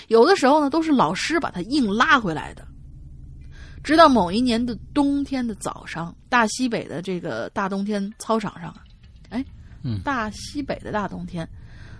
[0.08, 2.66] 有的时候呢，都是老师把他硬拉回来的。
[3.84, 8.86] 直到某一年的冬天的早上，大西北的这个大冬天操场上啊，
[9.32, 9.44] 哎，
[9.84, 11.46] 嗯大西北的大冬天，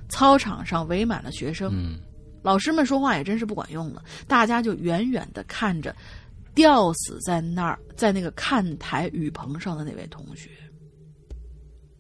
[0.08, 2.00] 操场上围满了学生，嗯
[2.42, 5.94] 老师们说话也真是不管用了，大家就远远的看着
[6.54, 10.50] 吊死在那儿，在那个看台雨棚上的那位同学。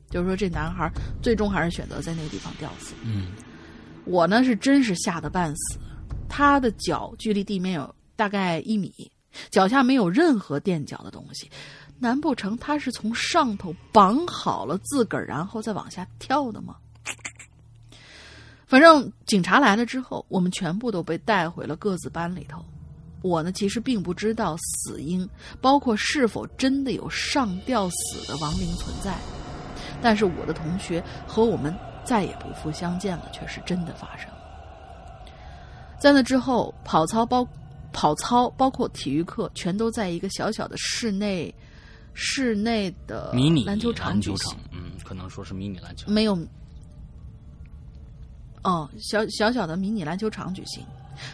[0.09, 2.95] 就是说，这男孩最终还是选择在那个地方吊死。
[3.03, 3.27] 嗯
[4.05, 5.77] 我呢是真是吓得半死，
[6.27, 8.91] 他的脚距离地面有大概一米，
[9.51, 11.47] 脚下没有任何垫脚的东西，
[11.99, 16.75] 难不成他是从上头绑好了自个儿，然后再往下跳的吗？
[18.65, 22.65] 反正警察来了之后，我们全部都被带回了各自班里头。
[23.21, 25.27] 我呢，其实并不知道死因，
[25.59, 29.17] 包括是否真的有上吊死的亡灵存在，
[30.01, 31.75] 但是我的同学和我们
[32.05, 34.29] 再也不复相见了，却是真的发生。
[35.99, 37.45] 在那之后，跑操包
[37.91, 41.53] 跑操包括体育课，全都在一个小小的室内
[42.13, 46.09] 室内的迷你篮球场篮球举行场，嗯，可能说是迷你篮球。
[46.09, 46.39] 没有，
[48.63, 50.85] 哦，小小小的迷你篮球场举行。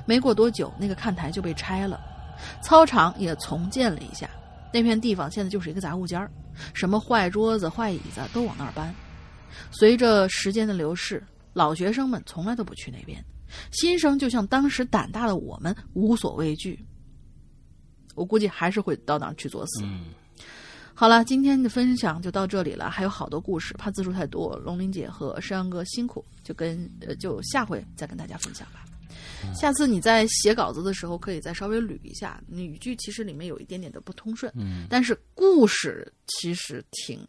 [0.06, 2.00] 没过多久，那个看台就被拆了，
[2.62, 4.30] 操场也重建了一下。
[4.74, 6.30] 那片地方现在就是一个杂物间儿，
[6.74, 8.94] 什么坏桌子、坏椅子都往那儿搬。
[9.72, 13.24] 随着时间的流逝，老学生们从来都不去那边，
[13.72, 16.86] 新生就像当时胆大的我们，无所畏惧。
[18.16, 19.84] 我估计还是会到那儿去作死。
[19.84, 20.06] 嗯
[20.98, 28.86] 好了，今天的分享就到这里了，还有好多故事，怕字数太多，龙玲姐和山羊哥辛苦，就跟呃就下回再跟大家分享吧。
[29.54, 34.88] 下次你在写稿子的时候，可以再稍微捋一下，你语句其实里面有一点点的不通顺，嗯。
[34.90, 37.20] 但是故事其实挺，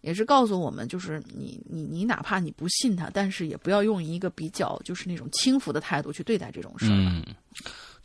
[0.00, 6.94] 也是告诉我们，就是你你你哪怕你不信他，但是也不要用一个比较就是那种轻浮的态度去对待这种事儿。
[6.94, 7.24] 嗯，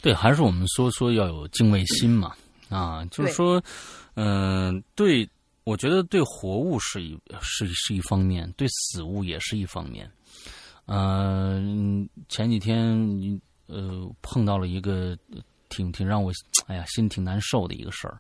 [0.02, 2.36] 对，还是我们说说要有敬畏心嘛，
[2.70, 3.64] 啊，就是说，
[4.16, 5.28] 嗯、对，
[5.64, 10.10] 我觉得对活物是一是是一方面，对死物也是一方面。
[10.88, 15.18] 嗯、前几天呃碰到了一个
[15.70, 16.32] 挺挺让我
[16.68, 18.20] 哎呀心挺难受的一个事儿，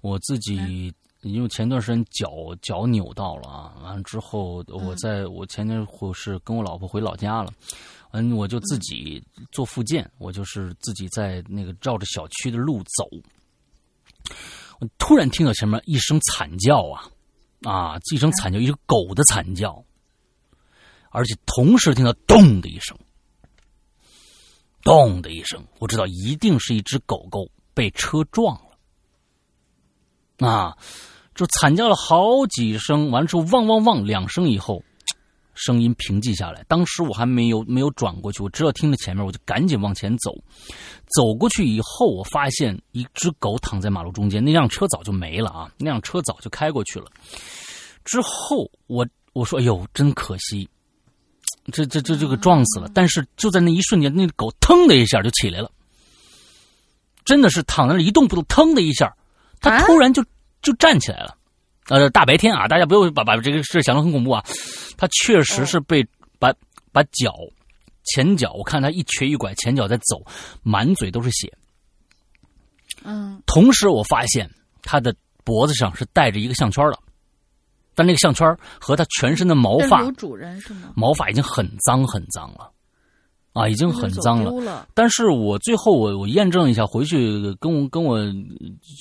[0.00, 0.92] 我自己
[1.22, 7.52] 因为前段时间脚脚扭到了啊，完了之后，我在我前天我是跟我老婆回老家了，
[8.12, 13.08] 嗯，我就自己做复健，我就是自己在那个绕着小区的路走，
[14.78, 17.10] 我突然听到前面一声惨叫啊
[17.62, 19.82] 啊，一声惨叫，一只狗的惨叫，
[21.16, 22.94] 而且同时听到咚的一声，
[24.82, 28.54] 咚的一声，我知道一定是一只狗狗被车撞
[30.38, 30.76] 了，啊，
[31.34, 34.82] 就惨叫了好几声，完了之后汪汪汪两声以后，
[35.54, 36.62] 声音平静下来。
[36.68, 40.34] 当时我还没有没有转过去，我知道听着前面，我就赶紧往前走。
[41.06, 47.06] 走过去以后，我发现一只狗躺在马路中间，那辆车早就没了啊，那辆车早就开过去了。
[48.04, 50.68] 之后我我说：“哎呦，真可惜，
[51.72, 55.70] 这这这这个撞死了。”但是就在那一瞬间，那狗腾的一下就起来了，
[57.24, 59.14] 真的是躺在那一动不动，腾的一下，
[59.60, 60.24] 它突然就
[60.62, 61.36] 就站起来了。
[61.88, 64.44] 呃，大白天啊，大家不用把把这个事想得很恐怖啊。
[64.96, 66.04] 它确实是被
[66.38, 66.52] 把
[66.92, 67.32] 把脚
[68.04, 70.20] 前脚，我看它一瘸一拐，前脚在走，
[70.62, 71.52] 满嘴都是血。
[73.04, 74.50] 嗯，同时我发现
[74.82, 75.14] 它的
[75.44, 76.98] 脖子上是带着一个项圈的，
[77.96, 80.92] 但那个项圈和它全身的毛发有主人是吗？
[80.94, 82.70] 毛发已经很脏很脏了，
[83.54, 84.86] 啊，已经很脏了。
[84.94, 88.18] 但是我最后我我验证一下，回去跟我跟我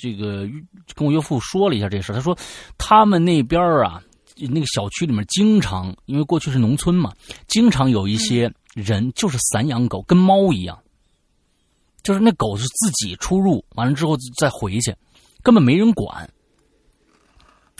[0.02, 0.48] 这个
[0.96, 2.36] 跟我岳父说了一下这事他说
[2.78, 4.02] 他们那边啊，
[4.38, 7.12] 那个小区里面经常，因为过去是农村嘛，
[7.48, 10.80] 经常有一些人就是散养狗，跟猫一样，
[12.02, 14.96] 就是那狗是自己出入，完了之后再回去，
[15.44, 16.30] 根本没人管，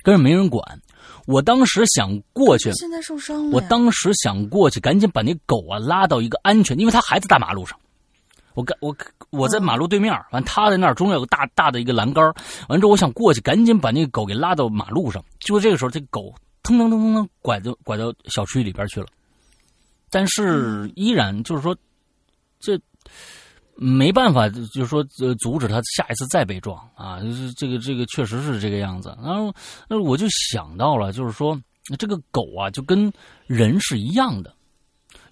[0.04, 0.82] 根本没人管。
[1.26, 3.56] 我当时想过去，现在受伤了。
[3.56, 7.78] 我当时想过去，赶紧把那狗啊拉到一个安全，因为它还在大马路上。
[8.54, 8.96] 我赶我
[9.32, 12.24] 我在马路对面，完他在那儿中间有个大大的一个栏杆
[12.70, 15.22] 完之后我想过去，赶紧把那个狗给拉到马路上。
[15.40, 16.34] 就这个时候，这狗
[16.64, 19.08] 腾腾腾腾腾拐到拐到小区里边去了。
[20.10, 21.76] 但是依然就是说，
[22.60, 22.80] 这
[23.76, 27.20] 没办法，就是说呃阻止他下一次再被撞啊。
[27.22, 29.16] 就是这个这个确实是这个样子。
[29.22, 29.54] 然后
[29.90, 31.60] 那我就想到了，就是说
[31.98, 33.12] 这个狗啊，就跟
[33.48, 34.54] 人是一样的。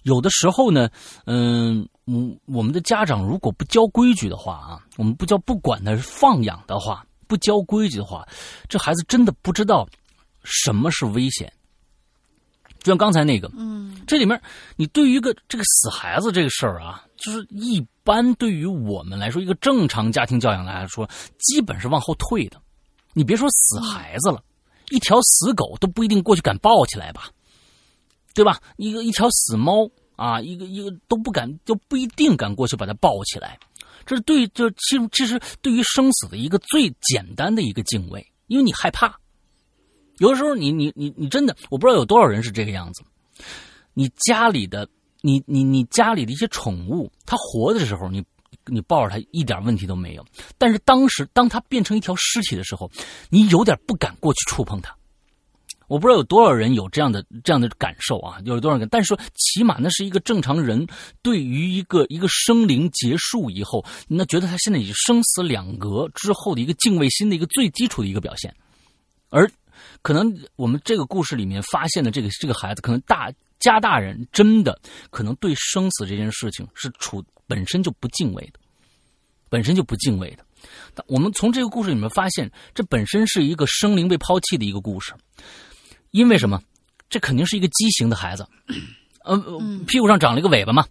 [0.02, 0.88] 有的时候呢，
[1.24, 8.28] 嗯，嗯，我们的家长如果不教规矩的话啊，我们不教不管他放养的话，不教规矩的话，
[8.68, 9.88] 这孩子真的不知道
[10.42, 11.50] 什么是危险。
[12.84, 14.38] 就像刚才那个，嗯，这里面
[14.76, 21.08] 你对于一个这个死孩子这个事儿啊，就是一般对于我们来说，一个正常家庭教养来说，
[21.38, 22.60] 基本是往后退的。
[23.14, 24.44] 你别说死孩子了，
[24.90, 27.30] 一条死狗都不一定过去敢抱起来吧，
[28.34, 28.60] 对吧？
[28.76, 33.58] 一个一条死猫啊，一个一个都不敢，就不一定敢过去把它抱起来。
[34.04, 39.18] 这是对，这其实这是对于生死的一个最简单的一个敬畏，因为你害怕。
[40.18, 43.02] 有的时候你，你你你真的，我不知道有多少人是这个样子。
[43.94, 44.88] 你家里的，
[45.22, 48.24] 你你你家里的一些宠物，它活的时候，你
[48.66, 50.24] 你抱着它一点问题都没有。
[50.56, 52.90] 但是当时，当它变成一条尸体的时候，
[53.28, 54.94] 你有点不敢过去触碰它。
[55.86, 58.88] 我不知道有多少人有这样的这样的感受啊，有多少人？
[58.88, 60.86] 但是说，起码那是一个正常人
[61.22, 68.54] 对于一个一个生灵结束以后，那觉得他现在已经生死两隔之后的一个敬畏心的一个最基础的一个表现，
[69.28, 69.50] 而。
[70.02, 74.78] 可能我们这个故事里面发现的这个这个孩子，可能大家大人真的
[75.10, 78.60] 可能对生死这件事情是处本身就不敬畏的，
[79.48, 80.44] 本身就不敬畏的。
[81.06, 85.12] 我们从这个故事里面发现，这本身是一个生灵被抛弃的一个故事。
[86.10, 86.62] 因为什么？
[87.10, 88.44] 这肯定是一个畸形的孩子，
[89.24, 89.36] 呃，
[89.86, 90.84] 屁股上长了一个尾巴嘛。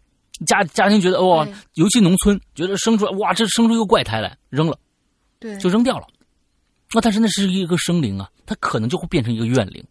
[0.46, 4.78] 家家庭觉得哇，尤其农村觉得生出来哇，这生出一个怪胎来，扔了，
[5.40, 6.08] 对，就扔掉了。
[6.94, 9.84] 那但是那是一个生灵啊，它可能就会变成一个怨灵，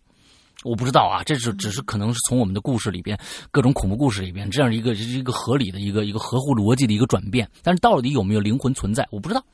[0.62, 3.18] 我不知道啊，这是只是可能是从我们的故事里边
[3.50, 9.44] 各种恐怖故事里边这样一个一个合理的一个一个合乎逻辑的一个转变，但是到底有没有灵魂存在，我不知道。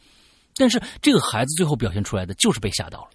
[0.56, 3.08] 但是这个孩子最后表现出来的就是被吓到了，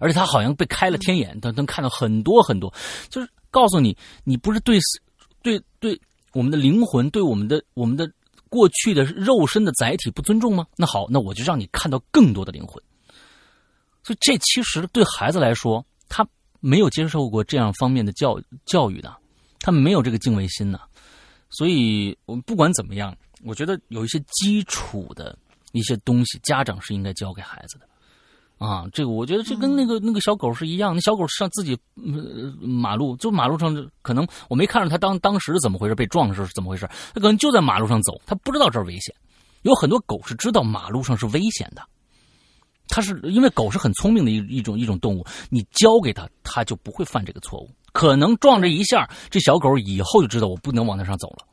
[0.00, 2.72] 而且他好像被开了天眼，他能看到很多很多，
[3.10, 4.80] 就是告诉你，你不是对
[5.42, 6.00] 对对
[6.32, 8.10] 我们的灵魂，对我们的我们的
[8.48, 10.66] 过去的肉身的载体不尊重吗？
[10.76, 12.82] 那好，那我就让你看到更多的灵魂。
[14.04, 16.24] 所以这其实对孩子来说，他
[16.60, 19.14] 没有接受过这样方面的教教育的，
[19.60, 20.78] 他没有这个敬畏心呢。
[21.50, 25.36] 所以，我们不管怎么样，我觉得有一些基础的
[25.72, 27.86] 一些东西，家长是应该教给孩子的。
[28.58, 31.76] 啊，这个我觉得这跟那个那个小狗是一样，那小狗上自己
[32.60, 39.14] 马路，就马路上可能我没看着它当当时是怎么回事，被撞的时候是怎么回事，它可能就在马路上走，它不知道这儿危险。
[39.62, 41.82] 有很多狗是知道马路上是危险的。
[42.94, 47.68] 它是因为狗是很聪明的一一种一种动物，你教给它，它就不会犯这个错误。
[47.92, 51.44] 可能撞这一下，这小狗以后就知道我不能往那上走了。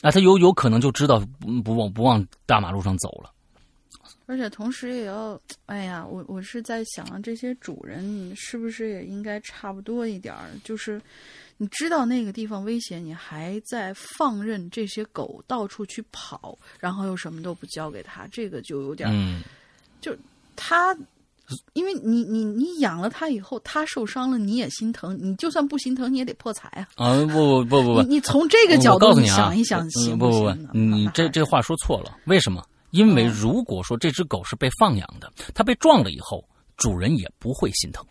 [0.00, 3.30] 啊，它有有可能就知道不不往不往大马路上走了。
[4.26, 10.50] 而且同时也要，哎呀，我我是在想，这些主人是不是也应该差不多一点儿？
[10.64, 11.00] 就是
[11.56, 19.42] 你知道那个地方危险，你还在放任这些狗到处去跑，然后又什么都不交给它，这个就有点，嗯，
[20.00, 20.16] 就
[20.56, 20.96] 他，
[21.72, 26.88] 因为你你你养了它以后，它受伤了你也心疼，你就算不心疼，你也得破财啊。
[26.96, 30.44] 啊，不不不不不你，你从这个角度我告诉你啊，想一想，嗯行不不？
[30.44, 32.64] 不，你这这话说错了，为什么？
[32.90, 36.44] 因为如果说这只狗是被放养的，它被撞了以后，
[36.76, 38.04] 主人也不会心疼，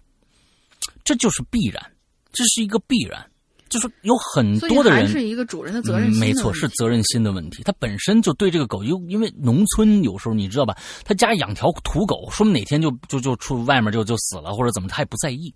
[1.04, 1.84] 这就是必然，
[2.32, 3.29] 这是一个必然。
[3.70, 7.64] 就是有很多的人是一个主人的责任嗯心没错，是责任心的问题。
[7.64, 10.76] 他本身就对这个狗，因因为农村有时候你知道吧，
[11.06, 15.54] 他家养条土狗，说明哪天就就就出外面就就死了或者怎么，他也不在意。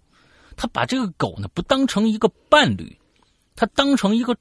[0.56, 2.96] 他把这个狗呢不当成一个伴侣，
[3.56, 4.38] 他当成一个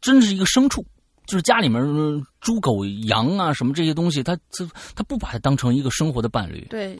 [0.00, 0.84] 真是一个牲畜，
[1.24, 6.66] 就是家里面呃猪狗羊啊什么这些东西，他他他不把它当成一个生活的伴侣。
[6.68, 6.98] 对，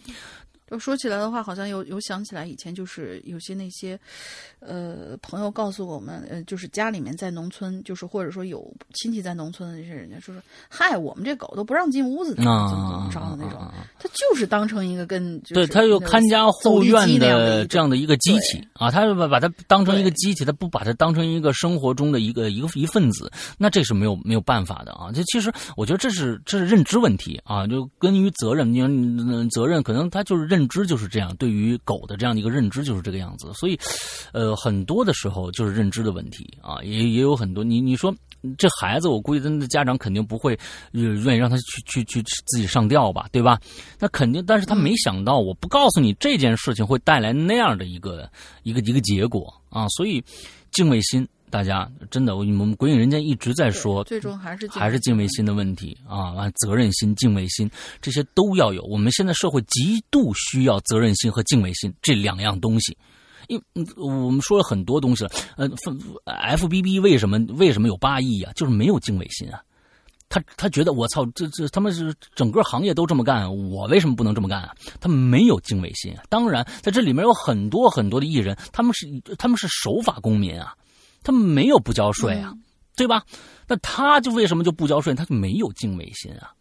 [0.72, 3.98] 就说起来的话，好像有有想起来以前就是有些那些，
[4.60, 13.60] 呃，朋友告诉我们，呃，就是家里面在农村，就是或者说有亲戚在农村的那些人家说说，嗨，我们这狗都不让进屋子的，怎么怎么着的那种，
[13.98, 25.12] 他就是当成一个跟就是对，他有看家护院的的这样的一个机器啊，他把把它当成一个对机器，他不把它当成一个生活中的一个一个一份子，那这是没有没有办法的啊。
[25.12, 28.80] 这其实我觉得这是这是认知问题啊，就跟于责任，你
[29.50, 33.76] 责任可能他就是认认知就是这样，对于狗的这样的一个认知就是这个样子，所以
[34.32, 38.14] 呃很多的时候就是认知的问题啊，也也有很多你你说
[38.56, 40.56] 这孩子，我估计他的家长肯定不会
[40.92, 43.58] 愿意让他去去去自己上吊吧，对吧？
[43.98, 48.30] 那肯定，但是他没想到，我不告诉你这件事情会带来那样的一个
[48.62, 50.22] 一个一个结果啊，所以
[50.70, 57.70] 敬畏心，大家真的，我们鬼影人间一直在说，最终还是还是敬畏心的问题啊，完责任心、敬畏心
[58.00, 58.82] 这些都要有。
[58.84, 62.96] 我们现在社会极度需要责任心和敬畏心这两样东西。
[63.48, 65.68] 因嗯我们说了很多东西了，呃
[66.24, 68.50] ，F B B 为什么为什么有八亿啊？
[68.54, 69.60] 就是没有敬畏心啊。
[70.30, 74.72] 他他觉得我操，这这他们是整个行业都这么干，我为什么不能这么干啊？
[74.98, 76.22] 他们没有敬畏心啊。
[76.30, 79.06] 当然，在这里面有很多很多的艺人，他们是
[79.36, 80.72] 他们是守法公民啊，
[81.22, 82.52] 他们没有不交税啊，
[82.96, 83.24] 对吧？
[83.68, 85.14] 那他就为什么就不交税？
[85.14, 86.52] 他就没有敬畏心啊，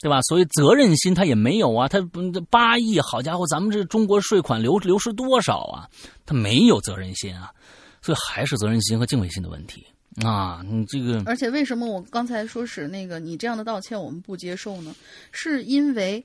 [0.00, 0.20] 对吧？
[0.22, 1.88] 所以责任心他也没有啊。
[1.88, 2.00] 他
[2.50, 5.88] 八亿，好家伙，咱们这中国税款流流失多少啊？
[6.26, 7.50] 他没有责任心啊，
[8.02, 9.86] 所以还是责任心和敬畏心的问题
[10.22, 10.62] 啊。
[10.68, 14.94] 你这个而且为什么我刚才说是那个你这样的道歉我们不接受呢？
[15.32, 16.22] 是因为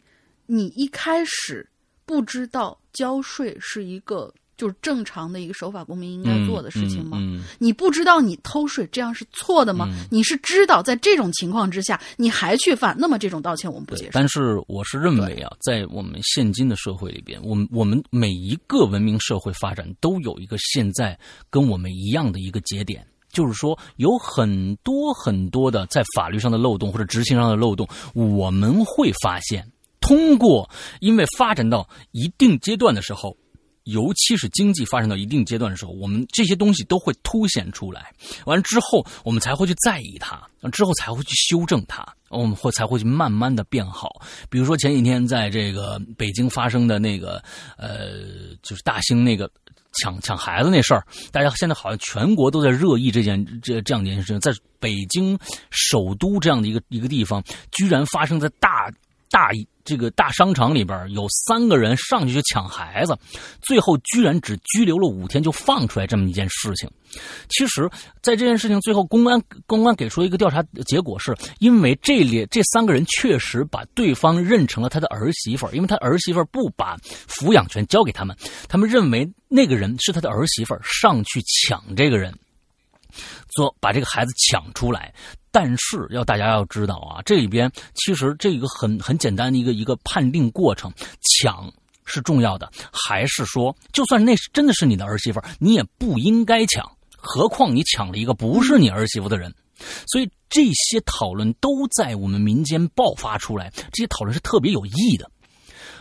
[0.47, 1.69] 你一开始
[2.05, 7.17] 不知道交税是一个就是正常的一个守法公民应该做的事情吗？
[7.19, 9.87] 嗯嗯嗯你不知道你偷税这样是错的吗？
[10.09, 14.11] 你是知道在这种情况之下你还去犯，那么这种道歉我们不接受。
[14.13, 21.19] 但是我是认为啊，在我们现今的社会里边，我们我们每一个文明社会发展都有一个现在
[21.49, 29.69] 跟我们一样的一个节点，就是说有很多很多的在法律上的漏洞或者执行上的漏洞，我们会发现，
[29.99, 30.69] 通过
[31.01, 33.35] 因为发展到一定阶段的时候。
[33.85, 38.11] 尤其是经济发展到一定阶段的时候，我们这些东西都会凸显出来。
[38.45, 40.41] 完之后，我们才会去在意它，
[40.71, 44.21] 之后才会去修正它，我们会才会去慢慢的变好。
[44.49, 47.41] 比如说前几天在这个北京发生的那个，
[47.77, 49.49] 呃，就是大兴那个
[50.01, 55.37] 抢抢孩子那事儿，大家现在好像全国都在热议这件这这样一件事情，在北京
[55.69, 58.91] 首都这样的一个一个地方，居然发生在大
[59.29, 59.49] 大
[59.83, 63.15] 这个大商场里边有三个人上去就抢孩子，
[63.61, 66.89] 最后居然只拘留了五天就放出来这么一件事情。
[67.49, 67.89] 其实，
[68.21, 76.97] 在这件事情最后，公安公安给出一个调查结果是，因为这里这三个人确实把对方认成了他的儿媳妇，因为他儿媳妇不把
[77.27, 78.35] 抚养权交给他们，
[78.67, 82.33] 他们认为那个人是他的儿媳妇，上去抢这个人。
[83.55, 85.13] 做把这个孩子抢出来，
[85.55, 90.91] 但是要大家要知道啊，这里边其实这个很很简单的一个一个判定过程，
[91.21, 91.71] 抢
[92.03, 99.55] 是重要的，还是说就算那是真的是你的儿媳妇，你也不应该抢，何况你抢了一个不是你儿媳妇的人。
[100.11, 105.31] 所以这些讨论都在我们民间爆发出来，这些讨论是特别有益的，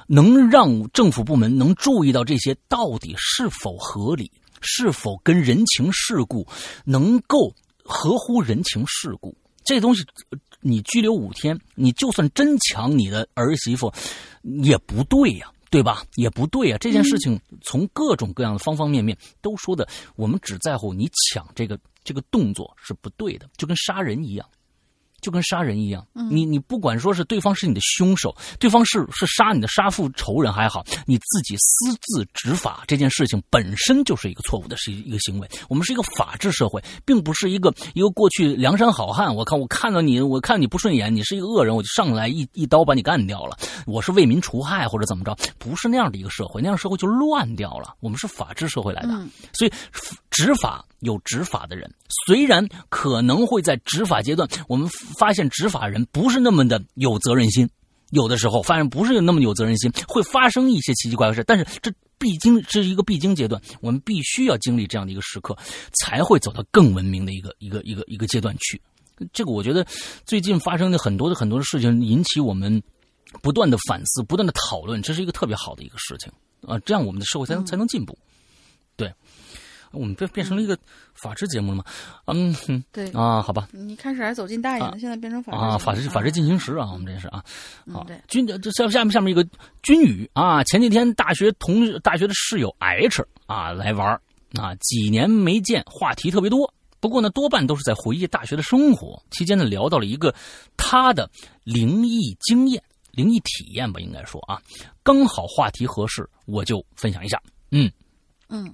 [0.09, 4.33] 能让政府部门能注意到这些到底是否合理。
[4.67, 6.49] 是否跟人情世故
[6.87, 7.55] 能够
[7.85, 9.37] 合乎人情世故？
[9.65, 13.93] 这东西呃你拘留五天，你就算真抢你的儿媳妇，
[14.43, 16.05] 也不对呀、对吧？
[16.16, 19.86] 也不对呀、这件事情从各种各样的方方面面都说的，
[20.16, 24.49] 我们只在乎你抢这个这个动作是不对的，就跟杀人一样。
[25.25, 35.49] 就跟杀人一样，你你不管说是对方是你的凶手，对方是是杀你的杀父仇人还好，你自己私自执法这件事情本身就是一个错误的是一个行为。
[35.71, 39.35] 我们是一个法治社会，并不是一个一个过去梁山好汉。
[39.35, 43.57] 我看我看到你，我看你不顺眼，你是一个恶人，我就上来一一刀把你干掉了。
[43.87, 47.95] 我是为民除害或者怎么着，不是那样的一个社会，那样社会就乱掉了。
[48.01, 49.73] 我们是法治社会来的，嗯所以
[50.31, 51.93] 执法有执法的人，
[52.27, 57.69] 虽然可能会在执法阶段，我们发现执法人不是那么的有责任心，
[58.11, 65.57] 有的时候发现不是那么有责任心，会发生一些奇奇怪怪的事，但是这必经这是一个必经阶段，我们必须要经历这样的一个时刻，
[66.01, 68.81] 才会走到更文明的一个一个一个一个阶段去。
[69.33, 69.87] 这个我觉得
[70.25, 72.83] 最近发生的很多的很多的事情，引起我们
[73.43, 76.33] 不断的反思、不断的讨论，这是一个特别好的一个事情。
[76.67, 78.19] 啊、这样我们的社会才能才能进步。
[78.97, 79.13] 对，
[79.95, 80.77] 我们变变成了一个
[81.15, 81.85] 法制节目了吗？
[82.27, 83.69] 嗯哼对，啊，好吧。
[83.73, 87.43] 你开始还走进大爷呢，现在变成法制啊，法制制法制进行时啊，我们这是啊，
[87.93, 89.47] 好嗯对，军这下下面下面一个
[89.83, 94.21] 军语啊，前几天大学同大学的室友 H 啊来玩
[94.59, 96.73] 啊，几年没见，话题特别多。
[97.01, 99.23] 不过呢，多半都是在回忆大学的生活。
[99.31, 100.35] 期间呢，聊到了一个
[100.77, 101.31] 他的
[101.65, 104.59] 灵异经验、灵异体验吧，应该说啊，
[105.03, 107.39] 刚好话题合适，我就分享一下。
[107.73, 107.93] 嗯
[108.49, 108.73] 嗯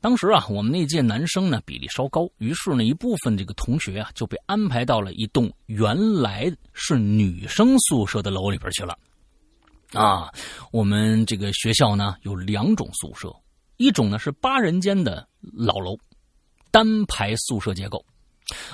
[0.00, 8.96] 当时啊，我们那届男生呢比例稍高，于是呢，一部分这个同学啊就被安排到了一栋原来是女生宿舍的楼里边去了。
[9.92, 10.32] 啊，
[10.70, 13.34] 我们这个学校呢有两种宿舍，
[13.76, 15.96] 一种呢是八人间的老楼，
[16.70, 18.04] 单排宿舍结构，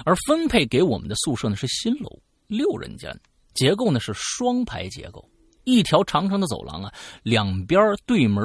[0.04, 2.18] 而分配给我们的宿舍呢是新楼，
[2.48, 3.18] 六人间，
[3.54, 5.26] 结构呢是双排结构，
[5.62, 6.92] 一条长长的走廊啊，
[7.22, 8.44] 两边对门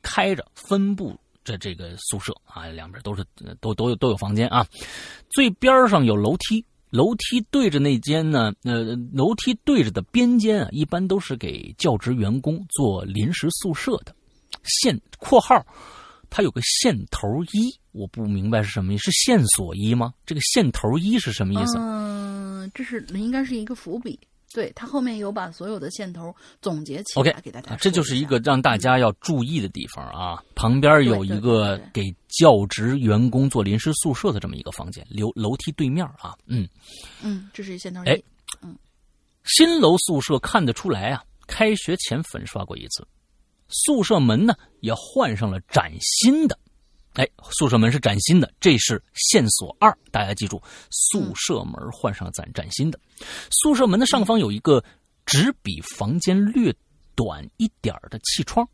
[0.00, 1.14] 开着，分布
[1.44, 3.24] 这这个宿舍啊，两边都是
[3.60, 4.66] 都都有都有房间啊，
[5.30, 6.64] 最边上有楼梯。
[6.90, 14.14] 楼梯对着那间呢，呃，楼梯对着的边间啊，一般都是给教职员工做临时宿舍的。
[14.62, 15.60] 线（括号）
[16.30, 20.14] 它有个线头一，我不明白是什么意思，是线索一吗？
[20.24, 21.76] 这个线头一是什么意思？
[21.78, 24.16] 嗯，这是应该是一个伏笔。
[24.54, 26.32] 对他后面有把所有的线头
[26.62, 30.40] 总结起 OK，来给大家啊，这就是一个让大家要注意的地方啊。
[30.54, 36.68] 旁边有一个给教职员工做临时宿舍的这么一个房间，楼楼梯对面啊，嗯，
[37.20, 38.16] 嗯，这是线头哎，
[38.62, 38.76] 嗯
[39.44, 43.04] 新楼宿舍看得出来啊，开学前粉刷过一次，
[43.68, 46.56] 宿舍门呢也换上了崭新的。
[47.14, 50.60] 哎，宿舍门是崭新的，这是线索二，大家记住，
[50.90, 52.98] 宿舍门换上崭崭新的。
[53.50, 54.82] 宿舍门的上方有一个
[55.26, 56.74] 只比房间略
[57.14, 58.66] 短一点儿的气窗，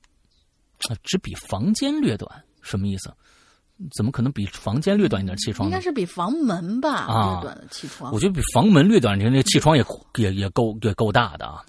[0.89, 3.13] 啊，只比房间略短，什么意思？
[3.97, 5.75] 怎么可能比房间略短一点气窗呢？
[5.75, 8.13] 应该是比房门吧，啊略短的气窗。
[8.13, 9.83] 我觉得比房门略短，你看那个气窗也
[10.17, 11.65] 也也够也够大的啊，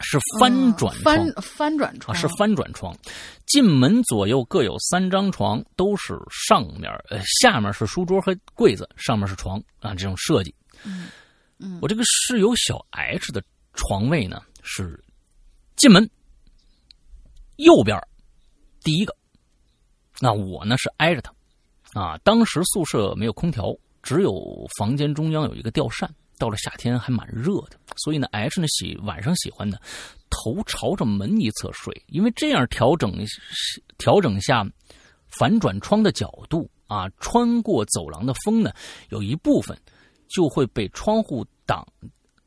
[0.00, 1.16] 是翻转窗。
[1.16, 2.96] 嗯翻翻转窗啊，是翻转窗，
[3.46, 6.18] 进门左右各有三张床，都是
[6.48, 10.54] 上面呃下面是书桌和柜子，上面是床啊这种设计。
[11.58, 13.42] 嗯我这个室友小 H 的
[13.74, 15.02] 床位呢是
[15.76, 16.08] 进门
[17.56, 18.00] 右边
[18.82, 19.14] 第一个，
[20.20, 21.32] 那我呢是挨着他
[21.92, 22.18] 啊。
[22.24, 26.10] 当时宿舍没有空调，只有房间中央有一个吊扇。
[26.40, 29.78] 到了夏天还蛮热的，所以呢，H 呢喜晚上喜欢呢
[30.30, 33.12] 头朝着门一侧睡，因为这样调整
[33.98, 34.66] 调整下
[35.28, 38.72] 反转窗的角度啊，穿过走廊的风呢，
[39.10, 39.78] 有一部分
[40.28, 41.86] 就会被窗户挡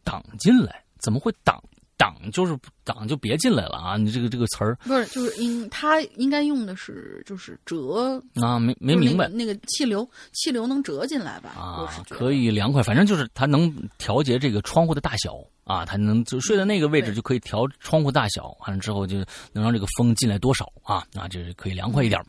[0.03, 0.83] 挡进来。
[0.99, 1.61] 怎么会挡？
[2.03, 3.95] 挡就是挡就别进来了啊！
[3.95, 11.51] 你这个这个词儿不是，就是应他应该用的是就是折，啊，没没就是那明白个那个气流气流能折进来吧？
[11.51, 19.15] 啊，可以凉快，反正就是它能调节这个窗户的大小啊，它能就睡在那个位置就可以调窗户大小，完了之后就
[19.53, 22.21] 能让这个风进来多少啊，那，就是可以凉快一点。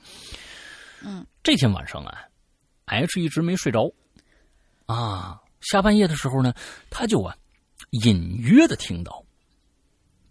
[1.02, 2.16] 嗯，这天晚上啊
[2.84, 3.92] ，H 一直没睡着
[4.86, 6.54] 啊，下半夜的时候呢，
[6.90, 7.34] 他就啊
[8.04, 9.23] 隐约的听到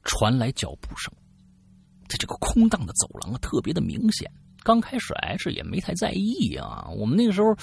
[0.03, 1.13] 传来脚步声，
[2.07, 4.30] 在这个空荡的走廊啊，特别的明显。
[4.63, 7.53] 刚开始 H 也没太在意啊，我们那个时候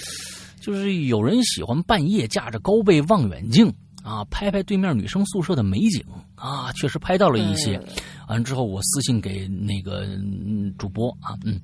[0.60, 3.72] 就是有人喜欢半夜架着高倍望远镜
[4.02, 6.04] 啊，拍拍对面女生宿舍的美景
[6.34, 7.80] 啊，确实拍到了一些。
[8.28, 11.58] 完了之后，我私信给那个嗯主播啊，嗯，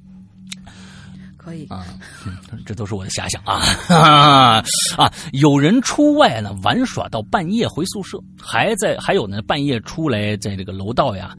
[1.47, 1.87] 可以啊，
[2.27, 2.37] 嗯，
[2.67, 3.63] 这都是我的遐想啊
[4.99, 5.13] 啊！
[5.33, 11.37] 有人出外呢玩耍到半夜回宿舍，还在还有呢半夜出来在这个楼道呀，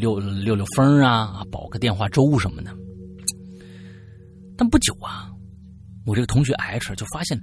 [0.00, 2.74] 溜溜溜风啊，煲个电话粥什么的。
[4.58, 5.30] 但不久啊，
[6.04, 7.40] 我这个同学 H 就发现，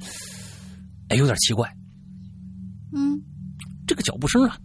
[1.07, 1.73] 哎，有点奇怪。
[2.93, 3.17] 嗯，
[3.87, 4.57] 这个脚步声啊，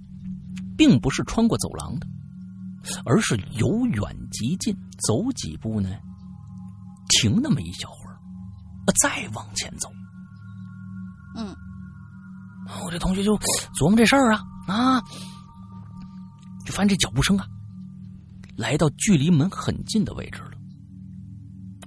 [0.77, 2.07] 并不是穿过走廊的，
[3.05, 4.03] 而是由远
[4.33, 4.75] 及近，
[5.07, 5.91] 走几步呢，
[7.21, 8.17] 停那么一小会儿，
[9.03, 9.91] 再往前走。
[11.37, 11.55] 嗯，
[12.85, 13.37] 我这同学就
[13.79, 15.01] 琢磨这事儿啊啊，
[16.65, 17.47] 就发现这脚步声啊，
[18.57, 20.53] 来到距离门很近的位置了。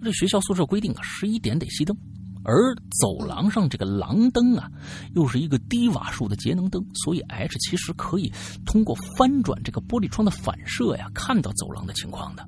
[0.03, 1.95] 这学校宿舍规定啊，十一点得熄灯。
[2.43, 4.67] 而走廊上这个廊灯啊，
[5.13, 8.33] 又是一个低瓦数的节能灯，所以 H 其实可以
[8.65, 12.43] 通过翻转这个玻璃窗的反射呀，看到走廊的情况的。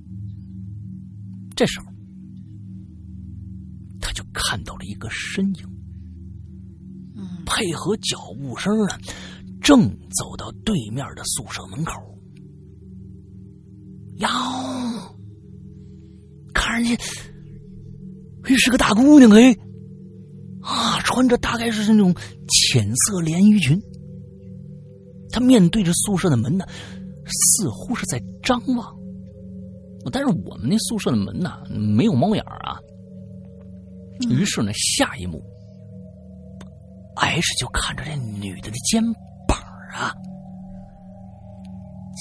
[1.55, 1.85] 这时候，
[4.33, 5.65] 看到了一个身影，
[7.15, 8.97] 嗯，配合脚步声呢，
[9.61, 9.89] 正
[10.19, 11.93] 走到对面的宿舍门口。
[14.17, 14.27] 哟，
[16.53, 17.03] 看上去，
[18.43, 19.55] 哎，是个大姑娘哎。
[20.61, 22.15] 啊，穿着大概是那种
[22.47, 23.77] 浅色连衣裙，
[25.29, 26.65] 她面对着宿舍的门呢，
[27.25, 28.95] 似乎是在张望。
[30.11, 32.79] 但是我们那宿舍的门呢，没有猫眼啊。
[34.29, 35.41] 于是呢，下一幕
[37.15, 39.03] ，H 就看着这女的的肩
[39.47, 39.59] 膀
[39.93, 40.13] 啊，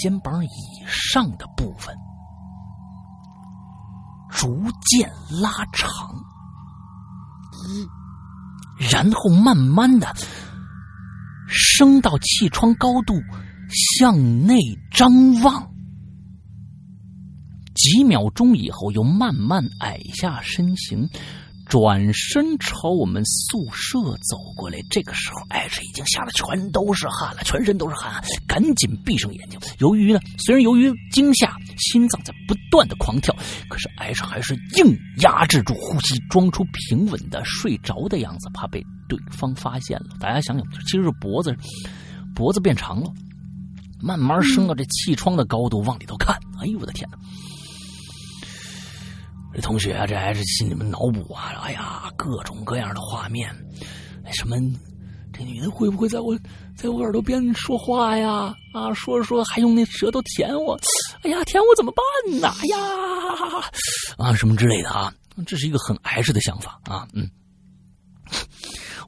[0.01, 0.49] 肩膀以
[0.87, 1.95] 上的部分
[4.31, 5.11] 逐渐
[5.41, 5.91] 拉长。
[8.91, 10.13] 然后慢慢的
[11.47, 13.15] 升到气窗高度，
[13.71, 14.59] 向内
[14.91, 15.09] 张
[15.43, 15.71] 望。
[17.75, 21.09] 几秒钟以后，又慢慢矮下身形。
[21.67, 23.99] 转身朝我们宿舍
[24.29, 29.59] 走过来，这个时候，H 已经吓得全都是汗了，全身都是汗，赶紧闭上眼睛。
[29.79, 33.35] 由于呢，虽然由于惊吓，心脏在不断的狂跳，
[33.69, 40.07] 可是 H 还是硬压制住呼吸，装出平稳的睡着的样子，怕被对方发现了。
[40.21, 41.57] 大家想想，其实是脖子，
[42.35, 43.11] 脖子变长了，
[44.01, 46.37] 慢慢升到这气窗的高度，往里头看。
[46.61, 47.17] 哎呦，我的天哪！
[49.55, 51.53] 这同学啊，这还是心里面脑补啊！
[51.63, 53.55] 哎呀，各种各样的画面，
[54.33, 54.57] 什么
[55.33, 56.39] 这女的会不会在我
[56.77, 58.55] 在我耳朵边说话呀？
[58.73, 60.79] 啊，说着说还用那舌头舔我，
[61.23, 62.03] 哎呀，舔我怎么办
[62.41, 62.49] 呢？
[62.63, 62.79] 哎呀，
[64.19, 65.13] 啊，什么之类的啊？
[65.47, 67.29] 这是一个很 H 的想法啊，嗯。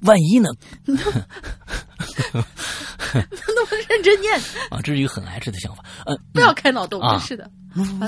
[0.03, 0.51] 万一呢？
[3.15, 4.39] 那么认真念
[4.71, 5.83] 啊，这是一个很 H 的想法。
[6.05, 7.51] 呃，不要开脑洞，真是的。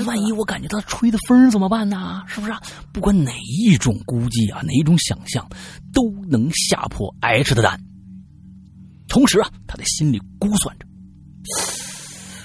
[0.07, 2.23] 万一我感觉到吹的风怎么办呢？
[2.27, 2.53] 是不是？
[2.93, 5.49] 不管哪一种估计啊，哪一种想象，
[5.93, 7.81] 都能吓破 H 的胆。
[9.09, 10.87] 同时啊，他在心里估算着，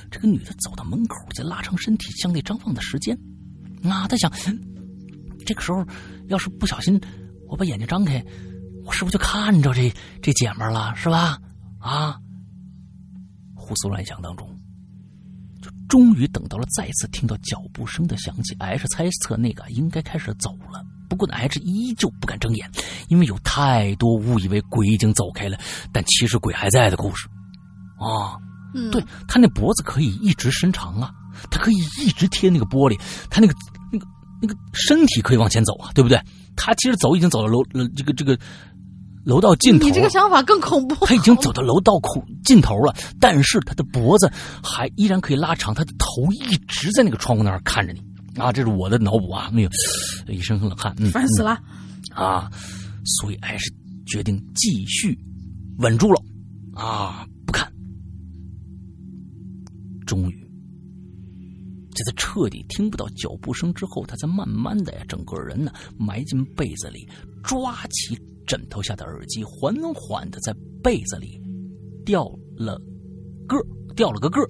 [0.09, 3.17] 这个女的走到门口，在拉长身体向内张望的时间。
[3.83, 4.31] 啊，他想，
[5.45, 5.85] 这个时候
[6.27, 6.99] 要是不小心，
[7.47, 8.23] 我把眼睛张开。
[8.83, 9.93] 我是不是就看着这
[10.23, 11.37] 这姐们了，是吧？
[11.77, 12.17] 啊！
[13.53, 14.50] 胡思乱想当中，
[15.91, 18.55] 终于等到了再次听到脚步声的响起。
[18.59, 22.71] H 猜测那个应该开始走了，不过呢 H 依旧不敢睁眼，
[23.09, 25.57] 因为有太多误以为鬼已经走开了，
[25.91, 27.27] 但其实鬼还在的故事。
[27.99, 28.39] 啊，
[28.89, 31.11] 对他那脖子可以一直伸长啊，
[31.49, 32.97] 他可以一直贴那个玻璃，
[33.29, 33.53] 他那个
[33.91, 34.07] 那个
[34.41, 36.17] 那个身体可以往前走啊，对不对？
[36.55, 37.61] 他其实走已经走到楼
[37.97, 38.39] 这个这个。
[39.23, 41.05] 楼道尽头，你这个想法更恐怖。
[41.05, 44.31] 他已经走到楼道口尽头了，但是他的脖子
[44.63, 48.01] 还依然可以拉长，他的头一直在那个窗户那儿看着你
[48.39, 48.51] 啊！
[48.51, 49.69] 这是我的脑补啊，没有
[50.27, 51.59] 一身冷汗，烦死 了
[52.15, 52.49] 啊！
[53.03, 53.71] 所以还是
[54.05, 55.17] 决定继续
[55.77, 56.21] 稳住了
[56.73, 57.71] 啊，不看。
[60.05, 60.47] 终于，
[61.93, 67.07] 在他彻底听不到脚步声之后，他才慢慢的呀，整个人呢埋进被子里，
[67.43, 68.17] 抓起。
[68.51, 70.53] 枕头下的耳机缓缓的在
[70.83, 71.41] 被子里
[72.05, 72.25] 掉
[72.57, 72.77] 了
[73.47, 73.55] 个
[73.95, 74.41] 掉了个个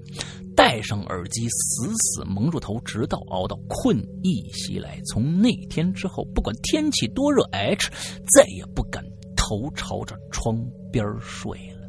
[0.55, 4.99] 戴上耳机，死死蒙住头，直到熬到困意袭来。
[5.05, 7.91] 从那天之后，不管天气多热，H
[8.35, 9.05] 再也不敢
[9.35, 10.57] 头朝着窗
[10.91, 11.87] 边睡了。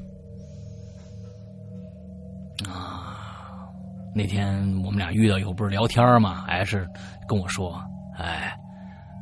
[2.70, 3.16] 啊，
[4.14, 6.86] 那天我们俩遇到以后不是聊天吗？H
[7.26, 7.82] 跟我说
[8.20, 8.54] ：“哎。”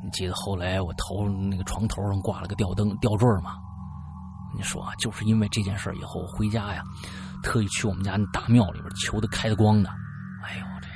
[0.02, 3.56] 你记得后来我头那个床头上挂了个吊灯吊坠吗？
[4.56, 6.82] 你说啊，就是因为这件事以后回家呀，
[7.42, 9.88] 特意去我们家那大庙里边求的开的光的。
[10.42, 10.88] 哎呦，这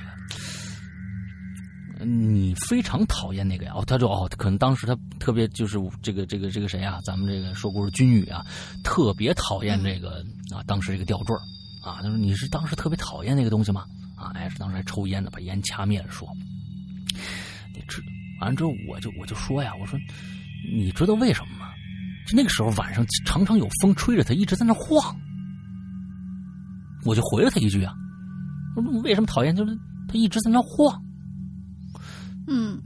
[2.01, 3.73] 个你非常讨厌那个呀？
[3.77, 6.99] 哦，他说哦，可能当时他特别就是这个这个这个谁啊？
[7.05, 8.45] 咱们这个说故事君宇啊，
[8.83, 11.37] 特别讨厌这个啊，当时这个吊坠
[11.85, 12.03] 啊。
[12.03, 13.85] 他说你是当时特别讨厌那个东西吗？
[14.17, 16.29] 啊，哎，是当时还抽烟呢，把烟掐灭了说。
[18.41, 19.99] 完了之后，我就我就说呀，我说
[20.73, 21.71] 你知道为什么吗？
[22.27, 25.15] 就那个时候晚上常常有风吹着它一直在那晃，
[27.05, 27.93] 我就回了他一句啊，
[28.77, 29.55] 我说为什么讨厌？
[29.55, 29.79] 就是
[30.09, 31.01] 他一直在那晃。
[32.47, 32.81] 嗯，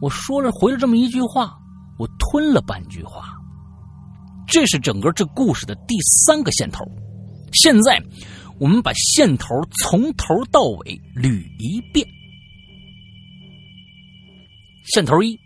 [0.00, 1.58] 我说了回了这么一句话，
[1.98, 3.36] 我吞了半句话。
[4.46, 5.96] 这是整个这故事的第
[6.26, 6.84] 三个线头。
[7.52, 8.00] 现在
[8.58, 12.06] 我们把线头从头到尾捋一遍。
[14.94, 15.38] 线头一。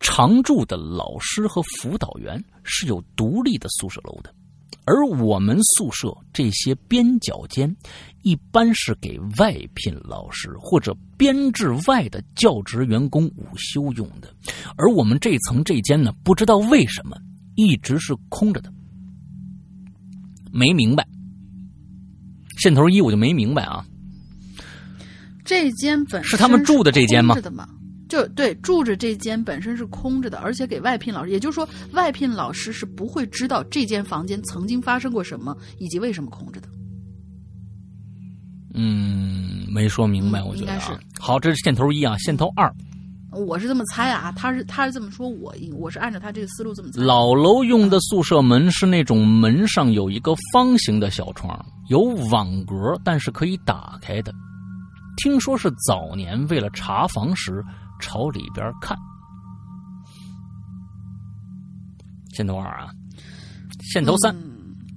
[0.00, 4.34] 常住的老师和辅导员是有独立的宿舍楼的，
[4.84, 7.72] 而我们宿舍这些边角间
[8.22, 14.34] 一般是给外聘老师或者编制外的教职员工午休用的。
[14.76, 17.16] 而我们这层这间呢，不知道为什么
[17.54, 18.72] 一直是空着的，
[20.52, 21.06] 没明白。
[22.58, 23.86] 线头一我就没明白啊，
[25.44, 27.36] 这间本是他们住的这间吗？
[28.08, 36.68] 就对，住着这间本身是空着的，而且给外聘老师，也就是说，外聘老师是不会知道这间房间曾经发生过什么，以及为什么空着的。
[38.74, 42.70] 嗯，没说明白，我觉得是好，这是线头一啊，线头二，
[43.30, 47.02] 我是这么猜啊，他是他是这么说，我我是按照他这个思路这么猜。
[47.02, 51.58] 老楼用的宿舍门是那种门上有一个方形的小窗，
[51.88, 52.00] 有
[52.30, 54.30] 网格，但是可以打开的。
[55.16, 57.64] 听说是早年为了查房时。
[58.04, 58.98] 朝里边看，
[62.34, 62.90] 线头二啊，
[63.80, 64.36] 线头三。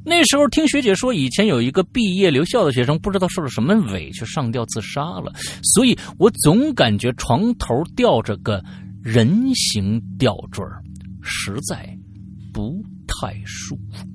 [0.04, 5.32] 那时候听学姐说，以前有一个毕业留校的学生，不知道受了什么委屈上吊自杀了，
[5.62, 8.60] 所以我总感觉床头吊着个
[9.04, 10.66] 人形吊坠
[11.22, 11.96] 实在
[12.52, 14.15] 不太舒服。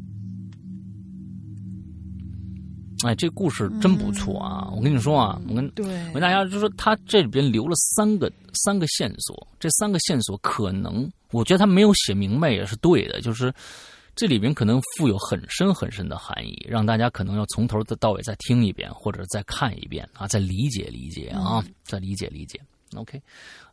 [3.06, 4.70] 哎，这故事真不错啊！
[4.74, 13.52] 我跟你说啊，我跟我跟大家就说，他这里边留了三个三个线索，这三个线索可能，我觉得他没有写明白也是对的，就是
[14.14, 22.60] 这里边可能富有很深很深的含义，让大家可能要从头到尾再听一遍，或者再看一遍啊，再理解理解啊，再理解理解。
[22.96, 23.22] OK，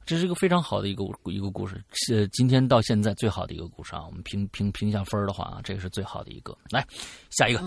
[0.05, 4.05] 这是一个非常好的一个一个故事，是今天到现在最好的一个故事啊！
[4.05, 6.55] 我们评评评一下分的话啊，这个是最好的一个。
[6.69, 6.85] 来，
[7.31, 7.59] 下一个。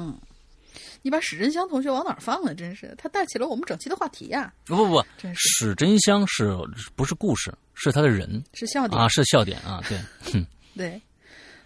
[1.03, 2.55] 你把史真香同学往哪儿放了？
[2.55, 4.53] 真是，他带起了我们整期的话题呀！
[4.67, 5.05] 不不不，
[5.35, 6.57] 史真香是
[6.95, 7.53] 不是故事？
[7.75, 9.99] 是他的人，是笑点啊，是笑点啊，对，
[10.77, 11.01] 对，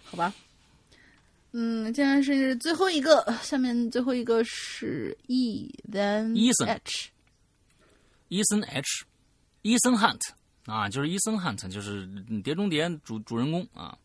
[0.03, 0.33] 好吧。
[1.51, 6.33] 嗯，既然是最后一个，下面最后一个是 E then
[6.65, 10.21] H，Ethan H，Ethan Hunt
[10.65, 12.05] 啊，就是 Ethan Hunt，就是
[12.41, 13.97] 《碟中谍》主主人公啊。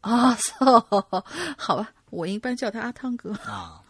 [0.00, 0.36] 啊，
[1.58, 3.82] 好吧，我一般叫他阿汤哥啊。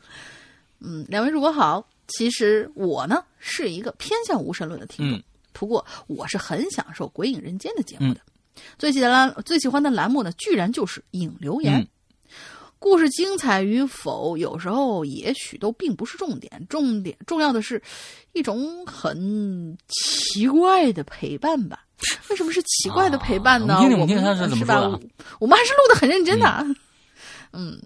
[0.81, 1.87] 嗯，两位主播好。
[2.09, 5.23] 其实我呢是一个偏向无神论的听众，
[5.53, 8.21] 不过我是很享受《鬼影人间》的节目的。
[8.79, 11.87] 最喜的栏最喜欢的栏目呢，居然就是影留言。
[12.79, 17.83] 故事精彩与否，有时候也许都并不是重点，重点重要的是
[18.33, 21.85] 一种很奇怪的陪伴吧。
[22.31, 23.81] 为什么是奇怪的陪伴呢？
[23.83, 25.01] 我们是怎么说的。
[25.41, 26.67] 我们还是录的很认真的。
[27.53, 27.79] 嗯。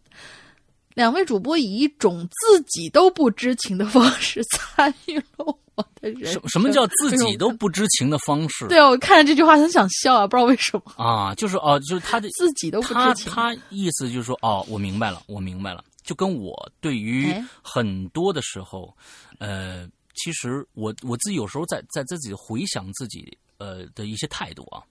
[0.94, 6.42] 两位主播以一种自己都不知情的方式参与了我的人生。
[6.48, 8.66] 什么叫自己都不知情的方式？
[8.68, 13.32] 对啊，我看着这句话很想笑啊，不知道为什么啊，就是哦，就是他的自己都不知情。
[13.32, 18.94] 他他意思就是说，哦，我明白了，我明白了，就跟我对于很多的时候，
[19.38, 24.82] 呃，其实我我自己有时候在在自己回想自己呃的一些态度啊，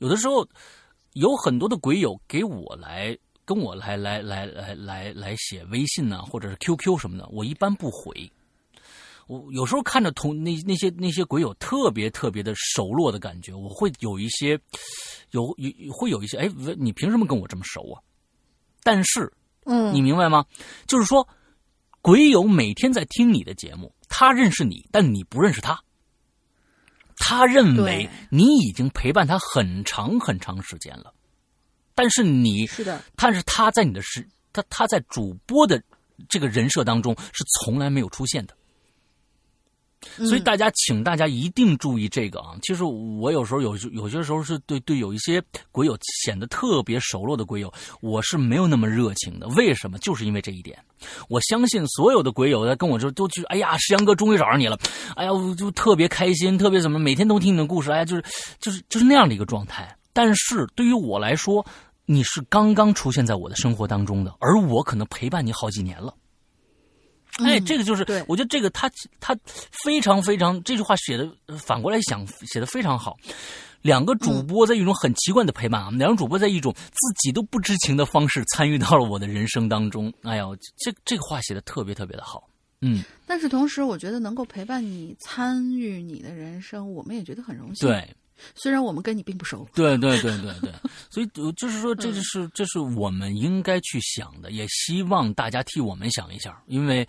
[0.00, 0.44] 有的时候
[1.12, 3.16] 有很多的鬼友给我来。
[3.46, 8.30] 跟我来来来来来来写微信呢，或者是 QQ 什么的，我一般不回。
[9.28, 14.60] 我有时候看着同那那些那些鬼友特别特别的熟络的感觉，我会有一些
[15.30, 18.02] 有有会有一些哎，你凭什么跟我这么熟啊？
[18.82, 19.32] 但是，
[19.64, 20.44] 嗯，你明白吗？
[20.86, 21.26] 就是说，
[22.00, 25.80] 鬼友每天在听你的节目，他认识你，但你不认识他。
[27.16, 31.12] 他认为你已经陪伴他很长很长时间了。
[31.96, 35.82] 但是你是的，但是他在你的是他他在主播的
[36.28, 38.54] 这个人设当中是从来没有出现的，
[40.24, 42.56] 所以大家，请大家一定注意这个啊！
[42.62, 45.42] 其实我有时候有有些时候是对对有一些
[45.72, 49.48] 鬼友显得特别熟络的鬼友，我是没有那么热情的。
[49.48, 49.98] 为什么？
[49.98, 50.78] 就是因为这一点。
[51.28, 54.78] 我相信所有的鬼友在跟我说，都去，哎呀，石阳哥终于找上你了，
[55.16, 58.24] 哎呀，我就特别开心，特别怎么，每天都听你的故事，哎呀，就是
[58.60, 59.96] 就是就是那样的一个状态。
[60.12, 61.66] 但是对于我来说，
[62.06, 66.14] 你是刚刚出现在我的生活当中的，而我可能陪伴你好几年了。
[67.44, 69.36] 哎，这个就是，我觉得这个他他
[69.84, 73.16] 非常非常这句话写的反过来想写的非常好。
[73.82, 80.12] 两个主播在一种很奇怪的陪伴啊，两个主播在一种自己都不知情的方式参与到了我的人生当中。
[80.22, 80.44] 哎呀，
[80.78, 82.48] 这这个话写的特别特别的好。
[82.80, 87.88] 嗯，但是同时，我觉得能够陪伴你参与你的人生，我们也觉得很荣幸。
[87.88, 88.08] 对。
[88.54, 90.72] 虽然我们跟你并不熟，对对对对对，
[91.10, 91.26] 所以
[91.56, 97.06] 就是说，这就是这是我们应该去想的，也希望大家替我们想一下，因为，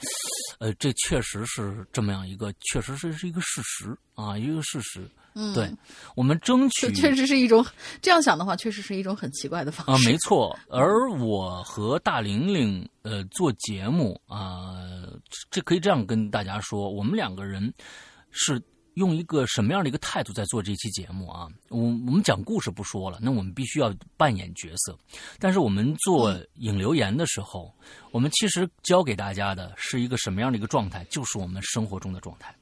[0.59, 5.09] 呃，这确实是这么样一个，确实是是一个事实啊，一个事实。
[5.39, 5.71] 嗯，对，
[6.15, 7.63] 我们争取，确实是一种
[8.01, 10.57] 这样想的话，确实是一种很奇怪的方式啊，没错。
[10.67, 14.77] 而我和大玲玲呃做节目啊，
[15.51, 17.71] 这可以这样跟大家说，我们两个人
[18.31, 18.59] 是。
[18.97, 21.47] 用一个什么样的一个态度在做这期节目啊？
[21.69, 24.97] 我我们讲故事不说了，那我们必须要扮演角色。
[25.37, 27.71] 但是我们做引流言的时候，
[28.09, 31.03] 我们其实教给大家的是一个什么样的一个状态？
[31.11, 32.55] 就是我们生活中的状态。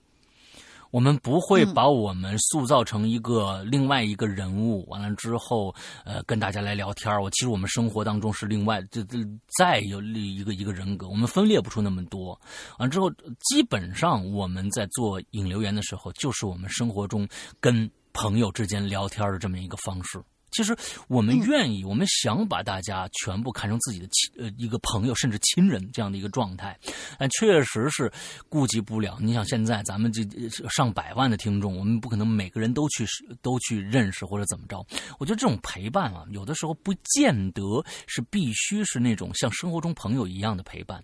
[0.95, 9.17] 我们不会把我们塑造成一个另外一个人物，完了之后，呃，跟大家来聊天我其实我们生活当中是另外这这
[9.57, 12.39] 再有一个一个人格，我们分裂不出那么多。
[12.79, 13.11] 完之后，
[13.41, 17.27] 基本上我们在做引流言的时候，就是我们生活中
[17.59, 20.17] 跟朋友之间聊天的这么一个方式。
[20.55, 20.73] 其实
[21.09, 26.79] 我们愿意，我们想把大家全部看成自己的亲呃一个朋友，甚至亲人这样的一个状态，
[27.19, 28.09] 但确实是
[28.47, 29.17] 顾及不了。
[29.19, 30.23] 你想现在咱们这
[30.69, 33.05] 上百万的听众，我们不可能每个人都去
[33.41, 34.77] 都去认识或者怎么着。
[35.19, 37.61] 我觉得这种陪伴啊，有的时候不见得
[38.07, 41.03] 是必须是那种像生活中朋友一样的陪伴，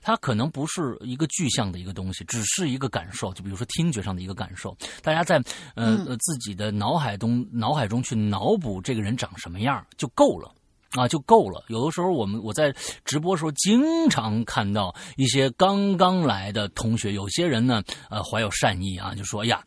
[0.00, 3.34] 它可能不是一个具象的一个东西，只是一个感受。
[3.34, 5.42] 就比如说听觉上的一个感受，大家在
[5.74, 8.91] 呃自己的脑海中脑海中去脑补这。
[8.92, 10.52] 这个人长什么样就够了，
[10.90, 11.64] 啊，就够了。
[11.68, 12.70] 有的时候我们我在
[13.06, 19.64] 直播时候经常看到一些刚刚来的同学，有些人呢，呃，怀有善意啊，就说呀。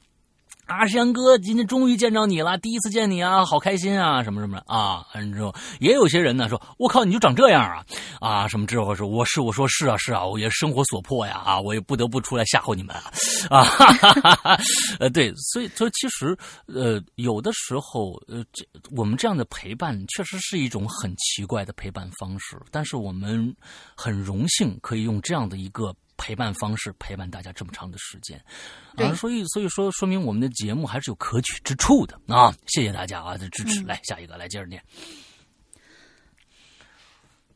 [0.66, 5.06] 阿山哥，今天终于见着你了，第一次见你啊，好开心啊，什么什么的啊。
[5.34, 7.86] 之后也有些人呢说：“我靠，你就长这样啊
[8.20, 13.12] 啊！”什么之后说：“我是我说是啊是啊，我也生活所迫呀啊，我也不得不出来吓唬你们啊
[13.50, 14.60] 啊！”哈哈哈哈
[15.00, 16.36] 呃，对，所以所以其实
[16.66, 18.66] 呃，有的时候呃，这
[18.96, 23.56] 我们这样的陪伴确实是一种很奇怪的陪伴方式，但是我们
[23.96, 25.96] 很荣幸可以用这样的一个。
[26.18, 28.42] 陪伴方式陪伴大家这么长的时间，
[28.96, 32.54] 啊，所以所以说说明我们的节目还是有可取之处的啊！
[32.68, 33.84] 谢谢大家啊的支持。
[33.84, 34.82] 来下一个，来接着念。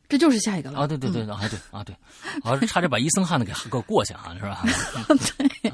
[0.08, 0.86] 这就是下一个了啊！
[0.86, 1.94] 对对对，啊对啊对，
[2.42, 4.62] 啊差点把伊森汉的给给过去啊， 是吧？
[5.62, 5.72] 对。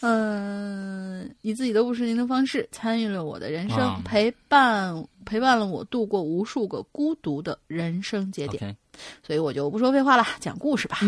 [0.00, 8.76] 嗯， 以自己的五十年的方式参与了我的人生，陪伴陪伴了我度过无数个孤独的人生节点。
[9.26, 10.98] 所以我就不说废话了，讲故事吧。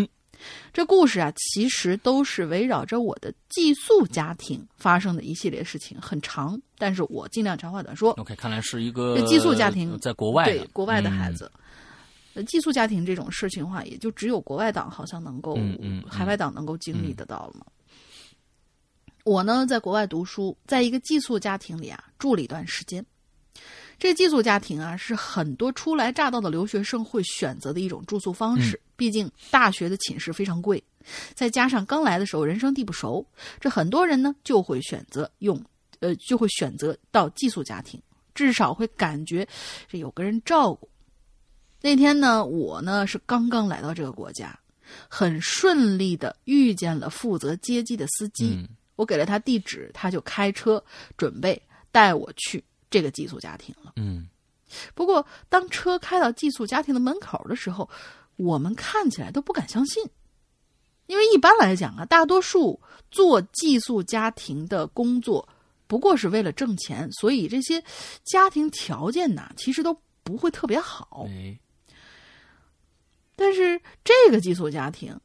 [0.72, 8.12] 这故事啊，其实都是围绕着我的寄宿家庭发生的一系列事情，很长，但是我尽量长话短说。
[8.12, 11.50] OK，看来是一个寄宿家庭，在国外对国外的孩子。
[12.32, 15.58] 呃，寄宿家庭这种事情的话，也就只有国外党好像能够，
[16.08, 17.66] 海外党能够经历得到了嘛。
[19.24, 23.04] 我呢，在国外读书，在一个寄宿家庭里啊，住了一段时间。
[24.00, 28.80] 这寄宿家庭啊，是很多初来乍到的留学生会选择的一种住宿方式。
[28.96, 30.82] 毕竟大学的寝室非常贵，
[31.34, 33.24] 再加上刚来的时候人生地不熟，
[33.60, 35.62] 这很多人呢就会选择用，
[35.98, 38.00] 呃，就会选择到寄宿家庭，
[38.34, 39.46] 至少会感觉
[39.86, 40.88] 这有个人照顾。
[41.82, 44.58] 那天呢，我呢是刚刚来到这个国家，
[45.08, 48.66] 很顺利的遇见了负责接机的司机，
[48.96, 50.82] 我给了他地址，他就开车
[51.18, 51.60] 准备
[51.92, 52.64] 带我去。
[52.90, 54.28] 这个寄宿家庭了，嗯，
[54.94, 57.88] 不过当车开到寄宿家庭的门口的时候，
[58.36, 60.04] 我们看起来都不敢相信，
[61.06, 62.80] 因为一般来讲啊，大多数
[63.10, 65.48] 做寄宿家庭的工作
[65.86, 67.82] 不过是为了挣钱，所以这些
[68.24, 71.26] 家庭条件呢，其实都不会特别好。
[73.36, 75.18] 但是这个寄宿家庭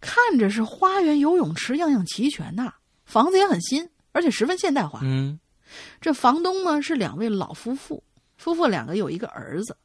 [0.00, 2.74] 看着是花园、游泳池样样齐全呐，
[3.04, 5.00] 房子也很新，而且十分现代化。
[5.02, 5.38] 嗯。
[6.00, 8.02] 这房东呢是两位老夫妇，
[8.36, 9.76] 夫妇两个有一个儿子，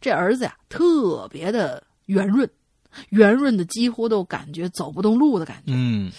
[0.00, 2.48] 这儿子呀特别的圆润，
[3.10, 5.72] 圆润的几乎都感觉走不动路的感觉。
[5.74, 6.10] 嗯，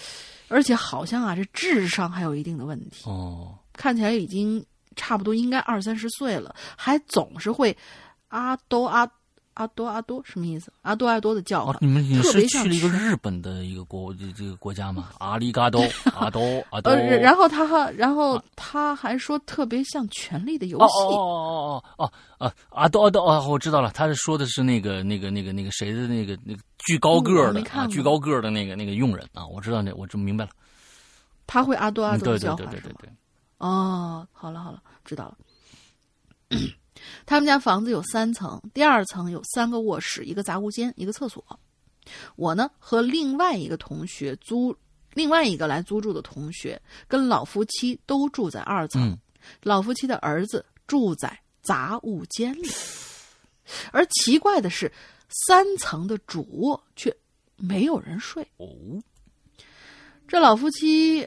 [0.48, 4.64] 而且好像啊，这智商还有一定的问题，哦，看起来已经
[4.96, 7.76] 差不多应该二三十岁了，还总是会
[8.28, 9.10] 阿多阿
[9.60, 10.72] 阿多阿多什么意思？
[10.80, 15.10] 阿多阿多的叫哦法，，你们你是去了一个日本的一个国这这个国家吗？
[15.18, 15.84] 阿里嘎多，
[16.16, 16.40] 阿多
[16.72, 30.50] 阿多，呃，然后他还然后他还说特别像《权力的游戏》哦哦哦哦哦哦啊多阿多哦，我知道了，他是说的是那个那个那个那个谁的那个那个巨高个的啊，巨高个儿的那个那个佣人啊，我知道那我这明白了，
[31.46, 32.70] 他会阿多阿多的叫法是吗？
[32.72, 33.10] 对对对对，
[33.58, 35.36] 哦，好了好了，知道了。
[37.26, 41.44] 他们家房子有三层，第二层有三个卧室、一个杂物间、一个厕所。
[42.36, 44.74] 我呢和另外一个同学租，
[45.14, 49.18] 另外一个来租住的同学跟老夫妻都住在二层，嗯
[49.62, 52.68] 老夫妻的儿子住在杂物间里。
[53.92, 54.90] 而奇怪的是，
[55.46, 57.14] 三层的主卧却
[57.56, 58.42] 没有人睡。
[58.56, 58.68] 哦，
[60.26, 61.22] 这老夫妻，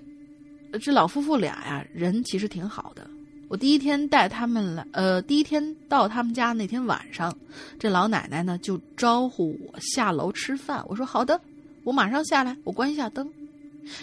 [0.71, 3.09] 呃这老夫妇俩呀，人其实挺好的。
[3.53, 7.31] 我第一天带他们来，呃，第一天到他们家那天晚上，
[7.77, 10.83] 这老奶奶呢就招呼我下楼吃饭。
[10.87, 11.39] 我说好的，
[11.83, 13.31] 我马上下来，我关一下灯。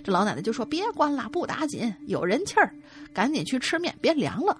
[0.04, 2.72] 这老奶奶就说别关了，不打紧，有人气儿，
[3.12, 4.56] 赶紧去吃面，别凉了。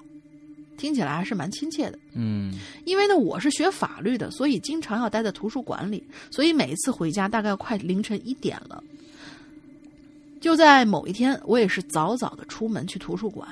[0.77, 1.97] 听起来还是蛮亲切的。
[2.17, 6.03] 嗯因为呢，我是学法律的，所以经常要待在图书馆里，
[6.33, 8.83] 所以每一次回家大概快凌晨一点了。
[10.41, 13.49] 就在某一天，我也是早早的出门去图书馆，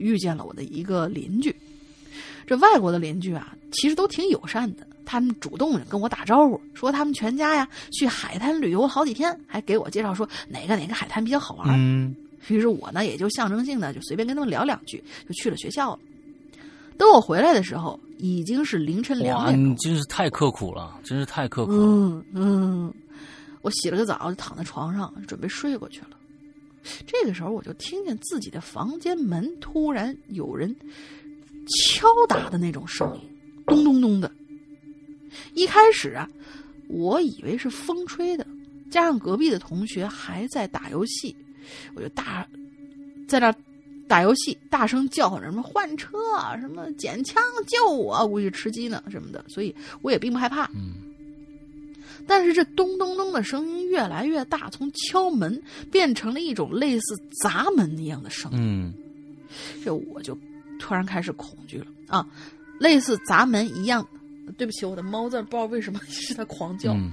[0.00, 1.54] 遇见了我的一个邻居。
[2.46, 11.68] 这外国的邻居啊，其实都挺友善的，他们主动跟我打招呼，说他们全家呀去海滩旅游好几天，还给我介绍说哪个哪个海滩比较好玩。
[11.70, 12.12] 嗯
[12.48, 14.96] 于是我呢，也就象征性的就随便跟他们聊两句，
[15.28, 15.98] 就去了学校了。
[16.96, 19.76] 等我回来的时候，已经是凌晨两，点钟你。
[19.76, 22.94] 真是太刻苦了，真是太刻苦了，嗯嗯，
[23.60, 26.16] 我洗了个澡，就躺在床上准备睡过去了。
[27.06, 30.74] 这个时候，我就听见自己的房间门突然有人
[31.66, 33.28] 敲打的那种声音，
[33.66, 34.30] 咚咚咚的。
[35.54, 36.28] 一开始啊，
[36.88, 38.46] 我以为是风吹的，
[38.90, 41.36] 加上隔壁的同学还在打游戏，
[41.94, 42.46] 我就大
[43.28, 43.54] 在那
[44.08, 50.68] 打游戏，大声叫唤什么换车啊，什么捡枪救我，估计吃鸡呢什么的，所以我也并不害怕。
[52.26, 55.60] 但是这咚咚咚的声音越来越大，从敲门
[55.90, 58.58] 变成了一种类似砸门一样的声音。
[58.60, 58.94] 嗯
[59.84, 60.38] 这我就
[60.78, 62.24] 突然开始恐惧了啊，
[62.78, 64.06] 类似砸门一样。
[64.58, 66.92] 对不起，我的猫在不知道为什么一直在狂叫。
[66.92, 67.10] 嗯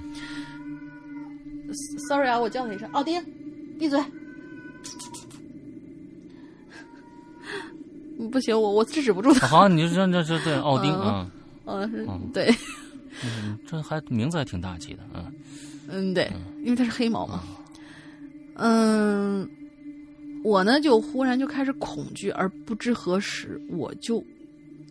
[2.08, 3.22] Sorry 啊，我叫它一声，奥丁，
[3.78, 4.00] 闭嘴。
[8.18, 9.46] 嗯 不行，我我制止不住他。
[9.46, 11.30] 好，你就这这这对奥丁啊，
[11.66, 12.52] 嗯对，
[13.24, 15.32] 嗯这还名字还挺大气的，嗯
[15.88, 16.30] 嗯，对，
[16.62, 17.42] 因为它是黑毛嘛。
[18.54, 19.48] 嗯，
[20.42, 24.24] 我呢就忽然就开始恐惧，而不知何时，我就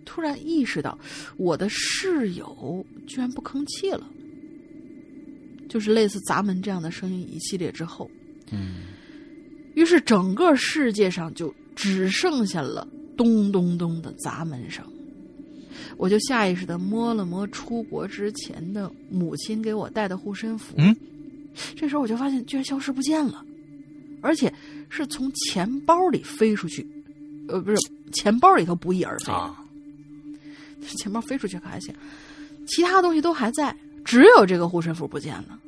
[0.06, 0.98] 突然意识到
[1.38, 4.08] 我的室友居然不吭气了。
[5.70, 8.10] 就是类似砸门这样的声音一系列之后，
[8.52, 8.86] 嗯
[9.76, 12.88] 于是整个世界上就只剩下了
[13.18, 14.84] 咚咚咚的砸门声。
[15.98, 20.96] 我就下意识的摸了摸出国之前的母亲给我带的护身符，嗯，
[21.76, 23.44] 这时候我就发现居然消失不见了，
[24.22, 24.54] 而且
[24.90, 26.86] 是从钱包里飞出去，
[27.48, 27.78] 呃，不是
[28.12, 29.64] 钱包里头不翼而飞，啊，
[30.98, 31.94] 钱包飞出去可还行，
[32.68, 33.76] 其他东西都还在，
[34.06, 35.60] 只有这个护身符不见了。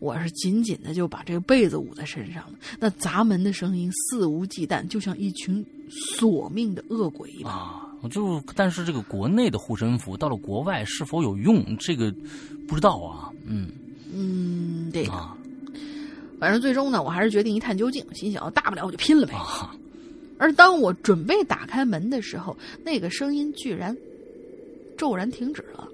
[0.00, 2.58] 我是紧紧的就把这个被子捂在身上了。
[2.80, 7.54] 那砸门的声音肆无忌惮，就像一群索命的恶鬼一般。
[8.06, 12.14] 就但是这个国内的护身符到了国外是否有用，这个
[12.68, 13.32] 不知道啊。
[13.46, 13.70] 嗯
[14.12, 15.12] 嗯，对的。
[15.12, 15.34] 啊
[16.38, 19.34] 反正最终呢，我还是决定一探究竟，心想大不了我就拼了呗。
[19.34, 19.74] 啊，
[20.38, 23.96] 而当我准备打开门的时候，那个声音居然
[24.96, 25.88] 骤然停止了。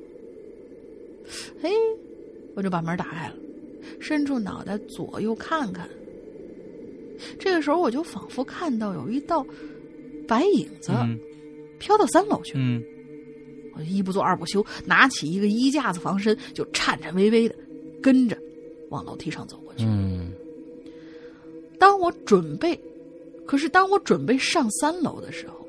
[1.62, 1.70] 嘿，
[2.54, 3.34] 我就把门打开了，
[3.98, 5.88] 伸出脑袋左右看看。
[7.40, 9.46] 这个时候，我就仿佛看到有一道
[10.28, 11.18] 白影子嗯
[11.84, 12.60] 飘到三楼去了。
[12.60, 12.82] 嗯
[13.76, 17.54] 我一不做二不休，拿起一个衣架子防身，就颤颤巍巍的
[18.00, 18.38] 跟着
[18.88, 19.84] 往楼梯上走过去。
[19.84, 20.32] 嗯
[21.76, 22.78] 当我准备，
[23.44, 25.66] 可是当我准备上三楼的时候，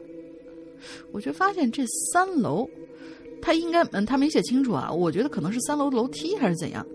[1.12, 1.84] 我却发现这
[2.14, 2.70] 三楼，
[3.42, 4.92] 他应该嗯，他没写清楚啊。
[4.92, 6.86] 我觉得可能是三楼的楼梯还是怎样，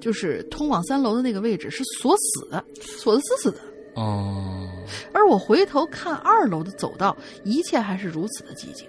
[0.00, 3.58] 就是通往三楼的那个位置是锁死的，锁的死死的。
[3.94, 4.68] 哦，
[5.12, 8.86] 而我回头看二楼的走道，一切还是如此的寂静。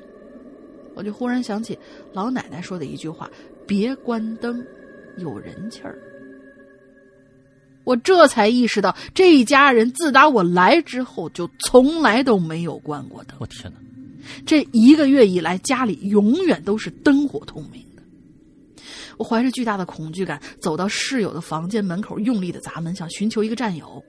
[0.93, 1.77] 我就忽然想起
[2.13, 3.29] 老奶奶说的一句话
[3.65, 4.65] ：“别关灯，
[5.17, 5.97] 有人气儿。”
[7.83, 13.35] 我这才意识到，这一家人自打我来之后，就从来都没有关过灯。
[13.39, 13.79] 我天哪！
[14.45, 18.03] 这一个月以来，家里永远都是灯火通明的。
[19.17, 24.03] 我怀着巨大的恐惧感，走到室友的房间门口，用力的砸门，想寻求一个战友。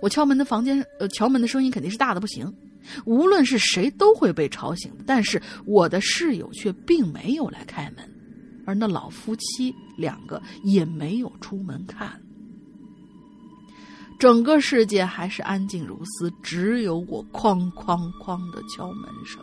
[0.00, 2.52] 我敲门的房间，呃，敲门的声音肯定是大的不行，
[3.04, 4.92] 无论是谁都会被吵醒。
[5.06, 8.08] 但是我的室友却并没有来开门，
[8.66, 12.20] 而那老夫妻两个也没有出门看。
[14.18, 19.42] 整个世界还是安静如斯，只有我哐哐哐的敲门声。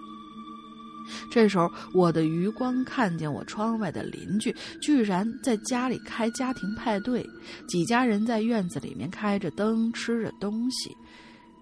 [1.31, 7.25] 这时候，我的余光看见我窗外的邻居居然在家里开家庭派对，
[7.67, 10.95] 几家人在院子里面开着灯吃着东西。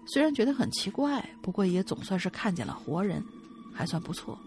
[0.06, 3.22] 虽然觉得很奇怪，不过也总算是看见了活人，
[3.72, 4.38] 还算不错。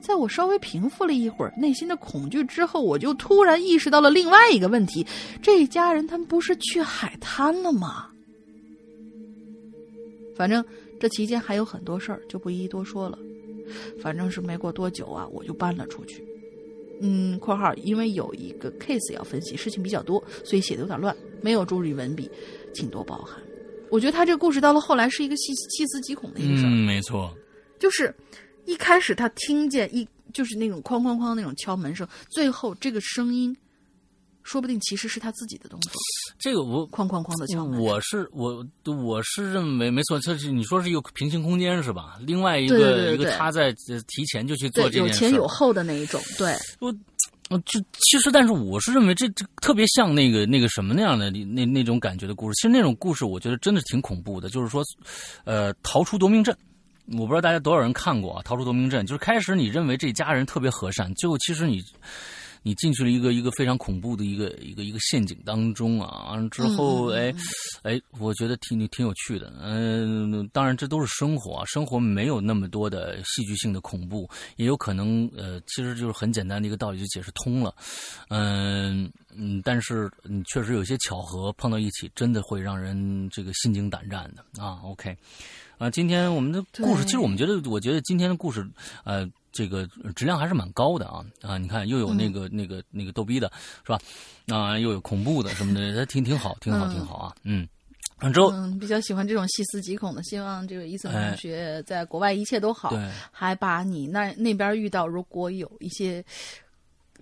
[0.00, 5.04] 在我稍微平复了一会儿内心的恐惧之后，我就突然意识到了另外一个问题：
[5.42, 8.06] 这一家人他们不是去海滩了吗？
[10.36, 10.64] 反正
[11.00, 13.18] 这期间还有很多事儿，就不一一多说了。
[14.00, 16.24] 反正是没过多久啊，我就搬了出去。
[17.00, 22.30] 嗯（括号因为有一个 case 要分析，事情比较多，所以写的有点乱，没有注意文笔，
[22.72, 23.38] 请多包涵。
[23.90, 27.30] 我觉得他这个故事到了后来是一个细细思极恐的一个事儿，嗯，没错，
[27.78, 28.12] 就是
[28.64, 33.54] 一开始他听见一就是那种哐哐哐那种敲门声，最后这个声音，
[34.46, 35.92] 说不定其实是他自己的动作，
[36.38, 37.80] 这个我哐哐哐的敲门。
[37.80, 42.16] 我是我我是认为没错，这是你说是一个平行空间是吧？
[42.20, 46.94] 另外一个一个他在呃提前就去做这件事有，前有后的那一种，对，我，
[47.48, 52.54] 呃就其实，但是我是认为这这特别像那个那个什么那样的那那种感觉的故事。
[52.54, 54.48] 其实那种故事，我觉得真的挺恐怖的。
[54.48, 54.84] 就是说，
[55.42, 56.56] 呃，逃出夺命镇，
[57.18, 58.42] 我不知道大家多少人看过啊？
[58.44, 61.82] 逃出夺命镇，就是开始你认为这家人特别和善，最后其实你。
[62.66, 66.30] 你进去了一个一个非常恐怖的一个一个一个陷阱当中啊！
[66.30, 67.32] 完了之后，哎，
[67.84, 69.52] 哎，我觉得挺挺有趣的。
[69.62, 77.72] 嗯、当然这都是生活啊，生活没有那么多的戏剧性的恐怖，也有可能呃，其实就是很简单的一个道理就解释通了。
[78.30, 84.80] 嗯嗯，但是你确实有些巧合碰到一起，真的会让人这个心惊胆战的啊。
[84.82, 85.16] OK，
[85.78, 88.68] 啊，今天我们的故事，其实我们觉得，我觉得今天的故事，
[89.04, 89.24] 呃。
[89.56, 91.56] 这个质量还是蛮高的啊啊！
[91.56, 93.50] 你看，又有那个、那个那个逗逼的，
[93.86, 93.98] 是吧？
[94.48, 97.34] 啊，又有恐怖的什么的，挺挺好，挺好，嗯挺好啊！
[97.42, 97.66] 嗯，
[98.20, 100.22] 然后之后嗯，比较喜欢这种细思极恐的。
[100.24, 106.22] 希望这个伊森哎同学在国外一切都好，对还把你那那边遇到如果有一些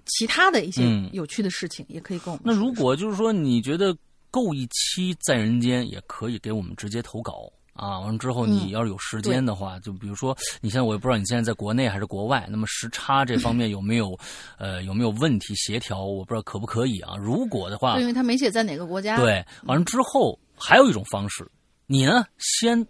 [0.06, 3.97] 其他的一些嗯有趣的事情，也可以跟我们那说如果就是说你觉得
[4.31, 8.01] 够一期在人间，也可以给我们直接投稿啊。
[8.01, 14.19] 完了之后，你嗯要是有时间的话，就比如说你现在我也不知道你现在在国内还是国外，那么时差这方面有没有
[14.59, 16.03] 呃有没有问题协调？
[16.05, 17.15] 我不知道可不可以啊。
[17.19, 21.47] 如果的话对，因，为他没写在哪个国家。，对，完了之后还有一种方式，
[21.87, 22.87] 你呢先。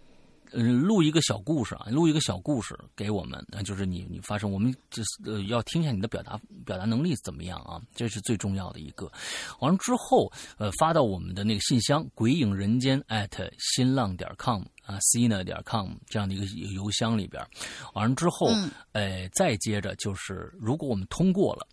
[0.57, 9.11] 嗯，录一个小故事啊，录一个小故事给我们，那就是你你发生，我们就是呃要听一下你的表达表达能力怎么样啊，这是最重要的一个。
[9.59, 17.45] 完了之后，呃，发到我们的那个信箱“鬼影人间”艾特新浪点 com 啊，cina 点 com 这样的一个邮箱里边。
[17.93, 21.67] 完了之后，嗯呃，再接着就是，如果我们通过了。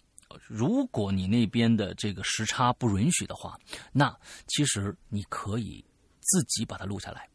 [0.49, 3.55] 如果你那边的这个时差不允许的话，
[3.93, 5.85] 那其实你可以
[6.21, 7.29] 自己把它录下来，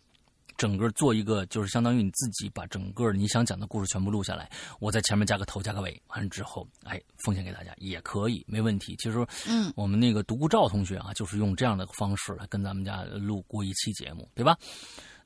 [0.58, 8.96] 整个做一个就是相当于你自己把整个你想讲的故事全部录下来，我在前面加个头加个尾，完了之后，哎，奉献给大家也可以，没问题。
[8.98, 14.58] 其实，嗯，我们那个独孤照同学啊，就是用这样的方式来跟咱们家录过一期节目，对吧？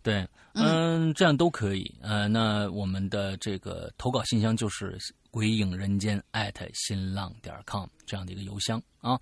[0.04, 1.94] 对，嗯，这样都可以。
[2.02, 4.98] 呃，那我们的这个投稿信箱就是
[5.32, 9.18] 鬼影人间艾特新浪点 com 这样的一个邮箱啊。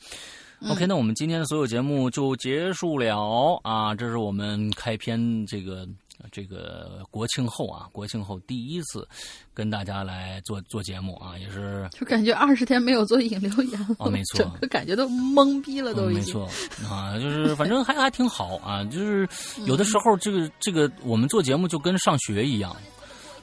[0.70, 3.96] OK，那我们今天的所有节目就结束了啊！
[3.96, 5.88] 这是我们开篇这个
[6.34, 9.08] 这个国庆后啊，国庆后第一次
[9.54, 16.38] 跟大家来做做节目啊，也是就感觉二十天没有做引流言了，哦没错 整个感觉都懵逼了，都嗯，已经。
[16.38, 16.50] 没错
[16.90, 19.26] 啊，就是反正还还挺好啊，就是
[19.64, 22.76] 有的时候这个这个我们做节目就跟上学一样，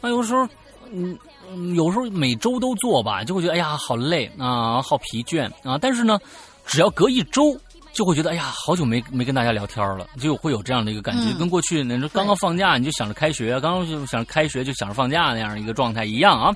[0.03, 0.47] 那有时候
[0.93, 1.19] 嗯
[1.53, 6.19] 嗯有时候每周都做吧，就会觉得哎呀好累啊，好疲倦啊，但是呢，
[6.67, 7.57] 只要隔一周。
[7.93, 16.55] 就会觉得哎呀，好久没没跟大家聊天了，就会有这样的一个感觉，嗯跟过去那说刚刚放假你就想着开学，刚刚就想着开学就想着放假那样一个状态一样啊。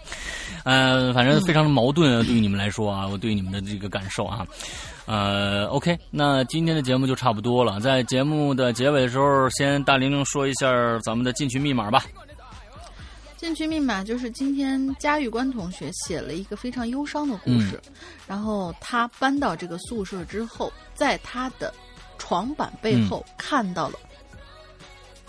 [0.64, 4.46] 呃，反正非常的矛盾啊，对于你们来说啊，我对你们的这个感受啊。
[5.06, 7.80] 呃，OK，那今天的节目就差不多了。
[7.80, 12.04] 在节目的结尾的时候，先大玲玲说一下咱们的进群密码吧。
[13.40, 17.80] 进群密码就是今天嘉峪关同学写了一个非常忧伤的故事，
[18.26, 21.72] 然后他搬到这个宿舍之后，在他的
[22.18, 23.98] 床板背后看到了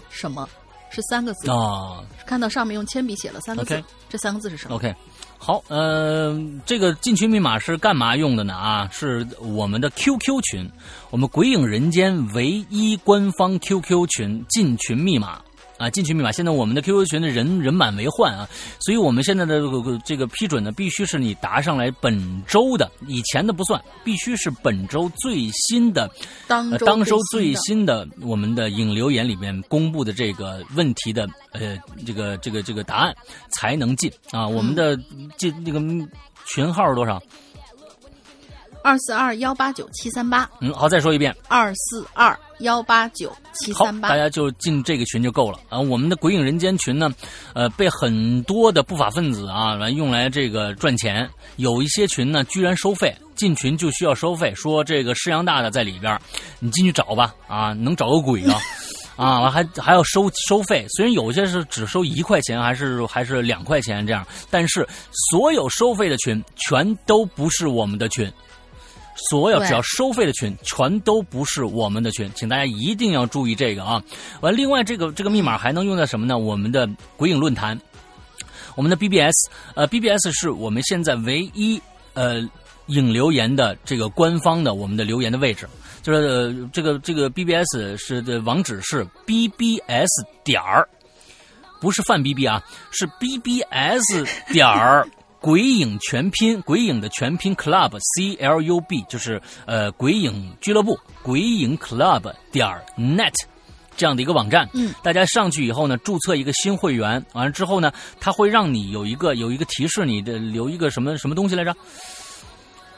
[0.10, 0.46] 什么？
[0.90, 4.94] 是三个字，啊看到上面用铅笔写了三个字这三个字是什么？，OK。
[5.38, 8.54] 好，呃，这个进群密码是干嘛用的呢？
[8.54, 10.70] 啊，是我们的 QQ 群，
[11.12, 15.42] 我们鬼影人间唯一官方 QQ 群进群密码
[15.82, 16.32] 啊，进群密码。
[16.32, 18.48] 现在我们的 QQ 群的人人满为患啊，
[18.80, 26.04] 所以我们现在的这个这个批准呢，必须是你答上来本周的，以前的不算，必须是本周最新的
[26.48, 33.16] 呃，当周当周最最新新的我们的引流言里面公布的这个问题的呃这个这个这个答案
[33.52, 34.48] 才能进啊。
[34.48, 34.96] 我们的
[35.38, 35.80] 进那个
[36.46, 37.22] 群号是多少？
[38.84, 41.36] 二四二幺八九七三八嗯，好，再说一遍。
[41.48, 44.18] 二四二幺八九七好三，八大。
[44.18, 45.80] 家就进这个群就够了啊。
[45.80, 47.10] 我们的鬼影人间群呢，
[47.54, 51.30] 呃，被很多的不法分子啊来用来这个赚钱。
[51.58, 56.20] 有一些群呢，居然收费，进群就需要收费，说这个师阳大大在里边，
[56.60, 58.60] 你进去找吧啊，能找个鬼啊！
[59.18, 64.88] 啊，还还要收收费，虽然有些是只收一块钱，还是还是两块钱这样，但是
[65.30, 68.32] 所有收费的群全都不是我们的群。
[69.16, 74.02] 所有只要收费的群，全都不是我们的群，请大家一定要注意这个啊！
[74.42, 76.38] 完，另外这个这个密码还能用在什么呢？
[76.38, 77.80] 我们的鬼影论坛，
[78.76, 79.34] 我们的 BBS，
[79.76, 81.82] 呃，BBS 是我们现在唯一
[82.14, 82.42] 呃
[82.88, 85.68] 引留言的这个官方的我们的留言的位置，
[86.02, 90.10] 就是、呃、这个这个 BBS 是的网址是 BBS
[90.44, 90.88] 点儿，
[91.80, 95.08] 不是范 BB 啊，是 BBS 点儿。
[95.42, 103.34] 鬼影全拼，鬼影的全拼 club c l u b 就是呃鬼影俱乐部，鬼影 club 点儿 net
[103.98, 104.70] 这样的一个网站。
[104.74, 111.76] 嗯，大家上去以后呢，注册一个新会员，完了之后呢，它会让你有一个有一个提示，你的留一个什么什么东西来着？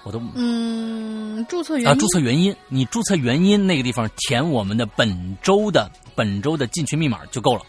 [0.03, 7.61] 我都嗯，注册原啊，注册原因，你注册原因那个地方填我们的本周的本周的进群密码就够了，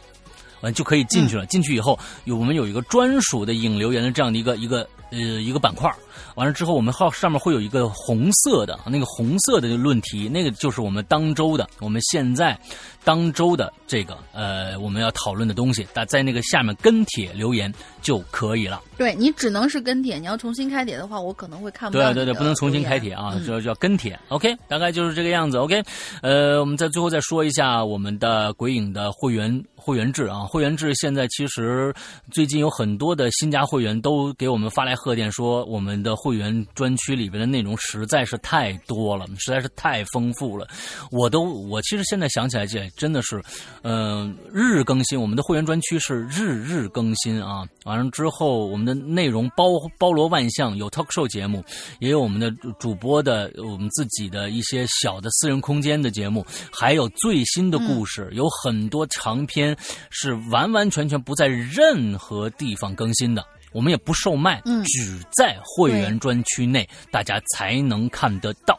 [0.64, 1.46] 完就可以进去了。
[1.46, 5.94] 进去以后，有我们有一个专属的引流言的这样的一个一个呃一个板块儿
[6.34, 12.58] 完了之后，我们号上面会有一个红色的那个红色的论题，那个就是我们当周的我们现在
[13.04, 17.72] 当周的这个呃我们要讨论的东西，大在那个下面跟帖留言
[18.02, 18.80] 就可以了。
[18.96, 24.18] 对你只能是跟帖，你要重新开帖的话，我可能会看不到对对对，不能重新开帖啊，嗯就叫跟帖。
[24.28, 25.58] OK，大概就是这个样子。
[25.58, 25.82] OK，
[26.22, 31.92] 呃，我们在最后再说一下我们的鬼影的会员会员制啊，会员制现在其实
[32.30, 40.68] 最近有很多的新加会员都给我们发来贺电，说我们的会员专区里边的内容实在是太多了，实在是太丰富了。
[41.10, 43.42] 我都我其实现在想起来，这真的是，
[43.82, 45.18] 嗯、日日更新。
[45.20, 47.66] 我们的会员专区是日日更新啊。
[47.86, 49.64] 完了之后，我们的内容包
[49.98, 51.64] 包罗万象，有 talk show 节目，
[52.00, 59.76] 也有我们的主主播的我们自己的一些小的私人空间的节目，还有最新的故事，有很多长篇
[60.10, 63.44] 是完完全全不在任何地方更新的。
[63.74, 68.78] 我们也不售卖，嗯只在会员专区内大家才能看得到。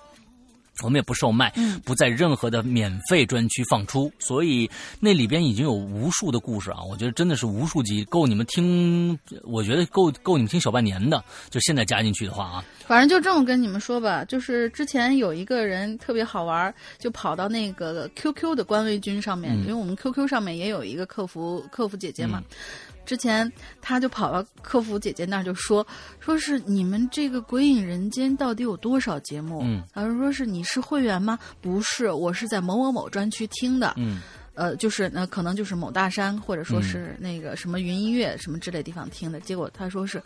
[0.84, 4.69] 我们也不售卖，嗯不在任何的免费专区放出，所以
[4.99, 6.84] 那里边已经有无数的故事啊！
[6.84, 11.23] 我觉得真的是无数集，够你们听，我觉得够够你们听小半年的。
[11.49, 22.43] 就现在加进去的话啊，反正就这么跟你们说吧，就是之前有一个人特别好玩，就跑到那个 QQ 的官微君上面，嗯因为我们 QQ 上面也有一个客服客服姐姐嘛。
[23.06, 23.52] 之前
[23.82, 25.86] 他就跑到客服姐姐那儿就说，
[26.19, 29.61] 说是你们这个《鬼影人间》到底有多少节目？
[29.64, 31.38] 嗯，他说是你是会员吗？
[31.61, 33.94] 不是，我是在某某某专区听的。
[33.98, 34.22] 嗯
[34.56, 39.38] 呃，就是那可能就是某大山，或者说是那个什么云音乐什么之类地方听的。
[39.41, 40.23] 结果他说是，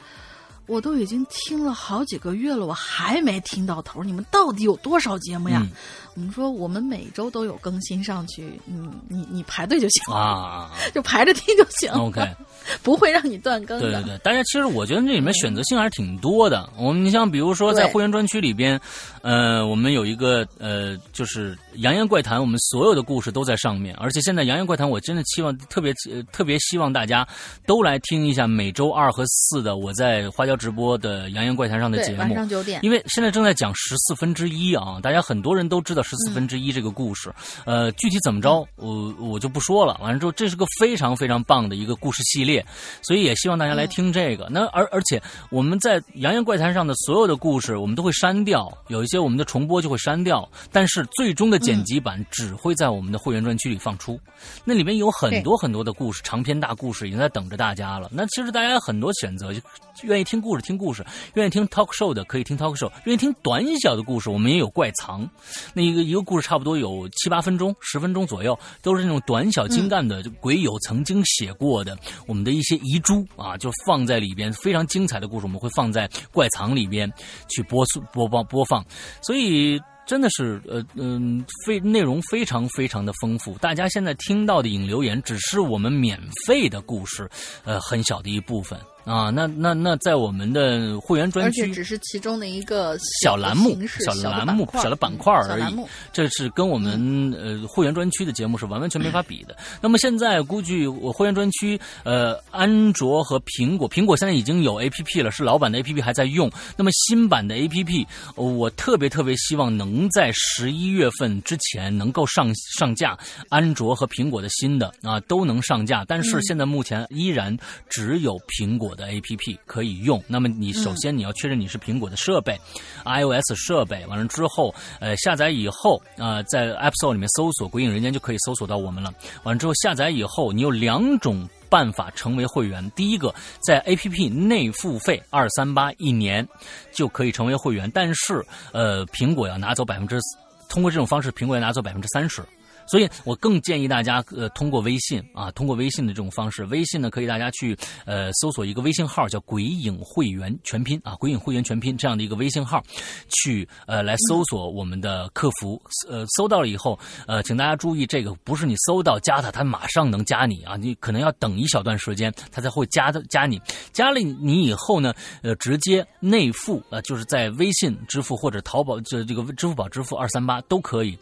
[0.68, 4.04] 我都已经听了好几个月了，我还没听到头。
[4.04, 5.62] 你们到底有多少节目呀？
[5.64, 5.72] 嗯
[6.16, 12.22] 我们说我们每周都有更新上去，嗯，你你排队就行，啊 就排着听就行，OK，
[12.84, 13.92] 不会让你断更的。
[13.92, 16.70] 对对对，大家其实我觉得这里面选择性还是挺多的。
[16.78, 18.80] 我们你像比如说在会员专区里边，
[19.22, 23.96] 呃，我们有一个呃，就是《扬言怪谈》，我们所有的故事都在上面。
[23.96, 27.28] 而且现在《扬言怪谈》，我真的期望特别、呃特别希望大家
[27.66, 32.36] 都来听一下每周二和四的我在花椒直播的《扬言怪谈》上的节目，晚目。
[32.36, 32.80] 上九点。
[32.84, 37.34] 因为现在正在讲十四分之一啊，大家很多人都知道十四分之一这个故事，
[37.66, 39.98] 呃，具体怎么着，我我就不说了。
[40.02, 42.66] 完了之后，这是个非常非常棒的一个故事系列，
[43.02, 44.50] 所以也希望大家来听这个。
[44.52, 54.20] 那而而且我们在《洋洋怪谈》上的所有的故事，我们都会删掉，有一些我们的重播就会删掉，但是最终的剪辑版只会在我们的会员专区里放出。
[54.66, 58.10] 那里面有很多很多的故事，长篇大故事已经在等着大家了。
[58.12, 59.62] 那其实大家有很多选择，就
[60.04, 61.06] 愿意听故故事听故事，
[61.36, 65.30] 愿意听 talk show 的可以听 talk show，愿意听短小的故事，我们也有怪藏。
[65.76, 71.98] 那一个一个故事差不多有七八分钟、十分钟左右，都是那种短小精干的，就鬼友曾经写过的
[72.28, 77.12] 我们的一些遗珠啊，就放在里边，非常精彩的故事，我们会放在怪藏里边
[77.50, 77.84] 去播
[78.14, 78.86] 播播播放，
[79.22, 79.80] 所以。
[80.10, 83.56] 真的是，呃嗯，非内容非常非常的丰富。
[83.60, 87.30] 大家现在听到的引留言，只是我们免费的故事，
[87.64, 88.80] 呃，很小的一部分
[89.12, 89.30] 啊。
[89.30, 95.76] 那那那，在我们的会员专区，而且只是其中的一个小栏目、小栏目、小的板块而已。
[96.14, 99.58] 这是跟我们嗯呃会员专区的节目是完完全没法比的。
[99.82, 106.50] 那么现在估计我会员专区，呃，安卓和苹果，苹果现在已经有 A P P 了，是老版的 A P P 还在用。
[106.78, 109.90] 那么新版的 A P P，我特别特别希望能。
[109.90, 113.18] 能在十一月份之前能够上上架，
[113.50, 117.58] 安卓和苹果的新的啊都能上架，但是现在目前依然
[117.90, 120.22] 只有苹果的 APP 可以用。
[120.28, 122.60] 那么你首先你要确认你是苹果的设备
[123.06, 129.12] ，iOS 设备，完了之后，呃，下载以后啊，在 App Store 里面搜索“鬼影人间”就可以搜索到我们了。
[129.44, 131.50] 完了之后下载以后，你有两种。
[131.72, 136.44] 办法成为会员，第一个在 A P P 内付费二三八一年
[136.92, 138.44] 就可以成为会员，但是
[138.74, 140.20] 呃，苹果要拿走百分之，
[140.68, 142.42] 通过这种方式，苹果要拿走百分之三十。
[142.90, 152.84] 所以我更建议大家，呃，通过微信啊，通过微信的这种方式，微信呢可以大家去呃搜索一个微信号叫“鬼影会员全拼”啊，“鬼影会员全拼”这样的一个微信号，
[153.30, 155.80] 去呃来搜索我们的客服，
[156.10, 156.98] 呃，搜到了以后，
[157.28, 163.62] 呃，请大家注意，这个不是你搜到加他，他马上能加你啊，你可能要等一小段时间，他才会加的加你，
[163.94, 165.14] 加了你以后呢，
[165.44, 171.16] 呃，直接内付啊，就是在微信支付或者淘宝这这个支付宝支付二三八都可以，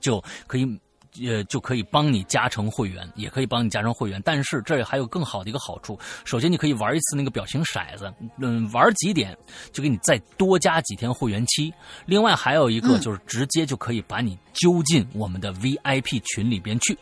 [0.00, 0.78] 就可以。
[1.26, 4.20] 呃，就可以帮你加成会员，也可以帮你加成会员。
[4.24, 9.36] 但是这还有更好的一个好处，首先你可以玩一次那个表情骰子，嗯，玩几点
[9.72, 11.72] 就给你再多加几天会员期。
[12.06, 16.96] 另外还有一个就是直接就可以把你揪进我们的 VIP 群里边去。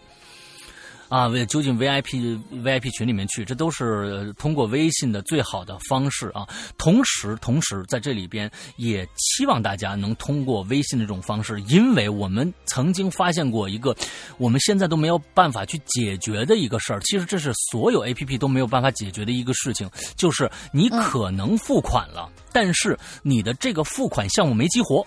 [1.08, 6.46] 啊，为究竟 VIP VIP 群里面去，这都是通过微信的最好的方式啊。
[6.76, 13.96] 同时，同时在这里边也期望大家能通过微信的这种方式，因为我们曾经发现过一个
[14.36, 17.00] 我们现在都没有办法去解决的一个事儿。
[17.00, 25.06] 其实这是所有 APP 都没有办法解决的一个事情，就是你可能付款了，但是你的这个付款项目没激活。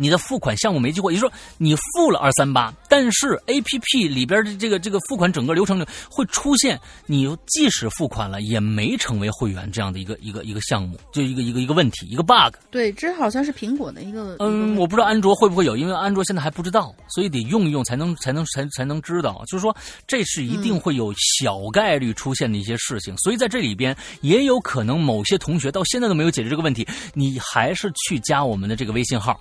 [0.00, 12.54] 你的付款项目没激活，也就是说你付了二三八，但是 A P P 里边的这个这个付款整个流程里会出现，你即使付款了也没成为会员这样的一个一个一个项目，就一个一个一个问题，一个 bug。
[12.70, 14.36] 对，这好像是苹果的一个。
[14.38, 19.42] 嗯，我不知道安卓会不会有，因为安卓现在还不知道，所以得用一用才能才能才才能知道。
[19.46, 29.38] 就是说，这是一定会有小概率出现的一些事情，所以在这里边也有可能某些同学到现在都没有解决这个问题，你还是去加我们的这个微信号。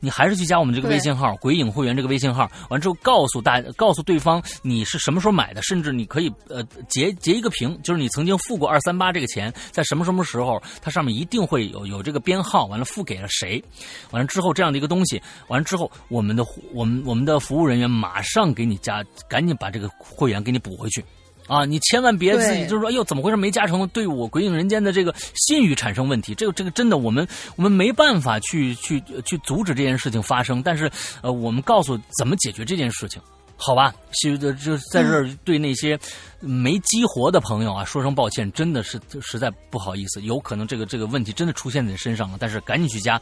[0.00, 13.62] 你还是去加我们这个微信号“鬼影会员”这个微信号，完之后告诉大告诉对方你是什么时候买的，甚至你可以呃截截一个屏，就是你曾经付过二三八这个钱，在什么什么时候，它上面一定会有有这个编号，完了付给了谁，
[14.10, 21.04] 完了之后这样的一个东西，完了之后我们的我们我们的服务人员马上给你加，赶紧把这个会员给你补回去。
[21.48, 23.36] 啊，你千万别自己就是说，哎呦，怎么回事？
[23.36, 26.34] 没加成，对我鬼影人间的这个信誉产生问题。
[26.34, 27.26] 这个这个真的，我们
[27.56, 30.62] 我们没办法去去去阻止这件事情发生。
[30.62, 30.88] 但是，
[31.22, 33.20] 呃，我们告诉怎么解决这件事情，
[33.56, 33.94] 好吧？
[34.12, 35.98] 就就在这儿对那些
[36.38, 40.20] 没激活的朋友啊，说声抱歉，真的是实在不好意思。
[40.20, 43.20] 有可能这个这个问题真的出现在你身上了，但是赶紧去加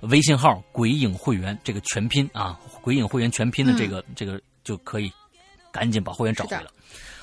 [0.00, 5.12] 微信号“鬼影会员”这个全拼啊，“鬼影会员”全拼的这个这个就可以
[5.70, 6.64] 赶紧把会员找回来。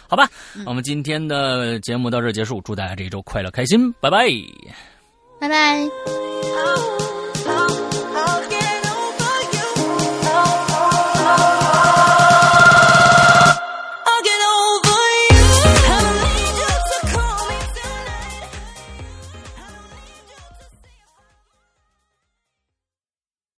[0.08, 0.30] 好吧，
[0.66, 4.28] 我们今天的节目到这结束，祝大家这一周快乐开心，拜拜，
[5.40, 7.03] 拜拜。